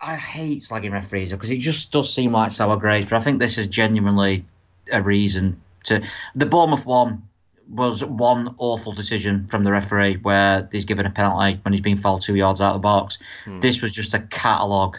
I- 0.00 0.16
hate 0.16 0.62
slagging 0.62 0.92
referees 0.92 1.30
because 1.30 1.50
it 1.50 1.58
just 1.58 1.90
does 1.92 2.12
seem 2.12 2.32
like 2.32 2.50
sour 2.50 2.76
grapes. 2.76 3.10
But 3.10 3.16
I 3.16 3.20
think 3.20 3.38
this 3.38 3.58
is 3.58 3.66
genuinely 3.66 4.44
a 4.92 5.02
reason 5.02 5.60
to. 5.84 6.02
The 6.34 6.46
Bournemouth 6.46 6.86
one 6.86 7.22
was 7.68 8.02
one 8.02 8.54
awful 8.58 8.92
decision 8.92 9.46
from 9.48 9.64
the 9.64 9.70
referee 9.70 10.16
where 10.22 10.68
he's 10.72 10.84
given 10.84 11.04
a 11.04 11.10
penalty 11.10 11.58
when 11.62 11.72
he's 11.72 11.82
been 11.82 11.98
fouled 11.98 12.22
two 12.22 12.34
yards 12.34 12.60
out 12.60 12.74
of 12.74 12.76
the 12.76 12.80
box. 12.80 13.18
Hmm. 13.44 13.60
This 13.60 13.82
was 13.82 13.92
just 13.92 14.14
a 14.14 14.20
catalogue. 14.20 14.98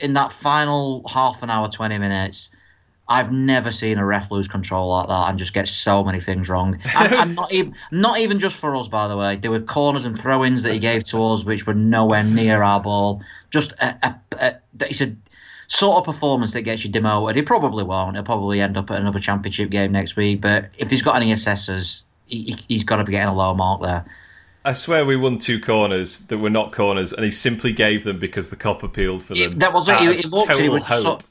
In 0.00 0.14
that 0.14 0.32
final 0.32 1.02
half 1.08 1.42
an 1.42 1.50
hour, 1.50 1.68
20 1.68 1.98
minutes, 1.98 2.50
I've 3.08 3.32
never 3.32 3.72
seen 3.72 3.96
a 3.96 4.04
ref 4.04 4.30
lose 4.30 4.48
control 4.48 4.90
like 4.90 5.08
that 5.08 5.30
and 5.30 5.38
just 5.38 5.54
get 5.54 5.66
so 5.66 6.04
many 6.04 6.20
things 6.20 6.48
wrong. 6.48 6.78
And, 6.94 7.14
and 7.14 7.34
not 7.34 7.50
even 7.52 7.74
not 7.90 8.20
even 8.20 8.38
just 8.38 8.56
for 8.56 8.76
us, 8.76 8.88
by 8.88 9.08
the 9.08 9.16
way. 9.16 9.36
There 9.36 9.50
were 9.50 9.60
corners 9.60 10.04
and 10.04 10.18
throw-ins 10.18 10.62
that 10.64 10.72
he 10.72 10.78
gave 10.78 11.04
to 11.04 11.24
us 11.24 11.44
which 11.44 11.66
were 11.66 11.74
nowhere 11.74 12.22
near 12.22 12.62
our 12.62 12.80
ball. 12.80 13.22
Just 13.50 13.72
a, 13.80 13.96
a, 14.02 14.20
a 14.32 14.54
it's 14.80 15.00
a 15.00 15.16
sort 15.68 15.98
of 15.98 16.04
performance 16.04 16.52
that 16.52 16.62
gets 16.62 16.84
you 16.84 16.90
demoted. 16.90 17.36
He 17.36 17.42
probably 17.42 17.84
won't. 17.84 18.16
He'll 18.16 18.24
probably 18.24 18.60
end 18.60 18.76
up 18.76 18.90
at 18.90 18.98
another 18.98 19.20
championship 19.20 19.70
game 19.70 19.92
next 19.92 20.16
week. 20.16 20.40
But 20.40 20.70
if 20.76 20.90
he's 20.90 21.02
got 21.02 21.16
any 21.16 21.32
assessors, 21.32 22.02
he, 22.26 22.58
he's 22.68 22.84
got 22.84 22.96
to 22.96 23.04
be 23.04 23.12
getting 23.12 23.28
a 23.28 23.34
low 23.34 23.54
mark 23.54 23.80
there. 23.80 24.04
I 24.64 24.74
swear 24.74 25.06
we 25.06 25.16
won 25.16 25.38
two 25.38 25.60
corners 25.60 26.26
that 26.26 26.38
were 26.38 26.50
not 26.50 26.72
corners, 26.72 27.14
and 27.14 27.24
he 27.24 27.30
simply 27.30 27.72
gave 27.72 28.04
them 28.04 28.18
because 28.18 28.50
the 28.50 28.56
Kop 28.56 28.82
appealed 28.82 29.22
for 29.22 29.32
them. 29.34 29.52
It, 29.52 29.58
that 29.60 29.72
was 29.72 29.88
it. 29.88 29.98
He, 29.98 30.14
he 30.14 30.28
looked. 30.28 30.52
He 30.52 30.68
was 30.68 30.82
hope. 30.82 31.22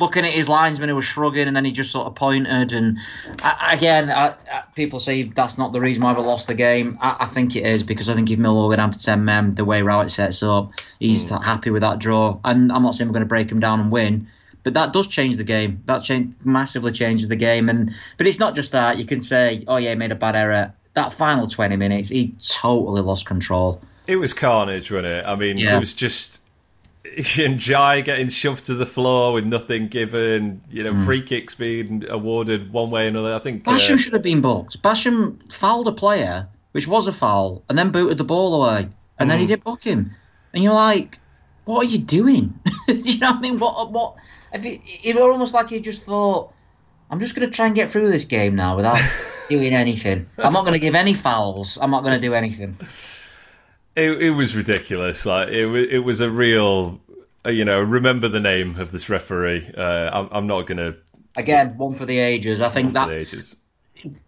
Looking 0.00 0.24
at 0.24 0.32
his 0.32 0.48
linesman 0.48 0.88
who 0.88 0.96
was 0.96 1.04
shrugging, 1.04 1.46
and 1.46 1.54
then 1.54 1.64
he 1.64 1.70
just 1.70 1.92
sort 1.92 2.06
of 2.06 2.16
pointed. 2.16 2.72
And 2.72 2.98
I, 3.42 3.74
again, 3.74 4.10
I, 4.10 4.34
people 4.74 4.98
say 4.98 5.22
that's 5.22 5.58
not 5.58 5.72
the 5.72 5.80
reason 5.80 6.02
why 6.02 6.12
we 6.12 6.22
lost 6.22 6.48
the 6.48 6.54
game. 6.54 6.98
I, 7.00 7.26
think 7.26 7.54
it 7.54 7.64
is 7.64 7.84
because 7.84 8.08
I 8.08 8.14
think 8.14 8.30
if 8.30 8.38
Millwall 8.38 8.70
go 8.70 8.76
down 8.76 8.90
to 8.90 8.98
ten 8.98 9.24
men, 9.24 9.54
the 9.54 9.64
way 9.64 9.82
Rowett 9.82 10.10
sets 10.10 10.42
up, 10.42 10.72
he's 10.98 11.26
mm. 11.26 11.44
happy 11.44 11.70
with 11.70 11.82
that 11.82 12.00
draw. 12.00 12.40
And 12.44 12.72
I'm 12.72 12.82
not 12.82 12.96
saying 12.96 13.08
we're 13.08 13.14
going 13.14 13.22
to 13.22 13.28
break 13.28 13.50
him 13.50 13.60
down 13.60 13.78
and 13.78 13.92
win. 13.92 14.26
But 14.62 14.74
that 14.74 14.92
does 14.92 15.06
change 15.06 15.36
the 15.36 15.44
game. 15.44 15.82
That 15.86 16.02
change, 16.02 16.34
massively 16.44 16.92
changes 16.92 17.28
the 17.28 17.36
game. 17.36 17.68
And 17.68 17.92
but 18.18 18.26
it's 18.26 18.38
not 18.38 18.54
just 18.54 18.72
that. 18.72 18.98
You 18.98 19.06
can 19.06 19.22
say, 19.22 19.64
"Oh 19.68 19.76
yeah, 19.76 19.90
he 19.90 19.94
made 19.94 20.12
a 20.12 20.16
bad 20.16 20.34
error." 20.34 20.74
that 20.94 21.12
final 21.12 21.46
20 21.46 21.76
minutes, 21.76 22.08
he 22.08 22.34
totally 22.38 23.02
lost 23.02 23.26
control. 23.26 23.80
It 24.06 24.16
was 24.16 24.32
carnage, 24.32 24.90
wasn't 24.90 25.06
it? 25.06 25.26
I 25.26 25.36
mean, 25.36 25.56
yeah. 25.56 25.76
it 25.76 25.80
was 25.80 25.94
just 25.94 26.39
Ndiaye 27.18 28.04
getting 28.04 28.28
shoved 28.28 28.64
to 28.66 28.74
the 28.74 28.86
floor 28.86 29.32
with 29.32 29.44
nothing 29.44 29.88
given, 29.88 30.62
you 30.70 30.84
know, 30.84 30.92
mm. 30.92 31.04
free 31.04 31.22
kicks 31.22 31.54
being 31.54 32.04
awarded 32.08 32.72
one 32.72 32.90
way 32.90 33.04
or 33.04 33.08
another. 33.08 33.34
I 33.34 33.38
think 33.38 33.64
Basham 33.64 33.94
uh, 33.94 33.96
should 33.96 34.12
have 34.12 34.22
been 34.22 34.40
booked. 34.40 34.80
Basham 34.82 35.52
fouled 35.52 35.88
a 35.88 35.92
player, 35.92 36.48
which 36.72 36.86
was 36.86 37.06
a 37.06 37.12
foul, 37.12 37.64
and 37.68 37.76
then 37.76 37.90
booted 37.90 38.18
the 38.18 38.24
ball 38.24 38.62
away, 38.62 38.88
and 39.18 39.26
mm. 39.26 39.28
then 39.28 39.38
he 39.38 39.44
hmm. 39.44 39.50
did 39.50 39.64
book 39.64 39.82
him. 39.82 40.12
And 40.52 40.62
you're 40.62 40.74
like, 40.74 41.18
what 41.64 41.86
are 41.86 41.88
you 41.88 41.98
doing? 41.98 42.58
you 42.88 43.18
know 43.18 43.30
what 43.30 43.36
I 43.36 43.40
mean? 43.40 43.58
What 43.58 43.92
what? 43.92 44.16
If 44.52 44.64
it, 44.64 44.80
it 45.04 45.14
was 45.14 45.22
almost 45.22 45.54
like 45.54 45.70
he 45.70 45.80
just 45.80 46.04
thought, 46.04 46.52
I'm 47.10 47.20
just 47.20 47.34
going 47.34 47.48
to 47.48 47.54
try 47.54 47.66
and 47.66 47.74
get 47.74 47.90
through 47.90 48.08
this 48.10 48.24
game 48.24 48.56
now 48.56 48.76
without 48.76 49.00
doing 49.48 49.74
anything. 49.74 50.28
I'm 50.38 50.52
not 50.52 50.62
going 50.62 50.74
to 50.74 50.80
give 50.80 50.94
any 50.94 51.14
fouls. 51.14 51.78
I'm 51.80 51.90
not 51.90 52.02
going 52.02 52.20
to 52.20 52.20
do 52.20 52.34
anything. 52.34 52.76
It, 53.96 54.22
it 54.22 54.30
was 54.30 54.56
ridiculous. 54.56 55.26
Like 55.26 55.48
it, 55.48 55.66
it 55.66 56.00
was 56.00 56.20
a 56.20 56.30
real, 56.30 57.00
uh, 57.44 57.50
you 57.50 57.64
know, 57.64 57.80
remember 57.80 58.28
the 58.28 58.40
name 58.40 58.76
of 58.78 58.92
this 58.92 59.08
referee. 59.08 59.70
Uh, 59.76 60.10
I'm, 60.12 60.28
I'm, 60.30 60.46
not 60.46 60.66
going 60.66 60.78
to. 60.78 60.96
Again, 61.36 61.76
one 61.76 61.94
for 61.94 62.06
the 62.06 62.18
ages. 62.18 62.60
I 62.60 62.68
think 62.68 62.92
that 62.94 63.10
ages. 63.10 63.56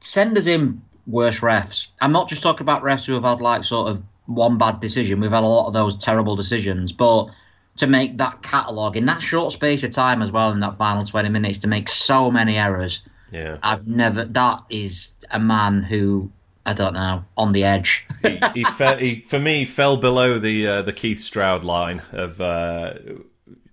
send 0.03 0.37
us 0.37 0.47
in 0.47 0.83
worse 1.07 1.41
refs. 1.41 1.89
I'm 2.01 2.13
not 2.13 2.29
just 2.29 2.43
talking 2.43 2.63
about 2.63 2.83
refs 2.83 3.07
who 3.07 3.15
have 3.15 3.25
had 3.25 3.41
like 3.41 3.65
sort 3.65 3.91
of 3.91 4.03
one 4.27 4.59
bad 4.59 4.81
decision. 4.81 5.21
We've 5.21 5.31
had 5.31 5.43
a 5.43 5.47
lot 5.47 5.67
of 5.67 5.73
those 5.73 5.97
terrible 5.97 6.37
decisions, 6.37 6.93
but 6.93 7.29
to 7.77 7.87
make 7.87 8.19
that 8.19 8.43
catalogue 8.43 8.97
in 8.97 9.07
that 9.07 9.23
short 9.23 9.53
space 9.53 9.83
of 9.83 9.91
time 9.93 10.23
as 10.23 10.31
well 10.31 10.53
in 10.53 10.61
that 10.61 10.77
final 10.77 11.05
20 11.05 11.31
minutes 11.31 11.59
to 11.59 11.69
make 11.69 11.89
so 11.89 12.31
many 12.31 12.59
errors 12.59 13.03
yeah. 13.33 13.57
I've 13.63 13.87
never. 13.89 14.27
That 14.27 14.63
is 14.71 15.13
a 15.31 15.41
man 15.41 15.83
who 15.83 16.31
I 16.65 16.75
don't 16.75 16.95
know 16.95 17.25
on 17.37 17.53
the 17.53 17.65
edge. 17.65 18.07
he, 18.23 18.39
he, 18.55 18.65
he, 18.99 19.15
for 19.17 19.41
me 19.41 19.65
fell 19.65 19.97
below 19.97 20.39
the 20.39 20.67
uh, 20.67 20.83
the 20.83 20.93
Keith 20.93 21.19
Stroud 21.19 21.65
line 21.65 22.03
of 22.13 22.41
uh, 22.41 22.95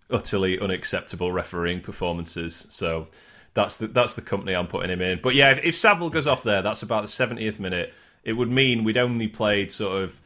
utterly 0.10 0.60
unacceptable 0.60 1.32
refereeing 1.32 1.82
performances. 1.82 2.68
So 2.70 3.08
that's 3.54 3.78
the 3.78 3.88
that's 3.88 4.16
the 4.16 4.22
company 4.22 4.56
I'm 4.56 4.68
putting 4.68 4.90
him 4.90 5.02
in. 5.02 5.20
But 5.22 5.36
yeah, 5.36 5.52
if, 5.52 5.64
if 5.64 5.76
Saville 5.76 6.10
goes 6.10 6.28
off 6.28 6.44
there, 6.44 6.62
that's 6.62 6.82
about 6.82 7.04
the 7.04 7.08
70th 7.10 7.60
minute. 7.60 7.94
It 8.24 8.34
would 8.34 8.50
mean 8.50 8.84
we'd 8.84 8.98
only 8.98 9.28
played 9.28 9.72
sort 9.72 10.04
of 10.04 10.20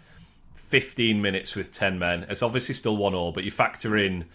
15 0.56 1.22
minutes 1.22 1.56
with 1.56 1.72
10 1.72 2.00
men. 2.00 2.26
It's 2.30 2.42
obviously 2.42 2.74
still 2.74 2.98
one 2.98 3.14
all, 3.14 3.32
but 3.32 3.44
you 3.44 3.52
factor 3.52 3.98
in 3.98 4.26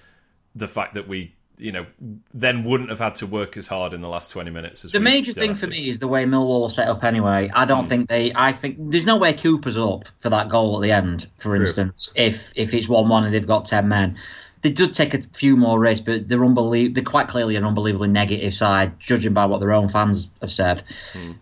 the 0.54 0.68
fact 0.68 0.94
that 0.94 1.08
we 1.08 1.34
you 1.58 1.72
know, 1.72 1.86
then 2.32 2.64
wouldn't 2.64 2.88
have 2.90 2.98
had 2.98 3.16
to 3.16 3.26
work 3.26 3.56
as 3.56 3.66
hard 3.66 3.92
in 3.92 4.00
the 4.00 4.08
last 4.08 4.30
20 4.30 4.50
minutes. 4.50 4.84
As 4.84 4.92
the 4.92 5.00
major 5.00 5.32
thing 5.32 5.54
for 5.54 5.66
me 5.66 5.88
is 5.88 5.98
the 5.98 6.08
way 6.08 6.24
Millwall 6.24 6.70
set 6.70 6.88
up 6.88 7.04
anyway. 7.04 7.50
I 7.52 7.64
don't 7.64 7.84
mm. 7.84 7.88
think 7.88 8.08
they, 8.08 8.32
I 8.34 8.52
think 8.52 8.76
there's 8.78 9.04
no 9.04 9.16
way 9.16 9.32
Cooper's 9.32 9.76
up 9.76 10.04
for 10.20 10.30
that 10.30 10.48
goal 10.48 10.76
at 10.76 10.82
the 10.82 10.92
end, 10.92 11.28
for 11.38 11.50
True. 11.50 11.60
instance, 11.60 12.12
if 12.14 12.52
if 12.54 12.74
it's 12.74 12.88
1 12.88 13.08
1 13.08 13.24
and 13.24 13.34
they've 13.34 13.46
got 13.46 13.66
10 13.66 13.88
men. 13.88 14.16
They 14.60 14.70
did 14.70 14.92
take 14.92 15.14
a 15.14 15.22
few 15.22 15.56
more 15.56 15.78
risks, 15.78 16.04
but 16.04 16.28
they're 16.28 16.44
unbelievable. 16.44 16.94
They're 16.94 17.04
quite 17.04 17.28
clearly 17.28 17.54
an 17.54 17.64
unbelievably 17.64 18.08
negative 18.08 18.52
side, 18.52 18.98
judging 18.98 19.32
by 19.32 19.46
what 19.46 19.60
their 19.60 19.72
own 19.72 19.88
fans 19.88 20.30
have 20.40 20.50
said. 20.50 20.82
Mm. 21.12 21.36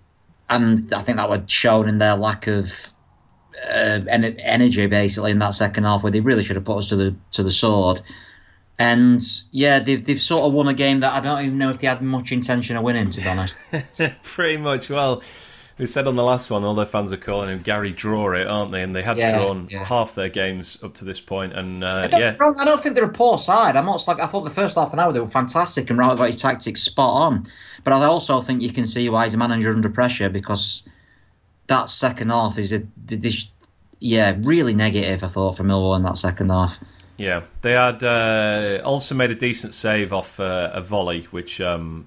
And 0.51 0.93
I 0.93 1.03
think 1.03 1.17
that 1.17 1.31
was 1.31 1.41
shown 1.47 1.89
in 1.89 1.97
their 1.97 2.15
lack 2.15 2.47
of 2.47 2.93
uh, 3.65 4.01
energy, 4.09 4.87
basically, 4.87 5.31
in 5.31 5.39
that 5.39 5.55
second 5.55 5.85
half, 5.85 6.03
where 6.03 6.13
they 6.13 6.21
really 6.21 6.45
should 6.45 6.57
have 6.57 6.67
put 6.67 6.79
us 6.79 6.91
to 6.91 6.97
the 6.97 7.17
to 7.33 7.43
the 7.43 7.51
sword. 7.51 8.03
And 8.79 9.23
yeah, 9.51 9.79
they've 9.79 10.05
they've 10.05 10.21
sort 10.21 10.45
of 10.45 10.53
won 10.53 10.69
a 10.69 10.75
game 10.75 11.01
that 11.01 11.15
I 11.15 11.21
don't 11.21 11.45
even 11.45 11.59
know 11.59 11.71
if 11.71 11.79
they 11.79 11.87
had 11.87 12.03
much 12.03 12.31
intention 12.31 12.77
of 12.77 12.83
winning. 12.83 13.11
To 13.11 13.21
be 13.21 13.29
honest, 13.29 13.59
pretty 14.23 14.59
much. 14.59 14.91
Well, 14.91 15.23
we 15.79 15.87
said 15.87 16.07
on 16.07 16.17
the 16.17 16.23
last 16.23 16.51
one, 16.51 16.65
all 16.65 16.75
their 16.75 16.87
fans 16.87 17.13
are 17.13 17.19
calling 17.19 17.51
him 17.51 17.61
Gary 17.61 17.93
Draw 17.93 18.33
it, 18.33 18.47
aren't 18.47 18.73
they? 18.73 18.83
And 18.83 18.95
they 18.95 19.03
had 19.03 19.17
yeah, 19.17 19.39
drawn 19.39 19.69
yeah. 19.71 19.85
half 19.85 20.15
their 20.15 20.31
games 20.31 20.79
up 20.83 20.95
to 20.95 21.05
this 21.05 21.21
point, 21.21 21.53
and 21.53 21.85
uh, 21.85 22.09
I 22.11 22.19
yeah, 22.19 22.37
I 22.41 22.65
don't 22.65 22.83
think 22.83 22.95
they're 22.95 23.05
a 23.05 23.09
poor 23.09 23.39
side. 23.39 23.77
I'm 23.77 23.85
not 23.85 24.07
like 24.09 24.21
I 24.21 24.27
thought 24.27 24.45
the 24.45 24.51
first 24.51 24.77
half 24.77 24.93
an 24.93 25.01
hour 25.01 25.13
they 25.13 25.21
were 25.21 25.29
fantastic 25.29 25.91
and 25.91 25.99
right 25.99 26.13
about 26.13 26.29
his 26.29 26.41
tactics 26.41 26.83
spot 26.83 27.23
on. 27.23 27.47
But 27.85 27.93
I 27.93 28.05
also 28.05 28.41
think 28.41 28.63
you 28.63 28.73
can 28.73 28.87
see 28.87 29.09
why 29.09 29.25
he's 29.25 29.35
a 29.35 29.39
manager 29.39 29.71
under 29.71 29.91
pressure 29.91 30.29
because 30.31 30.83
that 31.67 31.91
second 31.91 32.31
half 32.31 32.59
is 32.59 32.73
a 32.73 32.83
this, 32.97 33.47
yeah 34.01 34.37
really 34.39 34.75
negative. 34.75 35.25
I 35.25 35.29
thought 35.29 35.57
for 35.57 35.65
Millwall 35.65 35.97
in 35.97 36.03
that 36.05 36.17
second 36.17 36.51
half. 36.51 36.79
Yeah, 37.17 37.43
they 37.63 37.73
had 37.73 38.05
uh, 38.05 38.81
also 38.85 39.15
made 39.15 39.31
a 39.31 39.35
decent 39.35 39.75
save 39.75 40.13
off 40.13 40.39
uh, 40.39 40.71
a 40.73 40.83
volley, 40.83 41.23
which 41.31 41.61
um, 41.61 42.07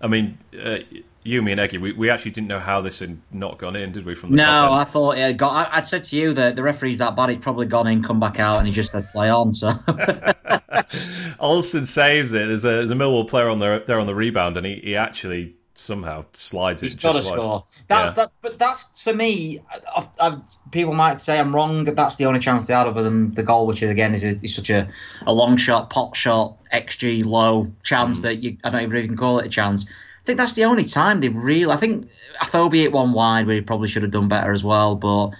I 0.00 0.06
mean, 0.06 0.38
uh, 0.62 0.78
you, 1.22 1.42
me, 1.42 1.52
and 1.52 1.60
Eggy, 1.60 1.78
we, 1.78 1.92
we 1.92 2.08
actually 2.10 2.30
didn't 2.30 2.48
know 2.48 2.60
how 2.60 2.80
this 2.80 2.98
had 2.98 3.18
not 3.30 3.58
gone 3.58 3.76
in, 3.76 3.92
did 3.92 4.04
we? 4.06 4.14
From 4.14 4.30
the 4.30 4.36
no, 4.36 4.72
I 4.72 4.84
thought 4.84 5.16
it 5.16 5.20
had 5.20 5.38
got. 5.38 5.72
I, 5.72 5.78
would 5.78 5.86
said 5.86 6.04
to 6.04 6.16
you 6.16 6.34
that 6.34 6.56
the 6.56 6.62
referee's 6.62 6.98
that 6.98 7.16
bad; 7.16 7.30
he'd 7.30 7.42
probably 7.42 7.66
gone 7.66 7.86
in, 7.86 8.02
come 8.02 8.20
back 8.20 8.40
out, 8.40 8.58
and 8.58 8.66
he 8.66 8.72
just 8.72 8.90
said 8.92 9.06
play 9.12 9.28
on. 9.28 9.54
So 9.54 9.70
Olsen 11.40 11.86
saves 11.86 12.32
it. 12.32 12.46
There's 12.46 12.64
a, 12.64 12.68
there's 12.68 12.90
a 12.90 12.94
Millwall 12.94 13.28
player 13.28 13.48
on 13.48 13.58
there 13.58 13.80
there 13.80 14.00
on 14.00 14.06
the 14.06 14.14
rebound, 14.14 14.56
and 14.56 14.66
he, 14.66 14.76
he 14.76 14.96
actually 14.96 15.54
somehow 15.90 16.24
slides 16.34 16.82
He's 16.82 16.94
it. 16.94 17.02
got 17.02 17.14
to 17.14 17.22
score. 17.22 17.64
That's 17.88 18.10
yeah. 18.10 18.14
that, 18.14 18.32
but 18.42 18.58
that's 18.60 19.04
to 19.04 19.12
me. 19.12 19.60
I, 19.96 20.08
I, 20.20 20.38
people 20.70 20.94
might 20.94 21.20
say 21.20 21.38
I'm 21.38 21.52
wrong. 21.52 21.82
That's 21.82 22.14
the 22.14 22.26
only 22.26 22.38
chance 22.38 22.66
they 22.66 22.74
had 22.74 22.86
other 22.86 23.02
than 23.02 23.34
the 23.34 23.42
goal, 23.42 23.66
which 23.66 23.82
is, 23.82 23.90
again 23.90 24.14
is, 24.14 24.22
a, 24.22 24.38
is 24.42 24.54
such 24.54 24.70
a, 24.70 24.88
a 25.26 25.32
long 25.32 25.56
shot, 25.56 25.90
pot 25.90 26.16
shot, 26.16 26.56
xG 26.72 27.24
low 27.24 27.72
chance 27.82 28.20
mm. 28.20 28.22
that 28.22 28.36
you 28.36 28.56
I 28.62 28.70
don't 28.70 28.82
even, 28.82 28.96
even 28.96 29.16
call 29.16 29.40
it 29.40 29.46
a 29.46 29.48
chance. 29.48 29.84
I 29.84 30.24
think 30.24 30.38
that's 30.38 30.52
the 30.52 30.64
only 30.64 30.84
time 30.84 31.20
they 31.20 31.28
really. 31.28 31.72
I 31.72 31.76
think 31.76 32.08
Afobe 32.40 32.74
hit 32.74 32.92
one 32.92 33.12
wide 33.12 33.46
where 33.46 33.56
he 33.56 33.60
probably 33.60 33.88
should 33.88 34.04
have 34.04 34.12
done 34.12 34.28
better 34.28 34.52
as 34.52 34.64
well, 34.64 34.96
but. 34.96 35.30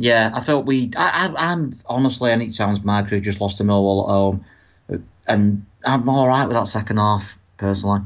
Yeah, 0.00 0.30
I 0.32 0.38
thought 0.38 0.64
we. 0.64 0.92
I, 0.96 1.26
I, 1.26 1.52
am 1.52 1.76
honestly, 1.86 2.30
and 2.30 2.40
it 2.40 2.54
sounds 2.54 2.84
mad, 2.84 3.10
we 3.10 3.18
just 3.18 3.40
lost 3.40 3.58
to 3.58 3.64
Millwall 3.64 4.04
at 4.04 4.12
home, 4.12 4.44
and 5.26 5.66
I'm 5.84 6.08
all 6.08 6.28
right 6.28 6.46
with 6.46 6.56
that 6.56 6.68
second 6.68 6.98
half 6.98 7.36
personally. 7.56 8.02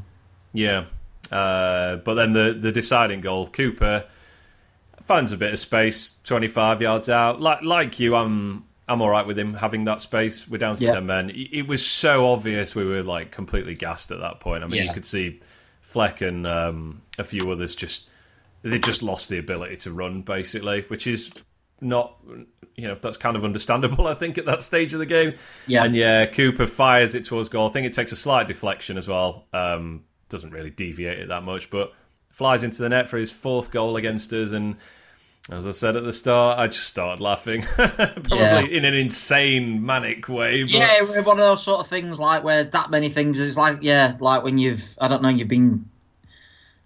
Yeah, 0.54 0.86
uh, 1.32 1.96
but 1.96 2.14
then 2.14 2.32
the 2.32 2.56
the 2.58 2.72
deciding 2.72 3.20
goal, 3.20 3.46
Cooper 3.48 4.04
finds 5.04 5.32
a 5.32 5.36
bit 5.36 5.52
of 5.52 5.58
space, 5.58 6.16
twenty 6.24 6.48
five 6.48 6.82
yards 6.82 7.08
out. 7.08 7.40
Like 7.40 7.62
like 7.62 7.98
you, 7.98 8.14
I'm 8.14 8.64
I'm 8.88 9.00
all 9.00 9.10
right 9.10 9.26
with 9.26 9.38
him 9.38 9.54
having 9.54 9.84
that 9.84 10.02
space. 10.02 10.46
We're 10.46 10.58
down 10.58 10.76
to 10.76 10.84
yeah. 10.84 10.92
ten 10.92 11.06
men. 11.06 11.30
It 11.34 11.66
was 11.66 11.84
so 11.84 12.28
obvious 12.28 12.74
we 12.74 12.84
were 12.84 13.02
like 13.02 13.30
completely 13.30 13.74
gassed 13.74 14.10
at 14.10 14.20
that 14.20 14.40
point. 14.40 14.62
I 14.62 14.66
mean, 14.66 14.76
yeah. 14.76 14.84
you 14.84 14.92
could 14.92 15.06
see 15.06 15.40
Fleck 15.80 16.20
and 16.20 16.46
um, 16.46 17.02
a 17.18 17.24
few 17.24 17.50
others 17.50 17.74
just 17.74 18.10
they 18.62 18.78
just 18.78 19.02
lost 19.02 19.28
the 19.28 19.38
ability 19.38 19.76
to 19.76 19.92
run 19.92 20.22
basically, 20.22 20.82
which 20.82 21.06
is 21.06 21.32
not 21.80 22.16
you 22.76 22.88
know 22.88 22.94
that's 22.94 23.16
kind 23.16 23.36
of 23.36 23.44
understandable 23.44 24.06
I 24.08 24.14
think 24.14 24.38
at 24.38 24.46
that 24.46 24.62
stage 24.62 24.92
of 24.92 24.98
the 24.98 25.06
game. 25.06 25.34
Yeah, 25.66 25.84
and 25.84 25.96
yeah, 25.96 26.26
Cooper 26.26 26.66
fires 26.66 27.14
it 27.14 27.24
towards 27.24 27.48
goal. 27.48 27.68
I 27.68 27.72
think 27.72 27.86
it 27.86 27.92
takes 27.92 28.12
a 28.12 28.16
slight 28.16 28.48
deflection 28.48 28.98
as 28.98 29.08
well. 29.08 29.46
Um, 29.52 30.04
doesn't 30.32 30.50
really 30.50 30.70
deviate 30.70 31.20
it 31.20 31.28
that 31.28 31.44
much, 31.44 31.70
but 31.70 31.92
flies 32.30 32.64
into 32.64 32.82
the 32.82 32.88
net 32.88 33.08
for 33.08 33.18
his 33.18 33.30
fourth 33.30 33.70
goal 33.70 33.96
against 33.96 34.32
us. 34.32 34.50
And 34.50 34.76
as 35.50 35.66
I 35.66 35.70
said 35.70 35.96
at 35.96 36.04
the 36.04 36.12
start, 36.12 36.58
I 36.58 36.66
just 36.66 36.88
started 36.88 37.20
laughing, 37.20 37.62
probably 37.76 38.38
yeah. 38.38 38.60
in 38.60 38.84
an 38.84 38.94
insane, 38.94 39.84
manic 39.84 40.28
way. 40.28 40.64
But... 40.64 40.72
Yeah, 40.72 41.02
one 41.22 41.38
of 41.38 41.44
those 41.44 41.62
sort 41.62 41.80
of 41.80 41.86
things 41.86 42.18
like 42.18 42.42
where 42.42 42.64
that 42.64 42.90
many 42.90 43.10
things 43.10 43.38
is 43.38 43.56
like, 43.56 43.78
yeah, 43.82 44.16
like 44.18 44.42
when 44.42 44.58
you've, 44.58 44.96
I 45.00 45.08
don't 45.08 45.22
know, 45.22 45.28
you've 45.28 45.48
been. 45.48 45.88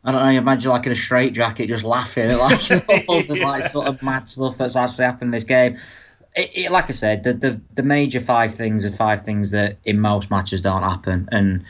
I 0.04 0.12
don't 0.12 0.22
know. 0.22 0.30
You 0.30 0.38
imagine 0.38 0.70
like 0.70 0.86
in 0.86 0.92
a 0.92 0.96
straight 0.96 1.32
jacket, 1.32 1.66
just 1.66 1.82
laughing 1.82 2.30
at 2.30 2.38
like 2.38 2.60
all 3.08 3.24
this 3.24 3.40
like 3.40 3.62
sort 3.68 3.88
of 3.88 4.00
mad 4.04 4.28
stuff 4.28 4.56
that's 4.56 4.76
actually 4.76 5.04
happened 5.04 5.28
in 5.28 5.30
this 5.32 5.42
game. 5.42 5.78
It, 6.36 6.50
it, 6.54 6.70
like 6.70 6.88
I 6.88 6.92
said, 6.92 7.24
the, 7.24 7.32
the 7.32 7.60
the 7.74 7.82
major 7.82 8.20
five 8.20 8.54
things 8.54 8.86
are 8.86 8.92
five 8.92 9.24
things 9.24 9.50
that 9.50 9.78
in 9.84 9.98
most 9.98 10.30
matches 10.30 10.60
don't 10.60 10.84
happen, 10.84 11.28
and 11.32 11.64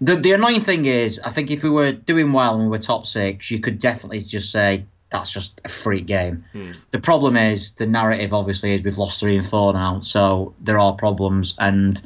The 0.00 0.16
the 0.16 0.32
annoying 0.32 0.60
thing 0.60 0.86
is, 0.86 1.18
I 1.24 1.30
think 1.30 1.50
if 1.50 1.62
we 1.62 1.70
were 1.70 1.92
doing 1.92 2.32
well 2.32 2.54
and 2.54 2.64
we 2.64 2.68
were 2.68 2.78
top 2.78 3.06
six, 3.06 3.50
you 3.50 3.58
could 3.58 3.80
definitely 3.80 4.22
just 4.22 4.52
say 4.52 4.84
that's 5.10 5.30
just 5.30 5.60
a 5.64 5.68
freak 5.68 6.06
game. 6.06 6.44
Hmm. 6.52 6.72
The 6.90 7.00
problem 7.00 7.36
is 7.36 7.72
the 7.72 7.86
narrative 7.86 8.32
obviously 8.32 8.74
is 8.74 8.82
we've 8.82 8.98
lost 8.98 9.20
three 9.20 9.36
and 9.36 9.44
four 9.44 9.72
now, 9.72 10.00
so 10.00 10.54
there 10.60 10.78
are 10.78 10.92
problems, 10.92 11.54
and 11.58 12.00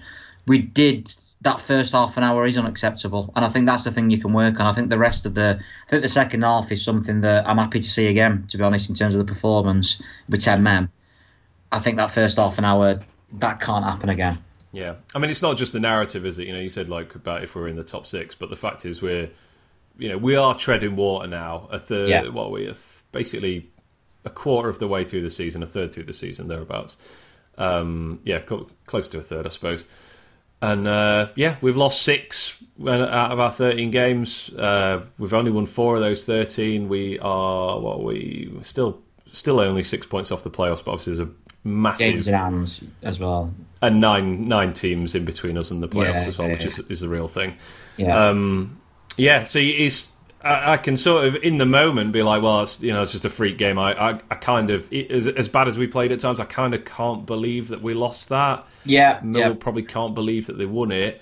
we 0.46 0.58
did 0.58 1.12
that 1.42 1.60
first 1.60 1.92
half 1.92 2.16
an 2.16 2.22
hour 2.22 2.46
is 2.46 2.56
unacceptable, 2.56 3.32
and 3.34 3.44
I 3.44 3.48
think 3.48 3.66
that's 3.66 3.84
the 3.84 3.90
thing 3.90 4.10
you 4.10 4.20
can 4.20 4.32
work 4.32 4.60
on. 4.60 4.66
I 4.66 4.72
think 4.72 4.88
the 4.90 4.98
rest 4.98 5.26
of 5.26 5.34
the, 5.34 5.60
I 5.86 5.90
think 5.90 6.02
the 6.02 6.08
second 6.08 6.42
half 6.42 6.70
is 6.70 6.84
something 6.84 7.22
that 7.22 7.48
I'm 7.48 7.58
happy 7.58 7.80
to 7.80 7.88
see 7.88 8.06
again. 8.06 8.46
To 8.48 8.56
be 8.56 8.64
honest, 8.64 8.88
in 8.88 8.94
terms 8.94 9.14
of 9.14 9.26
the 9.26 9.30
performance 9.30 10.00
with 10.28 10.40
ten 10.40 10.62
men, 10.62 10.88
I 11.70 11.80
think 11.80 11.96
that 11.96 12.10
first 12.10 12.38
half 12.38 12.58
an 12.58 12.64
hour 12.64 13.00
that 13.34 13.60
can't 13.60 13.84
happen 13.84 14.08
again. 14.08 14.38
Yeah, 14.72 14.94
I 15.14 15.18
mean, 15.18 15.30
it's 15.30 15.42
not 15.42 15.56
just 15.58 15.72
the 15.74 15.80
narrative, 15.80 16.24
is 16.24 16.38
it? 16.38 16.46
You 16.46 16.54
know, 16.54 16.60
you 16.60 16.68
said 16.70 16.88
like 16.88 17.14
about 17.14 17.42
if 17.44 17.54
we're 17.54 17.68
in 17.68 17.76
the 17.76 17.84
top 17.84 18.06
six, 18.06 18.34
but 18.34 18.48
the 18.50 18.56
fact 18.56 18.84
is 18.86 19.02
we're, 19.02 19.28
you 19.98 20.08
know, 20.08 20.16
we 20.18 20.34
are 20.36 20.54
treading 20.54 20.96
water 20.96 21.26
now. 21.26 21.68
A 21.70 21.78
third, 21.78 22.08
Yeah. 22.08 22.28
what 22.28 22.46
are 22.46 22.50
we? 22.50 22.62
A 22.62 22.72
th- 22.72 22.78
basically 23.12 23.68
a 24.24 24.30
quarter 24.30 24.68
of 24.70 24.78
the 24.78 24.88
way 24.88 25.04
through 25.04 25.20
the 25.22 25.30
season, 25.30 25.62
a 25.62 25.66
third 25.66 25.92
through 25.92 26.04
the 26.04 26.12
season, 26.14 26.48
thereabouts. 26.48 26.96
Um, 27.58 28.20
yeah, 28.24 28.38
co- 28.38 28.68
close 28.86 29.08
to 29.10 29.18
a 29.18 29.22
third, 29.22 29.44
I 29.46 29.50
suppose. 29.50 29.84
And 30.62 30.86
uh, 30.88 31.28
yeah, 31.34 31.56
we've 31.60 31.76
lost 31.76 32.00
six 32.02 32.62
out 32.80 33.32
of 33.32 33.40
our 33.40 33.50
13 33.50 33.90
games. 33.90 34.48
Uh, 34.50 35.04
we've 35.18 35.34
only 35.34 35.50
won 35.50 35.66
four 35.66 35.96
of 35.96 36.00
those 36.02 36.24
13. 36.24 36.88
We 36.88 37.18
are 37.18 37.78
what 37.80 37.96
are 37.98 38.02
we 38.02 38.48
we're 38.54 38.62
still 38.62 39.02
still 39.32 39.60
only 39.60 39.82
six 39.82 40.06
points 40.06 40.30
off 40.30 40.44
the 40.44 40.50
playoffs, 40.50 40.84
but 40.84 40.92
obviously 40.92 41.14
there's 41.16 41.28
a 41.28 41.32
massive 41.64 42.24
Games 42.24 42.28
in 42.28 42.34
hands 42.34 42.82
as 43.02 43.20
well. 43.20 43.54
and 43.80 44.00
nine 44.00 44.48
nine 44.48 44.72
teams 44.72 45.14
in 45.14 45.24
between 45.24 45.56
us 45.58 45.70
and 45.70 45.82
the 45.82 45.88
playoffs 45.88 46.24
Yeah, 46.24 46.28
as 46.28 46.38
well, 46.38 46.48
yeah, 46.48 46.54
which 46.54 46.64
is 46.64 46.78
is 46.88 47.00
the 47.00 47.08
real 47.08 47.28
thing. 47.28 47.56
Yeah. 47.96 48.28
Um, 48.28 48.80
yeah, 49.16 49.44
so 49.44 49.58
it's 49.60 50.12
I, 50.42 50.72
I 50.72 50.76
can 50.76 50.96
sort 50.96 51.26
of 51.26 51.36
in 51.36 51.58
the 51.58 51.66
moment 51.66 52.12
be 52.12 52.22
like, 52.22 52.42
well, 52.42 52.62
it's 52.62 52.80
you 52.80 52.92
know, 52.92 53.02
it's 53.02 53.12
just 53.12 53.24
a 53.24 53.28
freak 53.30 53.58
game. 53.58 53.78
I 53.78 53.92
I, 53.94 54.10
I 54.30 54.34
kind 54.36 54.70
of 54.70 54.92
it, 54.92 55.10
as, 55.10 55.26
as 55.26 55.48
bad 55.48 55.68
as 55.68 55.78
we 55.78 55.86
played 55.86 56.12
at 56.12 56.20
times, 56.20 56.40
I 56.40 56.44
kind 56.46 56.74
of 56.74 56.84
can't 56.84 57.26
believe 57.26 57.68
that 57.68 57.82
we 57.82 57.94
lost 57.94 58.28
that. 58.30 58.66
yeah. 58.84 59.20
Mill 59.22 59.50
yeah. 59.50 59.54
probably 59.58 59.82
can't 59.84 60.14
believe 60.14 60.46
that 60.48 60.58
they 60.58 60.66
won 60.66 60.90
it, 60.92 61.20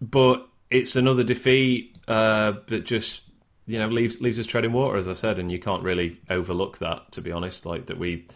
but 0.00 0.46
it's 0.70 0.96
another 0.96 1.24
defeat 1.24 1.96
uh, 2.08 2.52
that 2.68 2.84
just 2.86 3.22
you 3.66 3.78
know 3.78 3.88
leaves 3.88 4.20
leaves 4.20 4.38
us 4.38 4.46
treading 4.46 4.72
water, 4.72 4.96
as 4.96 5.08
I 5.08 5.14
said, 5.14 5.38
and 5.38 5.50
you 5.52 5.58
can't 5.58 5.82
really 5.82 6.18
overlook 6.30 6.78
that. 6.78 7.12
To 7.12 7.20
be 7.20 7.32
honest, 7.32 7.66
like 7.66 7.86
that 7.86 7.98
we, 7.98 8.26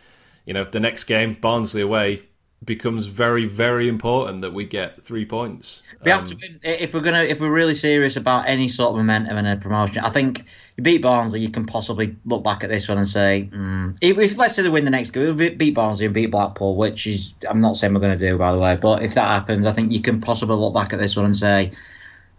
you 0.45 0.55
know, 0.55 0.64
the 0.64 0.80
next 0.80 1.05
game 1.05 1.36
Barnsley 1.40 1.82
away 1.82 2.22
becomes 2.64 3.07
very 3.07 3.45
very 3.45 3.88
important 3.88 4.40
that 4.40 4.53
we 4.55 4.64
get 4.64 5.03
three 5.05 5.26
points. 5.26 5.82
We 6.03 6.11
have 6.11 6.22
Um, 6.22 6.28
to 6.28 6.34
win 6.36 6.61
if 6.62 6.95
we're 6.95 7.01
gonna 7.01 7.22
if 7.22 7.40
we're 7.40 7.53
really 7.53 7.74
serious 7.74 8.16
about 8.16 8.49
any 8.49 8.68
sort 8.68 8.90
of 8.92 8.97
momentum 8.97 9.36
in 9.36 9.47
a 9.47 9.57
promotion. 9.57 10.03
I 10.03 10.09
think 10.11 10.45
you 10.76 10.82
beat 10.82 11.03
Barnsley, 11.03 11.40
you 11.40 11.51
can 11.51 11.66
possibly 11.66 12.16
look 12.24 12.42
back 12.42 12.64
at 12.64 12.70
this 12.70 12.88
one 12.88 12.97
and 12.99 13.07
say, 13.07 13.51
mm, 13.53 13.97
if, 14.01 14.18
if 14.18 14.38
let's 14.38 14.55
say 14.55 14.62
they 14.62 14.70
win 14.70 14.84
the 14.86 14.90
next 14.90 15.11
game, 15.11 15.36
we 15.36 15.51
beat 15.51 15.74
Barnsley 15.74 16.07
and 16.07 16.14
beat 16.14 16.30
Blackpool, 16.30 16.76
which 16.76 17.07
is 17.07 17.34
I'm 17.49 17.61
not 17.61 17.76
saying 17.76 17.92
we're 17.92 18.01
going 18.01 18.18
to 18.18 18.30
do 18.30 18.38
by 18.38 18.53
the 18.53 18.59
way, 18.59 18.76
but 18.76 19.03
if 19.03 19.14
that 19.14 19.26
happens, 19.28 19.66
I 19.66 19.72
think 19.72 19.92
you 19.92 20.01
can 20.01 20.20
possibly 20.22 20.57
look 20.57 20.72
back 20.74 20.92
at 20.95 20.99
this 20.99 21.16
one 21.16 21.26
and 21.26 21.36
say, 21.36 21.70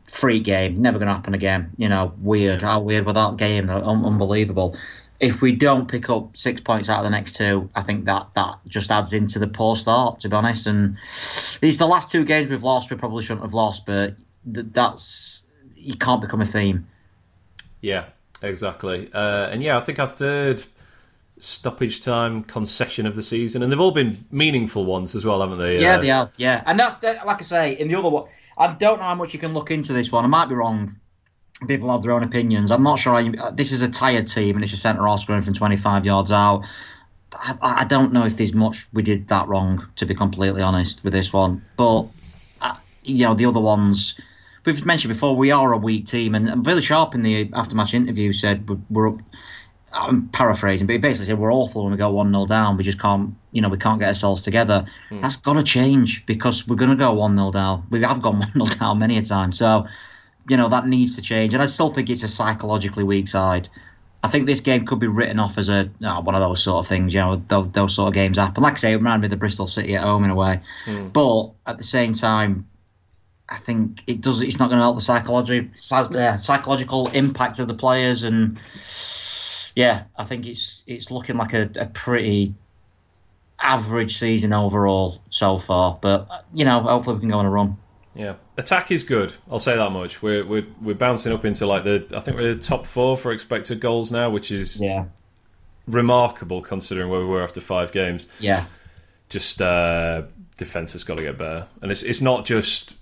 free 0.06 0.40
game, 0.40 0.76
never 0.82 0.98
going 0.98 1.08
to 1.08 1.14
happen 1.14 1.34
again. 1.34 1.72
You 1.78 1.90
know, 1.90 2.14
weird, 2.20 2.62
how 2.62 2.80
weird 2.80 3.06
with 3.06 3.16
that 3.16 3.38
game, 3.38 3.70
Un- 3.70 4.06
unbelievable. 4.06 4.76
If 5.20 5.42
we 5.42 5.56
don't 5.56 5.88
pick 5.88 6.10
up 6.10 6.36
six 6.36 6.60
points 6.62 6.90
out 6.90 7.00
of 7.00 7.06
the 7.06 7.10
next 7.10 7.36
two, 7.36 7.70
I 7.74 7.82
think 7.84 8.06
that 8.06 8.28
that 8.36 8.56
just 8.68 8.92
adds 8.92 9.14
into 9.14 9.40
the 9.40 9.48
poor 9.48 9.76
start, 9.76 10.20
to 10.22 10.30
be 10.30 10.36
honest. 10.36 10.68
And 10.68 10.98
these 11.62 11.78
the 11.78 11.88
last 11.88 12.12
two 12.12 12.26
games 12.26 12.50
we've 12.50 12.64
lost, 12.64 12.90
we 12.92 12.98
probably 12.98 13.24
shouldn't 13.24 13.42
have 13.42 13.54
lost, 13.54 13.86
but 13.86 14.16
th- 14.54 14.68
that's 14.72 15.44
you 15.76 15.96
can't 15.96 16.22
become 16.22 16.42
a 16.42 16.46
theme. 16.46 16.88
Yeah, 17.82 18.06
exactly. 18.42 19.10
Uh, 19.14 19.48
and 19.48 19.64
yeah, 19.64 19.78
I 19.78 19.82
think 19.82 20.00
our 20.00 20.08
third 20.08 20.64
stoppage 21.40 22.02
time 22.02 22.44
concession 22.44 23.06
of 23.06 23.16
the 23.16 23.24
season, 23.24 23.62
and 23.64 23.72
they've 23.72 23.80
all 23.80 23.92
been 23.92 24.26
meaningful 24.32 24.86
ones 24.86 25.16
as 25.16 25.26
well, 25.26 25.42
haven't 25.42 25.60
they? 25.60 25.80
Yeah, 25.82 25.96
Uh, 25.96 26.00
they 26.02 26.08
have. 26.08 26.34
Yeah, 26.38 26.64
and 26.66 26.80
that's 26.80 26.98
the, 26.98 27.20
like 27.26 27.40
I 27.40 27.44
say 27.44 27.74
in 27.74 27.88
the 27.88 27.96
other 27.96 28.10
one. 28.10 28.26
I 28.58 28.68
don't 28.68 29.00
know 29.00 29.04
how 29.06 29.16
much 29.16 29.34
you 29.34 29.40
can 29.40 29.54
look 29.54 29.70
into 29.70 29.92
this 29.92 30.12
one. 30.12 30.24
I 30.24 30.28
might 30.28 30.48
be 30.48 30.56
wrong. 30.56 30.96
People 31.68 31.90
have 31.92 32.02
their 32.02 32.12
own 32.12 32.24
opinions. 32.24 32.70
I'm 32.72 32.84
not 32.84 33.00
sure. 33.00 33.16
I, 33.16 33.52
this 33.52 33.72
is 33.72 33.82
a 33.82 33.90
tired 33.90 34.28
team, 34.28 34.56
and 34.56 34.64
it's 34.64 34.74
a 34.74 34.78
centre 34.78 35.08
half 35.08 35.22
scoring 35.22 35.42
from 35.42 35.54
25 35.54 36.06
yards 36.06 36.32
out. 36.32 36.66
I, 37.34 37.56
I 37.62 37.86
don't 37.86 38.14
know 38.14 38.26
if 38.26 38.38
there's 38.38 38.54
much 38.54 38.88
we 38.94 39.04
did 39.04 39.30
that 39.30 39.48
wrong, 39.48 39.88
to 39.98 40.06
be 40.06 40.16
completely 40.16 40.62
honest 40.62 41.04
with 41.04 41.14
this 41.14 41.32
one. 41.32 41.66
But 41.78 42.08
uh, 42.62 42.78
you 43.04 43.26
know, 43.26 43.36
the 43.36 43.46
other 43.46 43.62
ones 43.62 44.20
we've 44.66 44.86
mentioned 44.86 45.14
before, 45.14 45.36
we 45.36 45.52
are 45.52 45.72
a 45.72 45.78
weak 45.78 46.08
team, 46.08 46.36
and, 46.36 46.50
and 46.50 46.64
Billy 46.64 46.82
Sharp 46.82 47.16
in 47.16 47.22
the 47.22 47.50
after-match 47.54 47.94
interview 47.94 48.34
said 48.34 48.68
we're, 48.70 48.80
we're 48.90 49.10
up. 49.10 49.20
I'm 49.94 50.28
paraphrasing, 50.28 50.88
but 50.88 50.94
he 50.94 51.00
basically 51.00 51.28
said 51.28 51.40
we're 51.40 51.54
awful 51.54 51.84
when 51.84 51.94
we 51.94 51.98
go 51.98 52.10
one 52.10 52.30
0 52.30 52.48
down. 52.48 52.76
We 52.76 52.84
just 52.84 53.00
can't, 53.00 53.34
you 53.54 53.62
know, 53.62 53.70
we 53.70 53.78
can't 53.78 53.98
get 53.98 54.10
ourselves 54.10 54.42
together. 54.42 54.88
That's 55.22 55.38
got 55.38 55.54
to 55.54 55.64
change 55.64 56.26
because 56.26 56.68
we're 56.68 56.76
going 56.76 56.90
to 56.90 56.98
go 56.98 57.14
one 57.14 57.38
0 57.38 57.52
down. 57.52 57.88
We 57.90 58.02
have 58.02 58.22
gone 58.22 58.40
one 58.54 58.68
0 58.68 58.78
down 58.78 59.00
many 59.00 59.18
a 59.18 59.22
time, 59.22 59.54
so 59.54 59.88
you 60.48 60.58
know 60.58 60.70
that 60.70 60.88
needs 60.88 61.16
to 61.16 61.22
change. 61.22 61.54
And 61.54 61.64
I 61.64 61.66
still 61.68 61.90
think 61.90 62.10
it's 62.10 62.24
a 62.24 62.28
psychologically 62.28 63.04
weak 63.04 63.28
side. 63.28 63.70
I 64.24 64.28
think 64.28 64.48
this 64.48 64.62
game 64.62 64.86
could 64.86 65.00
be 65.00 65.08
written 65.08 65.40
off 65.40 65.58
as 65.58 65.70
a 65.70 65.90
oh, 66.04 66.22
one 66.22 66.34
of 66.34 66.42
those 66.42 66.64
sort 66.64 66.84
of 66.84 66.88
things. 66.88 67.14
You 67.14 67.20
know, 67.20 67.36
those, 67.48 67.70
those 67.70 67.96
sort 67.96 68.08
of 68.08 68.14
games 68.16 68.38
happen. 68.38 68.64
Like 68.64 68.74
I 68.74 68.78
say, 68.78 68.92
it 68.94 68.96
reminded 68.96 69.22
me 69.22 69.26
of 69.28 69.32
the 69.32 69.38
Bristol 69.38 69.68
City 69.68 69.96
at 69.96 70.04
home 70.04 70.24
in 70.24 70.32
a 70.32 70.36
way. 70.36 70.62
But 71.14 71.52
at 71.66 71.78
the 71.78 71.84
same 71.84 72.14
time, 72.14 72.68
I 73.48 73.58
think 73.58 74.04
it 74.08 74.22
does. 74.22 74.42
It's 74.42 74.58
not 74.58 74.70
going 74.70 74.80
to 74.80 74.84
help 74.84 74.96
the 74.96 75.02
psychology, 75.02 75.70
uh, 75.92 76.38
psychological 76.38 77.10
impact 77.10 77.60
of 77.60 77.68
the 77.68 77.76
players, 77.76 78.24
and 78.24 78.58
yeah, 79.76 80.06
I 80.18 80.24
think 80.24 80.48
it's 80.48 80.84
it's 80.88 81.12
looking 81.12 81.38
like 81.38 81.54
a, 81.54 81.70
a 81.76 81.86
pretty 81.86 82.56
average 83.60 84.18
season 84.18 84.54
overall 84.54 85.22
so 85.30 85.60
far. 85.60 86.00
But 86.02 86.28
you 86.54 86.66
know, 86.66 86.82
hopefully 86.82 87.18
we 87.18 87.20
can 87.22 87.30
go 87.30 87.38
on 87.38 87.46
a 87.46 87.52
run. 87.52 87.78
Yeah, 88.16 88.36
attack 88.58 88.92
is 88.92 89.04
good. 89.04 89.34
I'll 89.50 89.60
say 89.60 89.76
that 89.76 89.90
much. 89.92 90.22
We're 90.22 90.46
we're 90.46 90.66
we're 90.82 90.96
bouncing 90.96 91.32
up 91.34 91.46
into 91.46 91.66
like 91.66 91.84
the 91.84 92.06
I 92.16 92.20
think 92.22 92.38
we're 92.38 92.54
the 92.56 92.62
top 92.62 92.86
four 92.86 93.18
for 93.18 93.32
expected 93.32 93.80
goals 93.80 94.12
now, 94.12 94.30
which 94.30 94.52
is 94.52 94.80
Yeah, 94.80 95.06
remarkable 95.88 96.62
considering 96.62 97.10
where 97.10 97.20
we 97.20 97.26
were 97.26 97.44
after 97.44 97.62
five 97.62 97.92
games. 97.92 98.28
yeah, 98.40 98.66
Just 99.30 99.62
uh, 99.62 100.24
defense 100.58 100.94
has 100.94 101.04
got 101.04 101.16
to 101.16 101.24
get 101.24 101.38
better, 101.38 101.68
and 101.82 101.92
it's 101.92 102.04
it's 102.04 102.22
not 102.22 102.46
just 102.46 102.96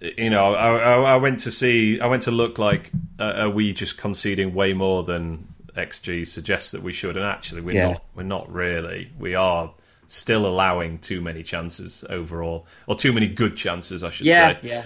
you 0.00 0.28
know 0.30 0.54
I, 0.54 0.76
I, 0.76 1.00
I 1.14 1.16
went 1.16 1.40
to 1.40 1.50
see 1.50 2.00
I 2.00 2.06
went 2.06 2.22
to 2.24 2.30
look 2.30 2.58
like 2.58 2.90
uh, 3.18 3.32
are 3.38 3.50
we 3.50 3.72
just 3.72 3.96
conceding 3.96 4.54
way 4.54 4.72
more 4.74 5.02
than 5.02 5.48
XG 5.76 6.26
suggests 6.26 6.70
that 6.72 6.82
we 6.82 6.92
should, 6.92 7.16
and 7.16 7.24
actually 7.24 7.60
we're 7.62 7.74
Yeah. 7.74 7.92
not 7.92 8.04
we're 8.14 8.22
not 8.24 8.52
really. 8.52 9.10
We 9.18 9.34
are 9.34 9.72
still 10.08 10.46
allowing 10.46 10.98
too 10.98 11.20
many 11.20 11.42
chances 11.42 12.04
overall, 12.08 12.66
or 12.86 12.94
too 12.94 13.12
many 13.12 13.28
good 13.28 13.56
chances, 13.56 14.04
I 14.04 14.10
should 14.10 14.26
yeah, 14.26 14.60
say. 14.60 14.68
yeah. 14.68 14.84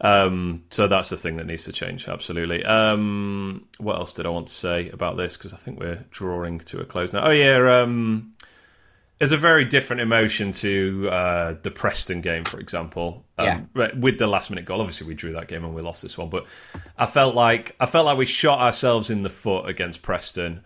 Um, 0.00 0.62
so 0.70 0.86
that's 0.86 1.08
the 1.08 1.16
thing 1.16 1.36
that 1.36 1.46
needs 1.46 1.64
to 1.64 1.72
change, 1.72 2.06
absolutely. 2.06 2.64
Um, 2.64 3.66
what 3.78 3.96
else 3.96 4.14
did 4.14 4.26
I 4.26 4.28
want 4.28 4.46
to 4.48 4.54
say 4.54 4.90
about 4.90 5.16
this? 5.16 5.36
Because 5.36 5.52
I 5.52 5.56
think 5.56 5.80
we're 5.80 6.04
drawing 6.10 6.60
to 6.60 6.80
a 6.80 6.84
close 6.84 7.12
now. 7.12 7.26
Oh, 7.26 7.30
yeah. 7.30 7.82
Um, 7.82 8.34
there's 9.18 9.32
a 9.32 9.36
very 9.36 9.64
different 9.64 10.00
emotion 10.00 10.52
to 10.52 11.08
uh, 11.10 11.54
the 11.62 11.72
Preston 11.72 12.20
game, 12.20 12.44
for 12.44 12.60
example. 12.60 13.24
Um, 13.36 13.68
With 13.74 14.18
the 14.18 14.28
last 14.28 14.50
minute 14.50 14.64
goal, 14.64 14.80
obviously 14.80 15.08
we 15.08 15.14
drew 15.14 15.32
that 15.32 15.48
game 15.48 15.64
and 15.64 15.74
we 15.74 15.82
lost 15.82 16.02
this 16.02 16.16
one, 16.16 16.28
but 16.28 16.46
I 16.96 17.06
felt 17.06 17.34
like 17.34 17.74
I 17.80 17.86
felt 17.86 18.06
like 18.06 18.16
we 18.16 18.26
shot 18.26 18.60
ourselves 18.60 19.10
in 19.10 19.22
the 19.22 19.30
foot 19.30 19.68
against 19.68 20.02
Preston, 20.02 20.62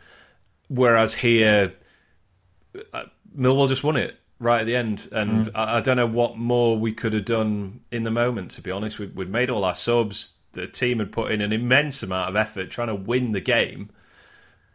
whereas 0.69 1.15
here 1.15 1.73
uh, 2.93 3.05
Millwall 3.37 3.69
just 3.69 3.85
won 3.85 3.97
it 3.97 4.17
right 4.39 4.61
at 4.61 4.67
the 4.67 4.77
end, 4.77 5.09
and 5.13 5.51
I, 5.55 5.79
I 5.79 5.81
don't 5.81 5.97
know 5.97 6.07
what 6.07 6.37
more 6.37 6.79
we 6.79 6.93
could 6.93 7.13
have 7.13 7.25
done 7.25 7.81
in 7.91 8.03
the 8.03 8.11
moment. 8.11 8.51
To 8.53 8.63
be 8.63 8.71
honest, 8.71 8.99
we, 8.99 9.07
we'd 9.07 9.31
made 9.31 9.51
all 9.51 9.65
our 9.65 9.75
subs. 9.75 10.35
The 10.53 10.67
team 10.67 10.99
had 10.99 11.13
put 11.13 11.33
in 11.33 11.41
an 11.41 11.53
immense 11.53 12.03
amount 12.03 12.29
of 12.29 12.37
effort 12.37 12.71
trying 12.71 12.89
to 12.89 12.95
win 12.95 13.33
the 13.33 13.41
game, 13.41 13.91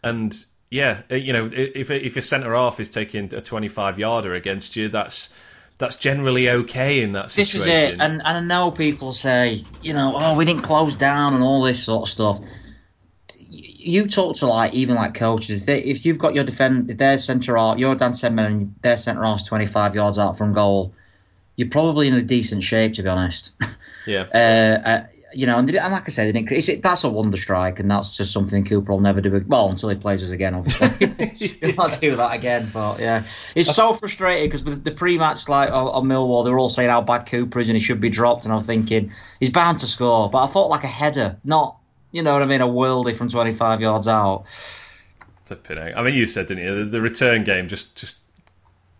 and 0.03 0.45
yeah, 0.69 1.01
uh, 1.11 1.15
you 1.15 1.33
know, 1.33 1.49
if 1.51 1.91
if 1.91 2.15
your 2.15 2.23
centre 2.23 2.55
half 2.55 2.79
is 2.79 2.89
taking 2.89 3.33
a 3.33 3.41
twenty-five 3.41 3.99
yarder 3.99 4.33
against 4.33 4.75
you, 4.75 4.89
that's 4.89 5.33
that's 5.77 5.95
generally 5.95 6.49
okay 6.49 7.01
in 7.01 7.11
that 7.11 7.29
situation. 7.29 7.59
This 7.59 7.83
is 7.83 7.93
it, 7.93 8.01
and, 8.01 8.13
and 8.13 8.21
I 8.23 8.39
know 8.39 8.71
people 8.71 9.13
say, 9.13 9.63
you 9.83 9.93
know, 9.93 10.15
oh, 10.17 10.35
we 10.35 10.45
didn't 10.45 10.63
close 10.63 10.95
down 10.95 11.35
and 11.35 11.43
all 11.43 11.61
this 11.61 11.83
sort 11.83 12.07
of 12.07 12.11
stuff. 12.11 12.39
You 13.87 14.07
talk 14.07 14.37
to 14.37 14.47
like 14.47 14.73
even 14.73 14.95
like 14.95 15.13
coaches. 15.13 15.61
If, 15.61 15.65
they, 15.65 15.83
if 15.83 16.05
you've 16.05 16.19
got 16.19 16.35
your 16.35 16.43
defend, 16.43 16.89
if 16.89 16.97
their 16.97 17.17
centre 17.17 17.57
out, 17.57 17.79
your 17.79 17.95
Dan 17.95 18.11
Sedman 18.11 18.45
and 18.45 18.75
their 18.81 18.97
centre 18.97 19.23
half's 19.23 19.43
twenty 19.43 19.67
five 19.67 19.95
yards 19.95 20.17
out 20.17 20.37
from 20.37 20.53
goal, 20.53 20.93
you're 21.55 21.69
probably 21.69 22.07
in 22.07 22.13
a 22.13 22.21
decent 22.21 22.63
shape 22.63 22.93
to 22.93 23.03
be 23.03 23.09
honest. 23.09 23.51
yeah, 24.05 24.25
uh, 24.33 24.87
uh, 24.87 25.07
you 25.33 25.45
know, 25.45 25.57
and, 25.57 25.69
and 25.69 25.93
like 25.93 26.03
I 26.05 26.11
said, 26.11 26.35
it, 26.35 26.83
that's 26.83 27.03
a 27.03 27.09
wonder 27.09 27.37
strike, 27.37 27.79
and 27.79 27.89
that's 27.89 28.09
just 28.09 28.31
something 28.31 28.63
Cooper 28.65 28.91
will 28.91 28.99
never 28.99 29.21
do. 29.21 29.43
Well, 29.47 29.69
until 29.69 29.89
he 29.89 29.95
plays 29.95 30.23
us 30.23 30.31
again, 30.31 30.55
obviously. 30.55 31.07
He'll 31.61 31.75
not 31.75 31.99
do 31.99 32.15
that 32.15 32.33
again. 32.33 32.69
But 32.73 32.99
yeah, 32.99 33.23
it's 33.55 33.73
so 33.73 33.93
frustrating 33.93 34.47
because 34.47 34.63
with 34.63 34.83
the 34.83 34.91
pre-match, 34.91 35.47
like 35.49 35.69
on, 35.69 35.87
on 35.87 36.03
Millwall, 36.05 36.43
they 36.43 36.51
were 36.51 36.59
all 36.59 36.69
saying 36.69 36.89
how 36.89 37.01
bad 37.01 37.25
Cooper 37.25 37.59
is 37.59 37.69
and 37.69 37.77
he 37.77 37.83
should 37.83 38.01
be 38.01 38.09
dropped, 38.09 38.45
and 38.45 38.53
I'm 38.53 38.61
thinking 38.61 39.11
he's 39.39 39.49
bound 39.49 39.79
to 39.79 39.87
score. 39.87 40.29
But 40.29 40.43
I 40.43 40.47
thought 40.47 40.69
like 40.69 40.83
a 40.83 40.87
header, 40.87 41.37
not 41.43 41.77
you 42.11 42.21
know 42.23 42.33
what 42.33 42.41
I 42.41 42.45
mean, 42.45 42.61
a 42.61 42.67
worldie 42.67 43.15
from 43.15 43.29
25 43.29 43.81
yards 43.81 44.07
out. 44.07 44.45
I 45.95 46.03
mean, 46.03 46.13
you 46.13 46.25
said, 46.25 46.47
didn't 46.47 46.63
you? 46.63 46.85
The, 46.85 46.91
the 46.91 47.01
return 47.01 47.43
game 47.43 47.67
just 47.67 47.95
just 47.95 48.17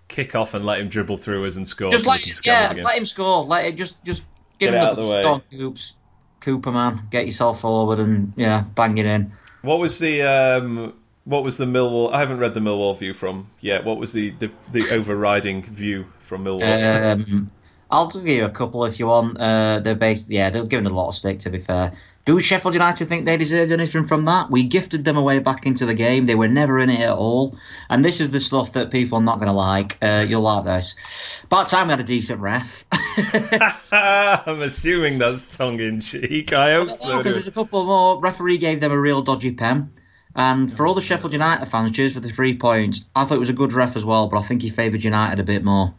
kick 0.08 0.36
off 0.36 0.54
and 0.54 0.66
let 0.66 0.80
him 0.80 0.88
dribble 0.88 1.18
through 1.18 1.46
us 1.46 1.58
and 1.58 1.68
score. 1.68 1.92
Just 1.92 2.06
let 2.06 2.22
him, 2.22 2.34
yeah, 2.46 2.74
let 2.84 2.98
him 2.98 3.06
score. 3.06 3.44
Let 3.44 3.66
him 3.66 3.76
just 3.76 4.04
just 4.04 4.24
give 4.58 4.72
Get 4.72 4.82
him 4.82 4.96
the, 4.96 5.02
the, 5.02 5.08
the 5.08 5.32
way. 5.32 5.42
Coops. 5.58 5.94
Cooper 6.40 6.72
man, 6.72 7.02
get 7.12 7.26
yourself 7.26 7.62
forward 7.62 8.00
and 8.00 8.32
yeah, 8.38 8.64
bang 8.76 8.98
it 8.98 9.06
in. 9.06 9.32
What 9.64 9.80
was 9.80 10.00
the 10.00 10.22
um, 10.22 10.94
what 11.26 11.44
was 11.44 11.58
the 11.58 11.66
Millwall? 11.66 12.14
I 12.14 12.20
haven't 12.20 12.38
read 12.38 12.54
the 12.54 12.60
Millwall 12.60 12.98
view 12.98 13.14
from 13.14 13.48
yet. 13.60 13.84
What 13.84 13.98
was 13.98 14.14
the 14.14 14.30
the, 14.32 14.52
the 14.72 14.90
overriding 14.94 15.64
view 15.64 16.06
from 16.22 16.46
Millwall? 16.46 17.12
Um, 17.12 17.52
I'll 17.90 18.10
give 18.10 18.28
you 18.28 18.46
a 18.46 18.50
couple 18.50 18.86
if 18.86 19.00
you 19.00 19.08
want. 19.08 19.38
Uh, 19.40 19.80
they're 19.80 19.96
based, 19.96 20.30
yeah, 20.30 20.50
they're 20.50 20.66
given 20.66 20.86
a 20.86 20.90
lot 20.90 21.10
of 21.10 21.16
stick. 21.16 21.40
To 21.40 21.50
be 21.50 21.60
fair, 21.60 21.94
do 22.28 22.42
Sheffield 22.42 22.74
United 22.74 23.08
think 23.08 23.26
they 23.26 23.38
deserved 23.38 23.72
anything 23.72 24.06
from 24.06 24.26
that? 24.26 24.52
We 24.52 24.64
gifted 24.64 25.06
them 25.06 25.16
away 25.16 25.40
back 25.40 25.66
into 25.66 25.86
the 25.86 25.94
game. 25.94 26.26
They 26.26 26.36
were 26.36 26.50
never 26.50 26.78
in 26.78 26.90
it 26.90 27.00
at 27.00 27.14
all. 27.14 27.56
And 27.90 28.04
this 28.04 28.20
is 28.20 28.32
the 28.32 28.42
stuff 28.42 28.74
that 28.74 28.92
people 28.92 29.20
are 29.20 29.24
not 29.24 29.36
going 29.36 29.48
to 29.48 29.54
like. 29.54 29.98
Uh, 30.02 30.26
you'll 30.28 30.42
like 30.42 30.66
this. 30.66 30.98
About 31.46 31.70
time 31.70 31.88
we 31.88 31.92
had 31.92 32.02
a 32.02 32.04
decent 32.04 32.42
ref. 32.42 32.84
I'm 33.94 34.62
assuming 34.62 35.20
that's 35.20 35.56
tongue 35.56 35.80
in 35.80 36.02
cheek. 36.02 36.52
I 36.52 36.74
hope 36.74 36.94
so. 36.96 37.18
Because 37.18 37.36
there's 37.36 37.48
a 37.48 37.52
couple 37.52 37.86
more. 37.86 38.20
Referee 38.20 38.58
gave 38.58 38.82
them 38.82 38.92
a 38.92 39.00
real 39.00 39.22
dodgy 39.22 39.54
pen. 39.54 39.94
And 40.36 40.76
for 40.76 40.86
all 40.86 40.96
the 40.96 41.02
Sheffield 41.02 41.32
United 41.32 41.66
fans, 41.68 41.94
cheers 41.94 42.14
for 42.14 42.20
the 42.20 42.30
three 42.30 42.58
points. 42.58 43.06
I 43.16 43.24
thought 43.24 43.36
it 43.36 43.40
was 43.40 43.50
a 43.50 43.54
good 43.54 43.72
ref 43.72 43.96
as 43.96 44.04
well, 44.04 44.28
but 44.28 44.38
I 44.38 44.44
think 44.44 44.62
he 44.62 44.70
favoured 44.70 45.04
United 45.04 45.40
a 45.40 45.44
bit 45.44 45.64
more. 45.64 45.96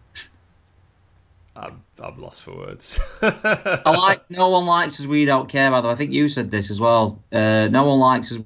I'm, 2.01 2.21
lost 2.21 2.43
for 2.43 2.57
words. 2.57 3.01
I 3.23 3.97
like 3.97 4.31
no 4.31 4.49
one 4.49 4.67
likes 4.67 5.01
us, 5.01 5.07
we 5.07 5.25
don't 5.25 5.49
care. 5.49 5.71
By 5.71 5.81
the 5.81 5.89
way, 5.89 5.93
I 5.93 5.97
think 5.97 6.13
you 6.13 6.29
said 6.29 6.51
this 6.51 6.71
as 6.71 6.81
well. 6.81 7.23
Uh, 7.33 7.69
no 7.69 7.85
one 7.85 7.99
likes 7.99 8.33
us, 8.33 8.39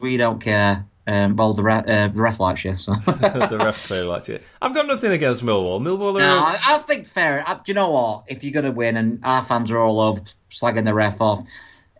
we 0.00 0.16
don't 0.16 0.40
care. 0.40 0.86
Um, 1.06 1.36
well, 1.36 1.54
the, 1.54 1.62
ref, 1.62 1.88
uh, 1.88 2.08
the 2.08 2.22
ref 2.22 2.38
likes 2.38 2.64
you. 2.64 2.76
So. 2.76 2.92
the 3.06 3.58
ref 3.58 3.86
clearly 3.86 4.08
likes 4.08 4.28
you. 4.28 4.40
I've 4.60 4.74
got 4.74 4.86
nothing 4.86 5.12
against 5.12 5.42
Millwall. 5.42 5.80
Millwall. 5.80 6.16
Are 6.16 6.18
no, 6.18 6.38
I, 6.38 6.58
I, 6.66 6.78
think 6.80 7.08
fair. 7.08 7.42
I, 7.46 7.54
do 7.54 7.60
you 7.66 7.74
know 7.74 7.90
what? 7.90 8.24
If 8.28 8.44
you're 8.44 8.52
going 8.52 8.66
to 8.66 8.72
win, 8.72 8.98
and 8.98 9.20
our 9.24 9.42
fans 9.42 9.70
are 9.70 9.78
all 9.78 10.00
over 10.00 10.20
slagging 10.50 10.84
the 10.84 10.92
ref 10.92 11.18
off, 11.22 11.46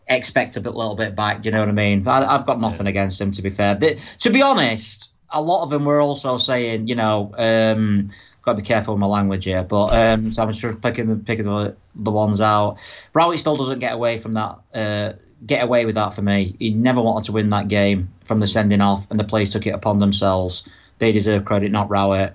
expect 0.08 0.56
a 0.56 0.60
bit, 0.60 0.74
little 0.74 0.94
bit 0.94 1.16
back. 1.16 1.40
Do 1.40 1.48
you 1.48 1.52
know 1.52 1.60
what 1.60 1.70
I 1.70 1.72
mean? 1.72 2.06
I, 2.06 2.32
have 2.32 2.44
got 2.44 2.60
nothing 2.60 2.84
yeah. 2.84 2.90
against 2.90 3.18
them. 3.18 3.32
To 3.32 3.40
be 3.40 3.48
fair, 3.48 3.74
they, 3.76 3.98
to 4.18 4.28
be 4.28 4.42
honest, 4.42 5.10
a 5.30 5.40
lot 5.40 5.62
of 5.62 5.70
them 5.70 5.86
were 5.86 6.02
also 6.02 6.36
saying, 6.36 6.88
you 6.88 6.94
know. 6.94 7.32
Um, 7.38 8.10
got 8.48 8.56
to 8.56 8.62
be 8.62 8.66
careful 8.66 8.94
with 8.94 9.00
my 9.00 9.06
language 9.06 9.44
here. 9.44 9.62
But 9.62 9.86
um, 9.86 10.32
so 10.32 10.42
I'm 10.42 10.52
just 10.52 10.80
picking 10.80 11.08
the 11.08 11.16
picking 11.16 11.44
the, 11.44 11.76
the 11.94 12.10
ones 12.10 12.40
out. 12.40 12.78
Rowett 13.12 13.38
still 13.38 13.56
doesn't 13.56 13.78
get 13.78 13.92
away 13.92 14.18
from 14.18 14.34
that. 14.34 14.58
Uh, 14.74 15.12
get 15.46 15.62
away 15.62 15.84
with 15.84 15.94
that 15.96 16.14
for 16.14 16.22
me. 16.22 16.56
He 16.58 16.70
never 16.70 17.00
wanted 17.00 17.26
to 17.26 17.32
win 17.32 17.50
that 17.50 17.68
game 17.68 18.08
from 18.24 18.40
the 18.40 18.46
sending 18.46 18.80
off, 18.80 19.10
and 19.10 19.20
the 19.20 19.24
players 19.24 19.50
took 19.50 19.66
it 19.66 19.70
upon 19.70 19.98
themselves. 19.98 20.64
They 20.98 21.12
deserve 21.12 21.44
credit, 21.44 21.70
not 21.70 21.90
Rowett. 21.90 22.34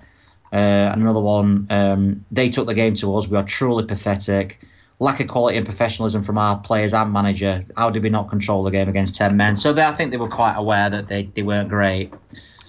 Uh, 0.52 0.92
another 0.94 1.20
one, 1.20 1.66
um, 1.70 2.24
they 2.30 2.48
took 2.48 2.66
the 2.66 2.74
game 2.74 2.94
to 2.94 3.16
us. 3.16 3.26
We 3.26 3.36
are 3.36 3.42
truly 3.42 3.84
pathetic. 3.84 4.60
Lack 5.00 5.18
of 5.18 5.26
quality 5.26 5.56
and 5.56 5.66
professionalism 5.66 6.22
from 6.22 6.38
our 6.38 6.58
players 6.58 6.94
and 6.94 7.12
manager. 7.12 7.64
How 7.76 7.90
did 7.90 8.04
we 8.04 8.08
not 8.08 8.30
control 8.30 8.62
the 8.62 8.70
game 8.70 8.88
against 8.88 9.16
10 9.16 9.36
men? 9.36 9.56
So 9.56 9.72
they, 9.72 9.82
I 9.82 9.92
think 9.92 10.12
they 10.12 10.16
were 10.16 10.28
quite 10.28 10.54
aware 10.54 10.88
that 10.88 11.08
they, 11.08 11.24
they 11.24 11.42
weren't 11.42 11.68
great. 11.68 12.14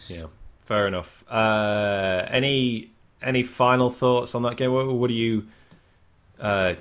Yeah, 0.07 0.25
fair 0.61 0.87
enough. 0.87 1.23
Uh, 1.29 2.25
any 2.29 2.94
any 3.26 3.43
final 3.43 3.89
thoughts 3.89 4.36
on 4.36 4.43
that 4.43 4.57
game? 4.57 4.71
What, 4.71 4.91
what 4.93 5.07
do 5.07 5.13
you? 5.13 5.47
Uh, 6.39 6.76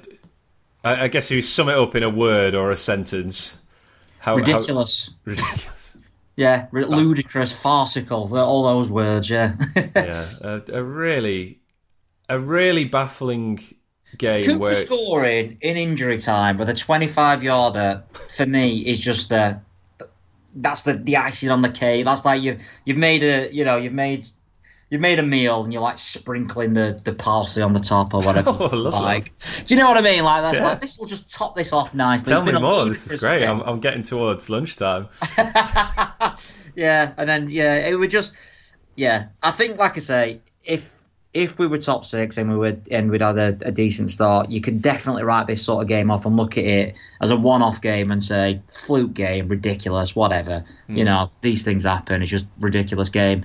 I, 0.85 1.05
I, 1.05 1.09
guess 1.09 1.31
you 1.31 1.43
sum 1.43 1.69
it 1.69 1.77
up 1.77 1.95
in 1.95 2.03
a 2.03 2.11
word 2.11 2.55
or 2.55 2.71
a 2.71 2.77
sentence. 2.77 3.57
How 4.19 4.37
ridiculous! 4.37 5.09
How, 5.09 5.31
ridiculous. 5.31 5.97
Yeah, 6.37 6.67
ludicrous, 6.73 7.53
farcical. 7.53 8.37
All 8.37 8.65
those 8.65 8.89
words. 8.89 9.31
Yeah. 9.31 9.55
yeah, 9.77 10.29
a, 10.41 10.63
a, 10.73 10.83
really, 10.83 11.61
a 12.29 12.41
really 12.41 12.85
baffling 12.87 13.61
game. 14.19 14.45
Cooper 14.45 14.59
where 14.59 14.75
scoring 14.75 15.59
in 15.61 15.77
injury 15.77 16.19
time 16.19 16.59
with 16.59 16.69
a 16.69 16.75
twenty-five 16.75 17.45
yarder 17.45 18.03
for 18.13 18.47
me 18.47 18.79
is 18.79 18.99
just 18.99 19.29
the. 19.29 19.61
That's 20.57 20.83
the 20.83 20.95
the 20.95 21.17
icing 21.19 21.51
on 21.51 21.63
the 21.63 21.71
cake. 21.71 22.05
That's 22.05 22.25
like 22.25 22.43
you 22.43 22.59
you've 22.85 22.97
made 22.97 23.23
a 23.23 23.53
you 23.53 23.65
know 23.65 23.77
you've 23.77 23.93
made 23.93 24.27
you've 24.91 25.01
made 25.01 25.19
a 25.19 25.23
meal 25.23 25.65
and 25.65 25.73
you're 25.73 25.83
like 25.83 25.99
sprinkling 25.99 26.75
the, 26.75 27.01
the 27.05 27.13
parsley 27.13 27.63
on 27.63 27.73
the 27.73 27.81
top 27.81 28.15
or 28.15 28.21
whatever. 28.21 28.51
oh, 28.61 28.67
like, 28.91 29.33
do 29.65 29.75
you 29.75 29.81
know 29.81 29.89
what 29.89 29.97
I 29.97 30.03
mean? 30.03 30.25
Like 30.25 30.43
that's 30.43 30.59
yeah. 30.59 30.65
like 30.65 30.81
this 30.81 30.99
will 30.99 31.07
just 31.07 31.33
top 31.33 31.57
this 31.57 31.73
off 31.73 31.95
nicely. 31.95 32.33
Tell 32.33 32.45
me 32.45 32.53
more. 32.53 32.85
This 32.87 33.11
is 33.11 33.21
great. 33.21 33.45
I'm, 33.45 33.61
I'm, 33.63 33.81
getting 33.81 34.03
towards 34.03 34.51
lunchtime. 34.51 35.09
yeah, 36.75 37.13
and 37.17 37.29
then 37.29 37.51
yeah, 37.51 37.87
it 37.87 37.95
would 37.95 38.11
just 38.11 38.35
yeah. 38.97 39.29
I 39.43 39.51
think 39.51 39.79
like 39.79 39.97
I 39.97 40.01
say, 40.01 40.41
if 40.63 40.95
if 41.35 41.59
we 41.59 41.67
were 41.67 41.79
top 41.79 42.05
six 42.05 42.37
and 42.37 42.49
we 42.49 42.57
would 42.57 42.87
and 42.93 43.11
we'd 43.11 43.21
had 43.21 43.37
a, 43.37 43.59
a, 43.67 43.73
decent 43.73 44.11
start, 44.13 44.51
you 44.51 44.61
could 44.61 44.81
definitely 44.81 45.25
write 45.25 45.49
this 45.49 45.65
sort 45.65 45.83
of 45.83 45.89
game 45.89 46.09
off 46.11 46.25
and 46.25 46.37
look 46.37 46.57
at 46.57 46.65
it 46.65 46.95
as 47.21 47.33
a 47.33 47.37
one-off 47.37 47.81
game 47.81 48.13
and 48.13 48.23
say 48.23 48.63
fluke 48.69 49.13
game, 49.13 49.49
ridiculous, 49.49 50.15
whatever. 50.15 50.65
Mm. 50.89 50.97
You 50.97 51.03
hmm. 51.03 51.07
know, 51.07 51.31
these 51.41 51.65
things 51.65 51.83
happen. 51.83 52.23
It's 52.23 52.31
just 52.31 52.47
ridiculous 52.61 53.09
game. 53.09 53.45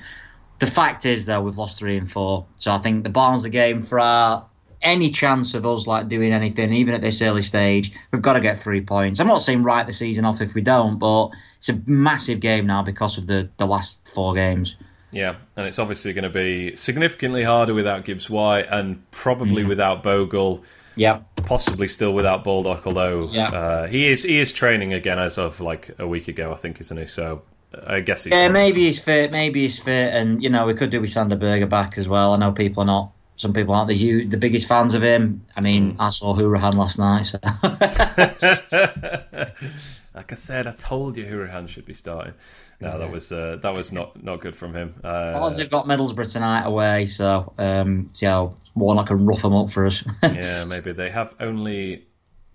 The 0.60 0.68
fact 0.68 1.06
is, 1.06 1.26
though, 1.26 1.42
we've 1.42 1.58
lost 1.58 1.78
three 1.78 1.98
and 1.98 2.10
four. 2.10 2.46
So 2.58 2.72
I 2.72 2.78
think 2.80 3.04
the 3.04 3.10
Barnsley 3.10 3.50
game 3.50 3.82
for 3.82 4.00
our 4.00 4.46
any 4.82 5.12
chance 5.12 5.54
of 5.54 5.66
us 5.66 5.88
like 5.88 6.08
doing 6.08 6.32
anything, 6.32 6.72
even 6.74 6.94
at 6.94 7.02
this 7.02 7.22
early 7.22 7.42
stage, 7.42 7.92
we've 8.12 8.22
got 8.22 8.34
to 8.34 8.40
get 8.40 8.60
three 8.60 8.82
points. 8.82 9.20
I'm 9.20 9.28
not 9.28 9.42
saying 9.42 9.64
write 9.64 9.88
the 9.88 9.94
season 9.94 10.26
off 10.26 10.42
if 10.42 10.54
we 10.54 10.62
don't, 10.62 11.00
but 11.00 11.32
it's 11.58 11.70
a 11.70 11.82
massive 11.86 12.40
game 12.40 12.66
now 12.66 12.84
because 12.84 13.18
of 13.18 13.28
the 13.28 13.50
the 13.58 13.66
last 13.66 14.08
four 14.08 14.34
games. 14.34 14.76
Yeah, 15.12 15.36
and 15.56 15.66
it's 15.66 15.80
obviously 15.80 16.14
going 16.14 16.24
to 16.24 16.30
be 16.30 16.76
significantly 16.76 17.44
harder 17.44 17.74
without 17.74 18.06
Gibbs 18.06 18.30
White 18.30 18.68
and 18.70 19.10
probably 19.12 19.64
mm. 19.64 19.68
without 19.68 20.04
Bogle. 20.04 20.64
Yeah, 20.96 21.22
possibly 21.38 21.88
still 21.88 22.14
without 22.14 22.44
Baldock, 22.44 22.86
although 22.86 23.28
yeah. 23.30 23.46
uh, 23.46 23.88
he 23.88 24.12
is 24.12 24.24
he 24.24 24.40
is 24.40 24.52
training 24.52 24.94
again 24.94 25.20
as 25.20 25.38
of 25.38 25.60
like 25.62 25.92
a 25.98 26.08
week 26.08 26.28
ago, 26.28 26.52
I 26.52 26.56
think, 26.56 26.80
isn't 26.82 26.98
he? 26.98 27.06
So 27.06 27.42
I 27.74 28.02
guess 28.02 28.26
yeah, 28.26 28.48
maybe 28.48 28.86
he's 28.86 29.00
fit. 29.00 29.32
Maybe 29.32 29.62
he's 29.62 29.80
fit, 29.80 30.14
and 30.14 30.42
you 30.42 30.50
know 30.50 30.66
we 30.66 30.74
could 30.74 30.90
do 30.90 31.02
with 31.02 31.12
Sander 31.12 31.36
Berge 31.36 31.70
back 31.70 31.98
as 31.98 32.08
well. 32.08 32.34
I 32.34 32.38
know 32.38 32.52
people 32.52 32.84
are 32.84 32.88
not. 32.88 33.12
Some 33.36 33.54
people 33.54 33.74
aren't 33.74 33.90
the 33.90 34.26
the 34.26 34.38
biggest 34.38 34.68
fans 34.68 34.96
of 34.96 35.04
him. 35.04 35.46
I 35.56 35.62
mean, 35.62 35.94
mm. 35.94 35.96
I 36.00 36.10
saw 36.10 36.36
Hourihane 36.36 36.76
last 36.76 36.98
night. 36.98 37.24
So. 37.24 37.40
like 40.20 40.34
I 40.34 40.36
said, 40.36 40.68
I 40.68 40.72
told 40.72 41.16
you 41.16 41.26
Hourihane 41.26 41.70
should 41.70 41.86
be 41.86 41.94
starting. 41.94 42.34
No, 42.82 42.90
yeah. 42.90 42.98
that 42.98 43.12
was 43.12 43.32
uh, 43.32 43.58
that 43.62 43.74
was 43.74 43.92
not, 43.92 44.22
not 44.22 44.42
good 44.42 44.56
from 44.56 44.74
him. 44.74 44.96
Uh, 45.04 45.32
well, 45.36 45.52
they've 45.52 45.70
got 45.70 45.86
Middlesbrough 45.86 46.32
tonight 46.32 46.64
away, 46.64 47.06
so 47.06 47.54
um, 47.58 48.10
see 48.12 48.26
how 48.26 48.56
Warnock 48.76 49.08
can 49.08 49.26
rough 49.26 49.42
them 49.42 49.54
up 49.54 49.70
for 49.70 49.86
us. 49.86 50.04
yeah, 50.24 50.66
maybe 50.66 50.92
they 50.92 51.10
have 51.10 51.36
only 51.40 52.08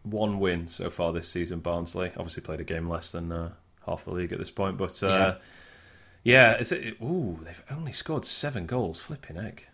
one 0.02 0.40
win 0.40 0.68
so 0.68 0.90
far 0.90 1.12
this 1.12 1.28
season. 1.28 1.60
Barnsley 1.60 2.12
obviously 2.16 2.42
played 2.42 2.60
a 2.60 2.64
game 2.64 2.88
less 2.88 3.12
than 3.12 3.32
uh, 3.32 3.52
half 3.86 4.04
the 4.04 4.12
league 4.12 4.32
at 4.32 4.38
this 4.38 4.50
point. 4.50 4.76
But 4.76 5.02
uh, 5.02 5.36
yeah, 6.22 6.58
yeah 6.60 6.76
it, 6.76 6.96
ooh, 7.02 7.38
they've 7.44 7.62
only 7.70 7.92
scored 7.92 8.24
seven 8.24 8.66
goals. 8.66 9.00
Flipping 9.00 9.36
egg. 9.36 9.66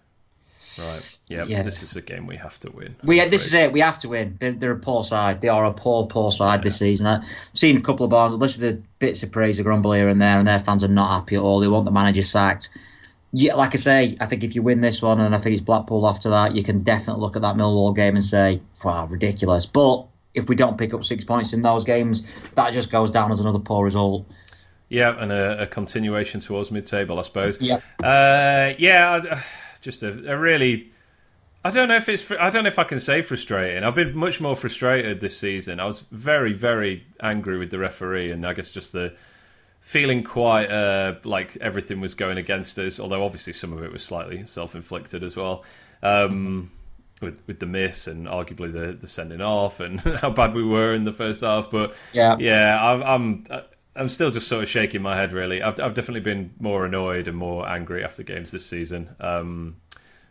Right. 0.79 1.19
Yeah, 1.27 1.45
yeah. 1.45 1.63
This 1.63 1.83
is 1.83 1.97
a 1.97 2.03
game 2.03 2.27
we 2.27 2.37
have 2.37 2.59
to 2.61 2.71
win. 2.71 2.95
we 3.03 3.25
this 3.27 3.47
is 3.47 3.55
it. 3.55 3.73
We 3.73 3.81
have 3.81 3.99
to 3.99 4.09
win. 4.09 4.37
They're, 4.39 4.53
they're, 4.53 4.73
a 4.73 4.79
poor 4.79 5.03
side. 5.03 5.41
They 5.41 5.49
are 5.49 5.65
a 5.65 5.73
poor, 5.73 6.07
poor 6.07 6.31
side 6.31 6.61
yeah. 6.61 6.65
this 6.65 6.79
season. 6.79 7.07
I've 7.07 7.25
seen 7.55 7.77
a 7.77 7.81
couple 7.81 8.05
of 8.05 8.11
bars. 8.11 8.33
Listen 8.35 8.63
to 8.63 8.83
bits 9.01 9.23
of 9.23 9.33
praise 9.33 9.59
of 9.59 9.65
grumble 9.65 9.93
here 9.93 10.09
and 10.09 10.21
there, 10.21 10.39
and 10.39 10.47
their 10.47 10.61
fans 10.61 10.85
are 10.85 10.89
not 10.89 11.21
happy 11.21 11.35
at 11.35 11.43
all. 11.43 11.61
They 11.61 11.69
want 11.69 11.87
the 11.87 11.91
manager 11.91 12.23
sacked. 12.23 12.71
Yeah, 13.33 13.55
like 13.55 13.75
I 13.75 13.79
say, 13.79 14.17
I 14.21 14.27
think 14.27 14.45
if 14.45 14.55
you 14.55 14.63
win 14.63 14.81
this 14.81 15.03
one, 15.03 15.21
and 15.21 15.35
I 15.35 15.39
think 15.39 15.55
it's 15.55 15.63
Blackpool 15.63 16.09
after 16.09 16.31
that, 16.31 16.55
you 16.55 16.63
can 16.63 16.83
definitely 16.83 17.23
look 17.23 17.37
at 17.37 17.43
that 17.43 17.57
Millwall 17.57 17.95
game 17.95 18.15
and 18.15 18.25
say, 18.25 18.61
"Wow, 18.85 19.07
ridiculous." 19.07 19.67
But 19.67 20.07
if 20.35 20.49
we 20.49 20.55
don't 20.55 20.78
pick 20.78 20.95
up 20.95 21.05
six 21.05 21.24
points 21.24 21.53
in 21.53 21.62
those 21.62 21.85
games, 21.85 22.31
that 22.55 22.72
just 22.72 22.91
goes 22.91 23.11
down 23.11 23.33
as 23.33 23.41
another 23.41 23.59
poor 23.59 23.85
result. 23.85 24.26
Yeah, 24.89 25.16
and 25.18 25.31
a, 25.31 25.62
a 25.62 25.66
continuation 25.66 26.41
towards 26.41 26.70
mid-table, 26.70 27.18
I 27.18 27.22
suppose. 27.22 27.61
Yeah, 27.61 27.81
uh, 28.03 28.74
yeah, 28.78 29.41
just 29.81 30.03
a, 30.03 30.33
a, 30.33 30.37
really. 30.37 30.91
I 31.64 31.70
don't 31.70 31.89
know 31.89 31.97
if 31.97 32.09
it's. 32.09 32.28
I 32.33 32.51
don't 32.51 32.64
know 32.64 32.68
if 32.68 32.78
I 32.78 32.85
can 32.85 32.99
say 32.99 33.22
frustrating. 33.22 33.85
I've 33.85 33.95
been 33.95 34.16
much 34.16 34.41
more 34.41 34.57
frustrated 34.57 35.20
this 35.20 35.39
season. 35.39 35.78
I 35.78 35.85
was 35.85 36.05
very, 36.11 36.53
very 36.53 37.07
angry 37.20 37.59
with 37.59 37.70
the 37.70 37.78
referee, 37.78 38.33
and 38.33 38.45
I 38.45 38.53
guess 38.53 38.72
just 38.72 38.93
the 38.93 39.14
feeling 39.81 40.24
quite 40.24 40.70
uh, 40.70 41.14
like 41.24 41.57
everything 41.59 42.01
was 42.01 42.14
going 42.14 42.39
against 42.39 42.76
us. 42.78 42.99
Although 42.99 43.24
obviously 43.24 43.53
some 43.53 43.72
of 43.72 43.85
it 43.85 43.93
was 43.93 44.03
slightly 44.03 44.45
self-inflicted 44.45 45.22
as 45.22 45.37
well. 45.37 45.64
Um, 46.03 46.70
with 47.21 47.43
with 47.47 47.61
the 47.61 47.66
miss 47.66 48.07
and 48.07 48.27
arguably 48.27 48.73
the 48.73 48.93
the 48.93 49.09
sending 49.09 49.41
off 49.41 49.81
and 49.81 50.01
how 50.21 50.31
bad 50.31 50.55
we 50.55 50.64
were 50.64 50.95
in 50.95 51.05
the 51.05 51.12
first 51.12 51.43
half. 51.43 51.71
But 51.71 51.95
Yeah. 52.12 52.37
yeah, 52.39 52.79
I'm. 52.85 53.03
I'm 53.03 53.62
I'm 53.97 54.09
still 54.09 54.31
just 54.31 54.47
sort 54.47 54.62
of 54.62 54.68
shaking 54.68 55.03
my 55.03 55.16
head. 55.16 55.33
Really, 55.33 55.62
I've 55.62 55.79
I've 55.81 55.95
definitely 55.95 56.21
been 56.21 56.55
more 56.61 56.85
annoyed 56.87 57.27
and 57.29 57.37
more 57.37 57.68
angry 57.68 58.05
after 58.05 58.23
games 58.23 58.53
this 58.53 58.64
season. 58.64 59.11
Um, 59.18 59.77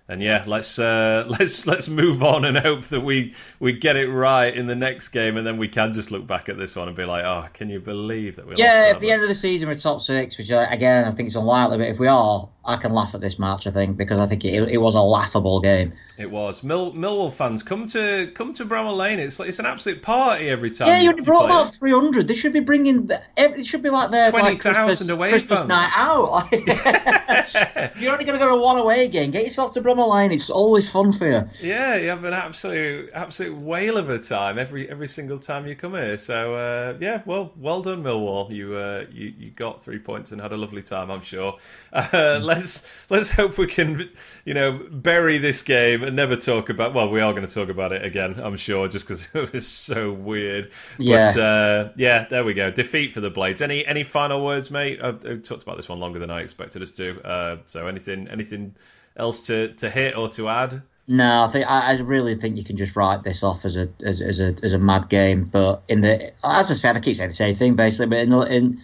and 0.07 0.23
yeah, 0.23 0.43
let's 0.47 0.79
uh, 0.79 1.25
let's 1.39 1.67
let's 1.67 1.87
move 1.89 2.23
on 2.23 2.45
and 2.45 2.57
hope 2.57 2.85
that 2.85 3.01
we 3.01 3.35
we 3.59 3.73
get 3.73 3.95
it 3.95 4.07
right 4.09 4.51
in 4.53 4.65
the 4.67 4.75
next 4.75 5.09
game, 5.09 5.37
and 5.37 5.45
then 5.45 5.57
we 5.57 5.67
can 5.67 5.93
just 5.93 6.09
look 6.09 6.25
back 6.25 6.49
at 6.49 6.57
this 6.57 6.75
one 6.75 6.87
and 6.87 6.95
be 6.97 7.05
like, 7.05 7.25
oh, 7.25 7.47
can 7.53 7.69
you 7.69 7.79
believe 7.79 8.37
that 8.37 8.47
we? 8.47 8.55
Yeah, 8.55 8.91
at 8.95 8.99
the 8.99 9.11
end 9.11 9.21
of 9.21 9.27
the 9.27 9.35
season 9.35 9.67
we're 9.67 9.75
top 9.75 10.01
six, 10.01 10.37
which 10.37 10.49
uh, 10.51 10.65
again 10.69 11.05
I 11.05 11.11
think 11.11 11.27
is 11.27 11.35
unlikely. 11.35 11.77
But 11.77 11.89
if 11.89 11.99
we 11.99 12.07
are, 12.07 12.49
I 12.69 12.77
can 12.77 12.93
laugh 12.93 13.15
at 13.15 13.21
this 13.21 13.39
match. 13.39 13.67
I 13.67 13.71
think 13.71 13.97
because 13.97 14.21
I 14.21 14.27
think 14.27 14.45
it, 14.45 14.69
it 14.69 14.77
was 14.77 14.95
a 14.95 15.01
laughable 15.01 15.59
game. 15.59 15.93
It 16.17 16.29
was 16.29 16.63
Mill, 16.63 16.91
Millwall 16.93 17.31
fans 17.31 17.63
come 17.63 17.87
to 17.87 18.29
come 18.35 18.53
to 18.53 18.65
Bramall 18.65 18.97
Lane. 18.97 19.19
It's 19.19 19.39
like 19.39 19.49
it's 19.49 19.59
an 19.59 19.65
absolute 19.65 20.01
party 20.01 20.49
every 20.49 20.69
time. 20.69 20.89
Yeah, 20.89 20.97
you 20.97 21.05
you, 21.05 21.09
only 21.11 21.23
brought 21.23 21.45
about 21.45 21.73
three 21.73 21.91
hundred. 21.91 22.27
They 22.27 22.35
should 22.35 22.53
be 22.53 22.59
bringing. 22.59 23.07
The, 23.07 23.21
it 23.37 23.65
should 23.65 23.81
be 23.81 23.89
like 23.89 24.11
their 24.11 24.31
like 24.31 24.61
20,000 24.61 24.85
Christmas, 24.85 25.09
away 25.09 25.29
Christmas 25.29 25.59
fans. 25.59 25.69
night 25.69 25.91
out. 25.95 26.51
you're 27.99 28.11
only 28.11 28.25
going 28.25 28.37
to 28.37 28.45
go 28.45 28.49
to 28.49 28.61
one 28.61 28.77
away 28.77 29.07
game, 29.07 29.31
get 29.31 29.43
yourself 29.43 29.71
to 29.71 29.81
Bramall 29.81 30.13
Lane. 30.13 30.31
It's 30.31 30.49
always 30.49 30.89
fun 30.89 31.11
for 31.11 31.27
you. 31.27 31.49
Yeah, 31.61 31.95
you 31.95 32.09
have 32.09 32.23
an 32.23 32.33
absolute 32.33 33.11
absolute 33.13 33.57
whale 33.57 33.97
of 33.97 34.09
a 34.09 34.19
time 34.19 34.59
every 34.59 34.89
every 34.89 35.07
single 35.07 35.39
time 35.39 35.67
you 35.67 35.75
come 35.75 35.93
here. 35.93 36.17
So 36.17 36.55
uh, 36.55 36.97
yeah, 36.99 37.21
well 37.25 37.51
well 37.57 37.81
done 37.81 38.03
Millwall. 38.03 38.51
You 38.51 38.75
uh, 38.75 39.05
you 39.11 39.33
you 39.37 39.51
got 39.51 39.81
three 39.81 39.99
points 39.99 40.31
and 40.31 40.41
had 40.41 40.51
a 40.51 40.57
lovely 40.57 40.83
time. 40.83 41.09
I'm 41.09 41.21
sure. 41.21 41.57
Uh, 41.93 42.39
let's 42.59 42.87
let's 43.09 43.31
hope 43.31 43.57
we 43.57 43.67
can 43.67 44.09
you 44.45 44.53
know 44.53 44.79
bury 44.91 45.37
this 45.37 45.61
game 45.61 46.03
and 46.03 46.15
never 46.15 46.35
talk 46.35 46.69
about. 46.69 46.93
Well, 46.93 47.09
we 47.09 47.21
are 47.21 47.31
going 47.33 47.45
to 47.45 47.53
talk 47.53 47.69
about 47.69 47.91
it 47.91 48.03
again. 48.03 48.39
I'm 48.39 48.57
sure, 48.57 48.87
just 48.87 49.05
because 49.07 49.27
it 49.33 49.53
was 49.53 49.67
so 49.67 50.11
weird. 50.11 50.71
Yeah. 50.97 51.33
But 51.33 51.41
uh, 51.41 51.89
yeah, 51.95 52.27
there 52.29 52.43
we 52.43 52.53
go. 52.53 52.71
Defeat 52.71 53.13
for 53.13 53.21
the 53.21 53.29
Blades. 53.29 53.61
Any 53.61 53.85
any 53.85 54.03
final 54.03 54.43
words, 54.43 54.69
mate? 54.69 54.99
I've, 55.01 55.25
I've 55.25 55.43
talked 55.43 55.63
about 55.63 55.77
this 55.77 55.89
one 55.89 55.99
longer 55.99 56.19
than 56.19 56.29
I 56.29 56.41
expected 56.41 56.81
us 56.81 56.91
to. 56.93 57.21
Uh, 57.23 57.57
so 57.65 57.87
anything 57.87 58.27
anything 58.27 58.75
else 59.15 59.47
to 59.47 59.73
to 59.75 59.89
hit 59.89 60.17
or 60.17 60.29
to 60.29 60.49
add? 60.49 60.81
No, 61.11 61.43
I 61.43 61.47
think 61.47 61.65
I, 61.67 61.97
really 62.01 62.35
think 62.35 62.55
you 62.55 62.63
can 62.63 62.77
just 62.77 62.95
write 62.95 63.23
this 63.23 63.41
off 63.41 63.65
as 63.65 63.75
a 63.75 63.89
as, 64.05 64.21
as 64.21 64.39
a 64.39 64.55
as 64.61 64.73
a 64.73 64.77
mad 64.77 65.09
game. 65.09 65.45
But 65.45 65.81
in 65.87 66.01
the 66.01 66.31
as 66.43 66.69
I 66.69 66.75
said, 66.75 66.95
I 66.95 66.99
keep 66.99 67.15
saying 67.15 67.31
the 67.31 67.35
same 67.35 67.55
thing 67.55 67.75
basically. 67.75 68.05
But 68.05 68.19
in 68.19 68.29
the 68.29 68.41
in 68.41 68.81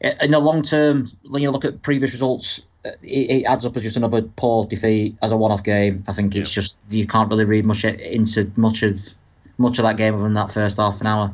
in 0.00 0.30
the 0.30 0.38
long 0.38 0.62
term, 0.62 1.08
when 1.30 1.42
you 1.42 1.50
look 1.50 1.64
at 1.64 1.82
previous 1.82 2.12
results, 2.12 2.60
it, 2.84 2.94
it 3.02 3.44
adds 3.44 3.64
up 3.64 3.76
as 3.76 3.82
just 3.82 3.96
another 3.96 4.22
poor 4.22 4.66
defeat 4.66 5.16
as 5.22 5.32
a 5.32 5.36
one-off 5.36 5.64
game. 5.64 6.04
I 6.06 6.12
think 6.12 6.34
it's 6.36 6.50
Yeah. 6.56 6.62
just 6.62 6.76
you 6.90 7.06
can't 7.06 7.28
really 7.30 7.44
read 7.44 7.64
much 7.64 7.84
into 7.84 8.50
much 8.56 8.82
of 8.82 9.00
much 9.58 9.78
of 9.78 9.84
that 9.84 9.96
game 9.96 10.14
other 10.14 10.22
than 10.24 10.34
that 10.34 10.52
first 10.52 10.76
half 10.76 11.00
an 11.00 11.06
hour. 11.06 11.32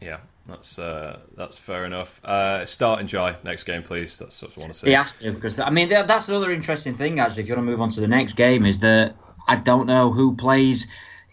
Yeah, 0.00 0.18
that's 0.46 0.78
uh, 0.78 1.20
that's 1.36 1.56
fair 1.56 1.84
enough. 1.86 2.20
Uh, 2.24 2.64
start 2.66 3.00
enjoy 3.00 3.34
next 3.42 3.64
game, 3.64 3.82
please. 3.82 4.18
That's 4.18 4.42
what 4.42 4.56
I 4.56 4.60
want 4.60 4.72
to 4.74 4.78
say. 4.80 4.88
He 4.88 4.92
has 4.94 5.18
to 5.20 5.32
because 5.32 5.58
I 5.58 5.70
mean 5.70 5.88
that's 5.88 6.28
another 6.28 6.52
interesting 6.52 6.94
thing 6.96 7.18
actually. 7.20 7.42
If 7.44 7.48
you 7.48 7.54
want 7.54 7.66
to 7.66 7.70
move 7.70 7.80
on 7.80 7.90
to 7.90 8.00
the 8.00 8.08
next 8.08 8.34
game, 8.34 8.66
is 8.66 8.80
that 8.80 9.14
I 9.48 9.56
don't 9.56 9.86
know 9.86 10.12
who 10.12 10.36
plays. 10.36 10.86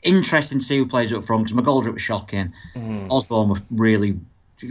Interesting 0.03 0.57
to 0.57 0.65
see 0.65 0.78
who 0.80 0.88
plays 0.88 1.13
up 1.13 1.24
front 1.26 1.43
because 1.45 1.61
McGoldrick 1.63 1.93
was 1.93 2.01
shocking. 2.01 2.53
Osborne 2.76 3.49
was 3.49 3.59
really 3.69 4.17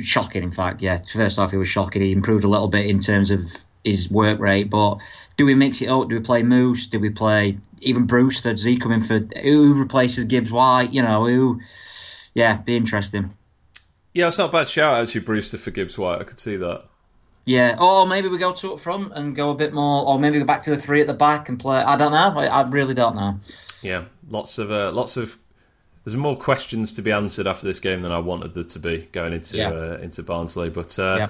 shocking. 0.03 0.43
In 0.43 0.51
fact, 0.51 0.83
yeah, 0.83 1.01
first 1.13 1.39
half 1.39 1.51
he 1.51 1.57
was 1.57 1.69
shocking. 1.69 2.03
He 2.03 2.13
improved 2.13 2.45
a 2.45 2.49
little 2.49 2.69
bit 2.69 2.87
in 2.87 3.01
terms 3.01 3.31
of 3.31 3.45
his 3.85 4.11
work 4.11 4.39
rate, 4.39 4.71
but 4.71 4.99
do 5.37 5.47
we 5.47 5.55
mix 5.55 5.81
it 5.81 5.89
up? 5.89 6.09
Do 6.09 6.17
we 6.17 6.21
play 6.23 6.43
Mousset? 6.43 6.91
Do 6.91 7.01
we 7.01 7.11
play 7.11 7.59
even 7.81 8.07
Brewster? 8.07 8.51
Does 8.51 8.65
he 8.65 8.77
come 8.77 8.93
in 8.93 9.01
for 9.01 9.21
who 9.43 9.75
replaces 9.75 10.27
Gibbs 10.27 10.53
White? 10.53 10.93
You 10.93 11.03
know 11.03 11.27
who? 11.27 11.61
Yeah, 12.35 12.59
be 12.59 12.77
interesting. 12.77 13.35
Yeah, 14.13 14.29
it's 14.29 14.39
not 14.39 14.51
a 14.51 14.53
bad 14.53 14.69
shout 14.69 15.03
actually, 15.03 15.23
Brewster 15.23 15.59
for 15.59 15.71
Gibbs 15.71 15.97
White. 15.97 16.21
I 16.21 16.25
could 16.25 16.41
see 16.41 16.57
that. 16.57 16.85
Yeah, 17.45 17.77
or 17.81 18.07
maybe 18.07 18.29
we 18.29 18.39
go 18.39 18.53
two 18.53 18.75
up 18.75 18.81
front 18.81 19.13
and 19.15 19.35
go 19.35 19.51
a 19.51 19.55
bit 19.55 19.73
more, 19.73 20.07
or 20.07 20.19
maybe 20.19 20.39
go 20.39 20.45
back 20.45 20.63
to 20.65 20.71
the 20.71 20.77
three 20.77 21.01
at 21.01 21.07
the 21.07 21.15
back 21.15 21.49
and 21.49 21.59
play. 21.59 21.79
I 21.79 21.97
don't 21.97 22.13
know. 22.13 22.39
I, 22.39 22.47
I 22.47 22.69
really 22.69 22.95
don't 22.95 23.17
know. 23.17 23.41
Yeah, 23.83 24.05
lots 24.29 24.59
of 24.59 24.71
uh, 24.71 24.93
lots 24.93 25.17
of. 25.17 25.39
There's 26.05 26.17
more 26.17 26.37
questions 26.37 26.95
to 26.95 27.03
be 27.03 27.13
answered 27.13 27.47
after 27.47 27.67
this 27.67 27.79
game 27.81 28.03
than 28.03 28.11
I 28.13 28.19
wanted 28.19 28.55
there 28.55 28.65
to 28.65 28.79
be 28.79 29.09
going 29.13 29.33
into 29.35 29.57
Yeah. 29.57 29.71
uh, 29.71 29.99
into 30.01 30.23
Barnsley, 30.23 30.71
but 30.71 30.99
uh, 30.99 31.17
Yeah. 31.19 31.29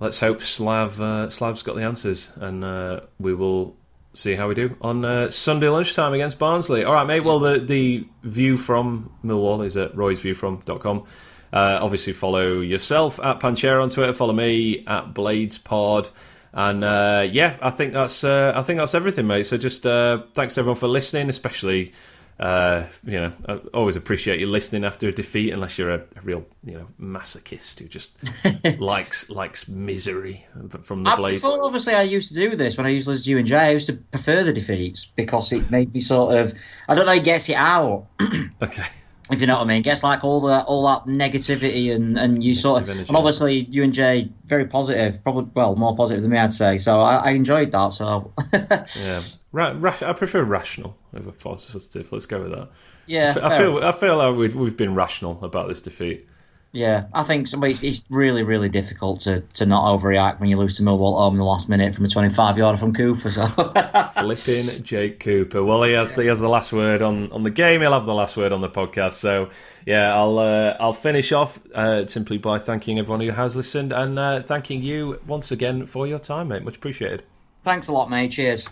let's 0.00 0.20
hope 0.20 0.42
Slav 0.42 1.00
uh, 1.00 1.30
Slav's 1.30 1.62
got 1.62 1.76
the 1.76 1.82
answers, 1.82 2.30
and 2.36 2.62
uh, 2.64 3.00
we 3.18 3.34
will 3.34 3.74
see 4.12 4.34
how 4.34 4.48
we 4.48 4.54
do 4.54 4.74
on 4.80 5.04
uh, 5.04 5.30
Sunday 5.30 5.68
lunchtime 5.68 6.12
against 6.14 6.38
Barnsley. 6.38 6.84
All 6.84 6.92
right, 6.94 7.06
mate. 7.06 7.20
Well, 7.20 7.38
the 7.38 7.58
the 7.58 8.06
view 8.22 8.56
from 8.56 9.10
Millwall 9.24 9.64
is 9.64 9.76
at 9.76 9.94
roysviewfrom.com. 9.94 11.04
Uh, 11.52 11.78
obviously, 11.80 12.12
follow 12.12 12.60
yourself 12.60 13.18
at 13.20 13.40
Panchera 13.40 13.82
on 13.82 13.88
Twitter. 13.88 14.12
Follow 14.12 14.32
me 14.34 14.84
at 14.86 15.14
BladesPod. 15.14 16.10
And 16.52 16.82
uh, 16.84 17.26
yeah, 17.30 17.56
I 17.62 17.70
think 17.70 17.92
that's 17.92 18.24
uh, 18.24 18.52
I 18.54 18.62
think 18.62 18.78
that's 18.78 18.94
everything, 18.94 19.26
mate. 19.26 19.44
So 19.46 19.56
just 19.56 19.86
uh, 19.86 20.22
thanks 20.34 20.56
everyone 20.58 20.78
for 20.78 20.88
listening, 20.88 21.28
especially 21.28 21.92
uh, 22.38 22.84
you 23.04 23.18
know 23.20 23.32
I 23.48 23.54
always 23.72 23.96
appreciate 23.96 24.40
you 24.40 24.46
listening 24.46 24.84
after 24.84 25.08
a 25.08 25.12
defeat, 25.12 25.52
unless 25.52 25.78
you're 25.78 25.90
a, 25.94 26.00
a 26.16 26.20
real 26.22 26.44
you 26.64 26.74
know 26.74 26.86
masochist 27.00 27.78
who 27.80 27.86
just 27.88 28.12
likes 28.80 29.30
likes 29.30 29.68
misery 29.68 30.46
from 30.82 31.04
the 31.04 31.10
I 31.10 31.16
blades. 31.16 31.40
prefer, 31.42 31.62
obviously, 31.62 31.94
I 31.94 32.02
used 32.02 32.28
to 32.28 32.34
do 32.34 32.54
this 32.56 32.76
when 32.76 32.86
I 32.86 32.90
used 32.90 33.06
to 33.06 33.10
listen 33.12 33.24
to 33.24 33.30
you 33.30 33.38
and 33.38 33.46
Jay. 33.46 33.56
I 33.58 33.70
used 33.70 33.86
to 33.86 33.94
prefer 33.94 34.42
the 34.42 34.52
defeats 34.52 35.06
because 35.16 35.52
it 35.52 35.70
made 35.70 35.92
me 35.94 36.00
sort 36.00 36.36
of, 36.36 36.52
I 36.88 36.94
don't 36.94 37.06
know, 37.06 37.12
it 37.12 37.24
gets 37.24 37.48
it 37.48 37.54
out. 37.56 38.06
Okay, 38.62 38.84
If 39.30 39.40
you 39.40 39.46
know 39.46 39.56
what 39.56 39.64
I 39.64 39.66
mean, 39.66 39.82
gets 39.82 40.02
like 40.04 40.22
all 40.24 40.40
that 40.42 40.66
all 40.66 40.86
that 40.86 41.04
negativity 41.10 41.94
and 41.94 42.16
and 42.18 42.42
you 42.44 42.54
sort 42.54 42.82
of 42.82 42.88
energy. 42.88 43.08
and 43.08 43.16
obviously 43.16 43.64
you 43.70 43.82
and 43.82 43.92
Jay 43.92 44.30
very 44.44 44.66
positive, 44.66 45.22
probably 45.22 45.50
well 45.54 45.74
more 45.74 45.96
positive 45.96 46.22
than 46.22 46.30
me, 46.30 46.38
I'd 46.38 46.52
say. 46.52 46.78
So 46.78 47.00
I, 47.00 47.16
I 47.16 47.30
enjoyed 47.30 47.72
that. 47.72 47.88
So 47.94 48.32
yeah, 48.52 49.22
ra- 49.52 49.74
ra- 49.76 49.96
I 50.00 50.12
prefer 50.12 50.42
rational 50.42 50.96
over 51.14 51.32
positive. 51.32 52.10
Let's 52.12 52.26
go 52.26 52.42
with 52.42 52.52
that. 52.52 52.68
yeah, 53.06 53.34
I 53.42 53.58
feel 53.58 53.78
I 53.78 53.92
feel 53.92 54.16
like 54.16 54.36
we've, 54.36 54.54
we've 54.54 54.76
been 54.76 54.94
rational 54.94 55.42
about 55.44 55.68
this 55.68 55.82
defeat. 55.82 56.28
Yeah, 56.72 57.06
I 57.14 57.22
think 57.22 57.46
somebody, 57.46 57.72
it's, 57.72 58.04
really, 58.10 58.42
really 58.42 58.68
difficult 58.68 59.20
to, 59.20 59.40
to 59.54 59.64
not 59.64 59.84
overreact 59.98 60.40
when 60.40 60.50
you 60.50 60.58
lose 60.58 60.76
to 60.76 60.82
Millwall 60.82 61.14
at 61.14 61.20
home 61.20 61.34
in 61.34 61.38
the 61.38 61.44
last 61.44 61.70
minute 61.70 61.94
from 61.94 62.04
a 62.04 62.08
25 62.08 62.58
yarder 62.58 62.76
from 62.76 62.92
Cooper. 62.92 63.30
So 63.30 63.46
Flipping 64.18 64.82
Jake 64.82 65.18
Cooper. 65.20 65.64
Well, 65.64 65.82
he 65.84 65.92
has 65.92 66.14
he 66.14 66.26
has 66.26 66.40
the 66.40 66.50
last 66.50 66.74
word 66.74 67.00
on, 67.00 67.32
on 67.32 67.44
the 67.44 67.50
game. 67.50 67.80
He'll 67.80 67.92
have 67.92 68.04
the 68.04 68.12
last 68.12 68.36
word 68.36 68.52
on 68.52 68.60
the 68.60 68.68
podcast. 68.68 69.14
So 69.14 69.48
yeah, 69.86 70.14
I'll 70.14 70.38
uh, 70.38 70.76
I'll 70.78 70.92
finish 70.92 71.32
off 71.32 71.58
uh, 71.74 72.06
simply 72.08 72.36
by 72.36 72.58
thanking 72.58 72.98
everyone 72.98 73.20
who 73.20 73.30
has 73.30 73.56
listened 73.56 73.92
and 73.92 74.18
uh, 74.18 74.42
thanking 74.42 74.82
you 74.82 75.18
once 75.26 75.52
again 75.52 75.86
for 75.86 76.06
your 76.06 76.18
time, 76.18 76.48
mate. 76.48 76.62
Much 76.62 76.76
appreciated. 76.76 77.22
thanks 77.64 77.88
a 77.88 77.92
lot, 77.92 78.10
mate. 78.10 78.32
Cheers. 78.32 78.68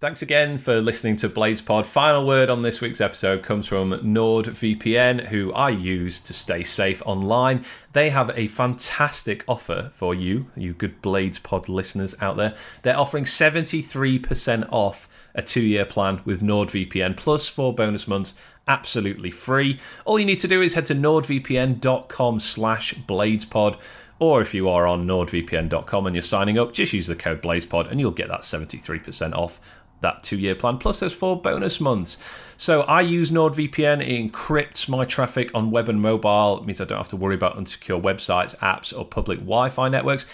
Thanks 0.00 0.22
again 0.22 0.58
for 0.58 0.80
listening 0.80 1.16
to 1.16 1.28
Blades 1.28 1.60
Pod. 1.60 1.84
Final 1.84 2.24
word 2.24 2.50
on 2.50 2.62
this 2.62 2.80
week's 2.80 3.00
episode 3.00 3.42
comes 3.42 3.66
from 3.66 3.90
NordVPN, 3.90 5.26
who 5.26 5.52
I 5.52 5.70
use 5.70 6.20
to 6.20 6.32
stay 6.32 6.62
safe 6.62 7.02
online. 7.04 7.64
They 7.94 8.08
have 8.10 8.30
a 8.38 8.46
fantastic 8.46 9.44
offer 9.48 9.90
for 9.92 10.14
you, 10.14 10.46
you 10.54 10.72
good 10.72 11.02
Blades 11.02 11.40
Pod 11.40 11.68
listeners 11.68 12.14
out 12.20 12.36
there. 12.36 12.54
They're 12.82 12.96
offering 12.96 13.24
73% 13.24 14.68
off 14.70 15.08
a 15.34 15.42
two 15.42 15.62
year 15.62 15.84
plan 15.84 16.20
with 16.24 16.42
NordVPN 16.42 17.16
plus 17.16 17.48
four 17.48 17.74
bonus 17.74 18.06
months 18.06 18.34
absolutely 18.68 19.32
free. 19.32 19.80
All 20.04 20.20
you 20.20 20.26
need 20.26 20.38
to 20.38 20.48
do 20.48 20.62
is 20.62 20.74
head 20.74 20.86
to 20.86 20.94
nordvpn.com 20.94 22.38
slash 22.38 22.94
bladespod 22.94 23.78
or 24.20 24.42
if 24.42 24.52
you 24.52 24.68
are 24.68 24.86
on 24.86 25.06
nordvpn.com 25.06 26.06
and 26.06 26.16
you're 26.16 26.22
signing 26.22 26.58
up, 26.58 26.72
just 26.72 26.92
use 26.92 27.06
the 27.06 27.14
code 27.14 27.40
BladesPod 27.40 27.90
and 27.90 28.00
you'll 28.00 28.10
get 28.10 28.28
that 28.28 28.40
73% 28.40 29.32
off 29.34 29.60
that 30.00 30.22
two 30.22 30.38
year 30.38 30.54
plan. 30.54 30.78
Plus, 30.78 31.00
there's 31.00 31.12
four 31.12 31.40
bonus 31.40 31.80
months. 31.80 32.18
So 32.56 32.82
I 32.82 33.00
use 33.02 33.30
NordVPN. 33.30 34.02
It 34.02 34.32
encrypts 34.32 34.88
my 34.88 35.04
traffic 35.04 35.50
on 35.54 35.70
web 35.70 35.88
and 35.88 36.00
mobile. 36.00 36.58
It 36.58 36.66
means 36.66 36.80
I 36.80 36.84
don't 36.84 36.98
have 36.98 37.08
to 37.08 37.16
worry 37.16 37.34
about 37.34 37.56
unsecure 37.56 38.00
websites, 38.00 38.56
apps, 38.58 38.96
or 38.96 39.04
public 39.04 39.38
Wi 39.38 39.68
Fi 39.68 39.88
networks. 39.88 40.26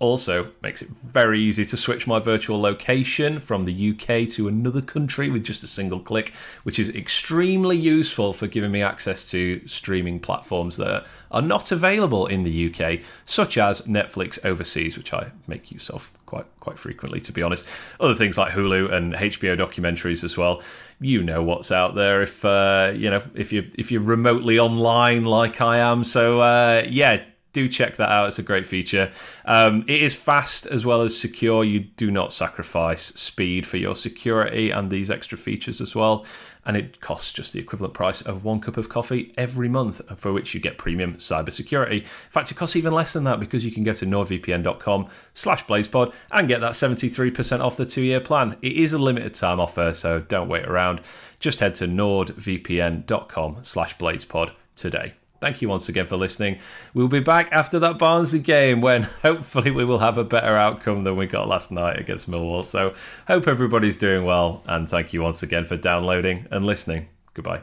Also, 0.00 0.52
makes 0.62 0.80
it 0.80 0.88
very 0.90 1.40
easy 1.40 1.64
to 1.64 1.76
switch 1.76 2.06
my 2.06 2.20
virtual 2.20 2.60
location 2.60 3.40
from 3.40 3.64
the 3.64 3.90
UK 3.90 4.28
to 4.28 4.46
another 4.46 4.80
country 4.80 5.28
with 5.28 5.42
just 5.42 5.64
a 5.64 5.68
single 5.68 5.98
click, 5.98 6.32
which 6.62 6.78
is 6.78 6.88
extremely 6.90 7.76
useful 7.76 8.32
for 8.32 8.46
giving 8.46 8.70
me 8.70 8.80
access 8.80 9.28
to 9.28 9.60
streaming 9.66 10.20
platforms 10.20 10.76
that 10.76 11.04
are 11.32 11.42
not 11.42 11.72
available 11.72 12.28
in 12.28 12.44
the 12.44 12.72
UK, 12.72 13.00
such 13.24 13.58
as 13.58 13.82
Netflix 13.82 14.38
overseas, 14.44 14.96
which 14.96 15.12
I 15.12 15.32
make 15.48 15.72
use 15.72 15.90
of 15.90 16.12
quite 16.26 16.46
quite 16.60 16.78
frequently, 16.78 17.20
to 17.22 17.32
be 17.32 17.42
honest. 17.42 17.66
Other 17.98 18.14
things 18.14 18.38
like 18.38 18.52
Hulu 18.52 18.92
and 18.92 19.14
HBO 19.14 19.58
documentaries 19.58 20.22
as 20.22 20.36
well. 20.36 20.62
You 21.00 21.24
know 21.24 21.42
what's 21.42 21.72
out 21.72 21.96
there 21.96 22.22
if 22.22 22.44
uh, 22.44 22.92
you 22.94 23.10
know 23.10 23.22
if 23.34 23.52
you 23.52 23.68
if 23.76 23.90
you're 23.90 24.02
remotely 24.02 24.60
online 24.60 25.24
like 25.24 25.60
I 25.60 25.78
am. 25.78 26.04
So 26.04 26.40
uh, 26.40 26.84
yeah 26.88 27.24
do 27.58 27.68
check 27.68 27.96
that 27.96 28.08
out. 28.08 28.28
It's 28.28 28.38
a 28.38 28.44
great 28.44 28.68
feature. 28.68 29.10
Um, 29.44 29.84
it 29.88 30.00
is 30.00 30.14
fast 30.14 30.66
as 30.66 30.86
well 30.86 31.02
as 31.02 31.18
secure. 31.18 31.64
You 31.64 31.80
do 31.80 32.08
not 32.08 32.32
sacrifice 32.32 33.06
speed 33.06 33.66
for 33.66 33.78
your 33.78 33.96
security 33.96 34.70
and 34.70 34.90
these 34.90 35.10
extra 35.10 35.36
features 35.36 35.80
as 35.80 35.92
well. 35.92 36.24
And 36.66 36.76
it 36.76 37.00
costs 37.00 37.32
just 37.32 37.52
the 37.52 37.58
equivalent 37.58 37.94
price 37.94 38.20
of 38.22 38.44
one 38.44 38.60
cup 38.60 38.76
of 38.76 38.88
coffee 38.88 39.32
every 39.36 39.68
month, 39.68 40.00
for 40.18 40.32
which 40.32 40.54
you 40.54 40.60
get 40.60 40.78
premium 40.78 41.14
cybersecurity. 41.14 42.02
In 42.02 42.30
fact, 42.30 42.52
it 42.52 42.56
costs 42.56 42.76
even 42.76 42.92
less 42.92 43.12
than 43.12 43.24
that 43.24 43.40
because 43.40 43.64
you 43.64 43.72
can 43.72 43.82
go 43.82 43.94
to 43.94 44.06
nordvpn.com 44.06 45.08
slash 45.34 45.64
bladespod 45.64 46.12
and 46.30 46.46
get 46.46 46.60
that 46.60 46.72
73% 46.72 47.60
off 47.60 47.76
the 47.76 47.86
two-year 47.86 48.20
plan. 48.20 48.56
It 48.62 48.74
is 48.74 48.92
a 48.92 48.98
limited 48.98 49.34
time 49.34 49.58
offer, 49.58 49.94
so 49.94 50.20
don't 50.20 50.48
wait 50.48 50.66
around. 50.66 51.00
Just 51.40 51.58
head 51.58 51.74
to 51.76 51.88
nordvpn.com 51.88 53.58
slash 53.62 53.96
bladespod 53.96 54.52
today. 54.76 55.14
Thank 55.40 55.62
you 55.62 55.68
once 55.68 55.88
again 55.88 56.06
for 56.06 56.16
listening. 56.16 56.58
We'll 56.94 57.08
be 57.08 57.20
back 57.20 57.52
after 57.52 57.78
that 57.78 57.98
Barnsley 57.98 58.40
game 58.40 58.80
when 58.80 59.02
hopefully 59.22 59.70
we 59.70 59.84
will 59.84 60.00
have 60.00 60.18
a 60.18 60.24
better 60.24 60.56
outcome 60.56 61.04
than 61.04 61.16
we 61.16 61.26
got 61.26 61.48
last 61.48 61.70
night 61.70 61.98
against 61.98 62.28
Millwall. 62.28 62.64
So, 62.64 62.94
hope 63.28 63.46
everybody's 63.46 63.96
doing 63.96 64.24
well, 64.24 64.62
and 64.66 64.88
thank 64.88 65.12
you 65.12 65.22
once 65.22 65.42
again 65.42 65.64
for 65.64 65.76
downloading 65.76 66.46
and 66.50 66.64
listening. 66.64 67.08
Goodbye. 67.34 67.62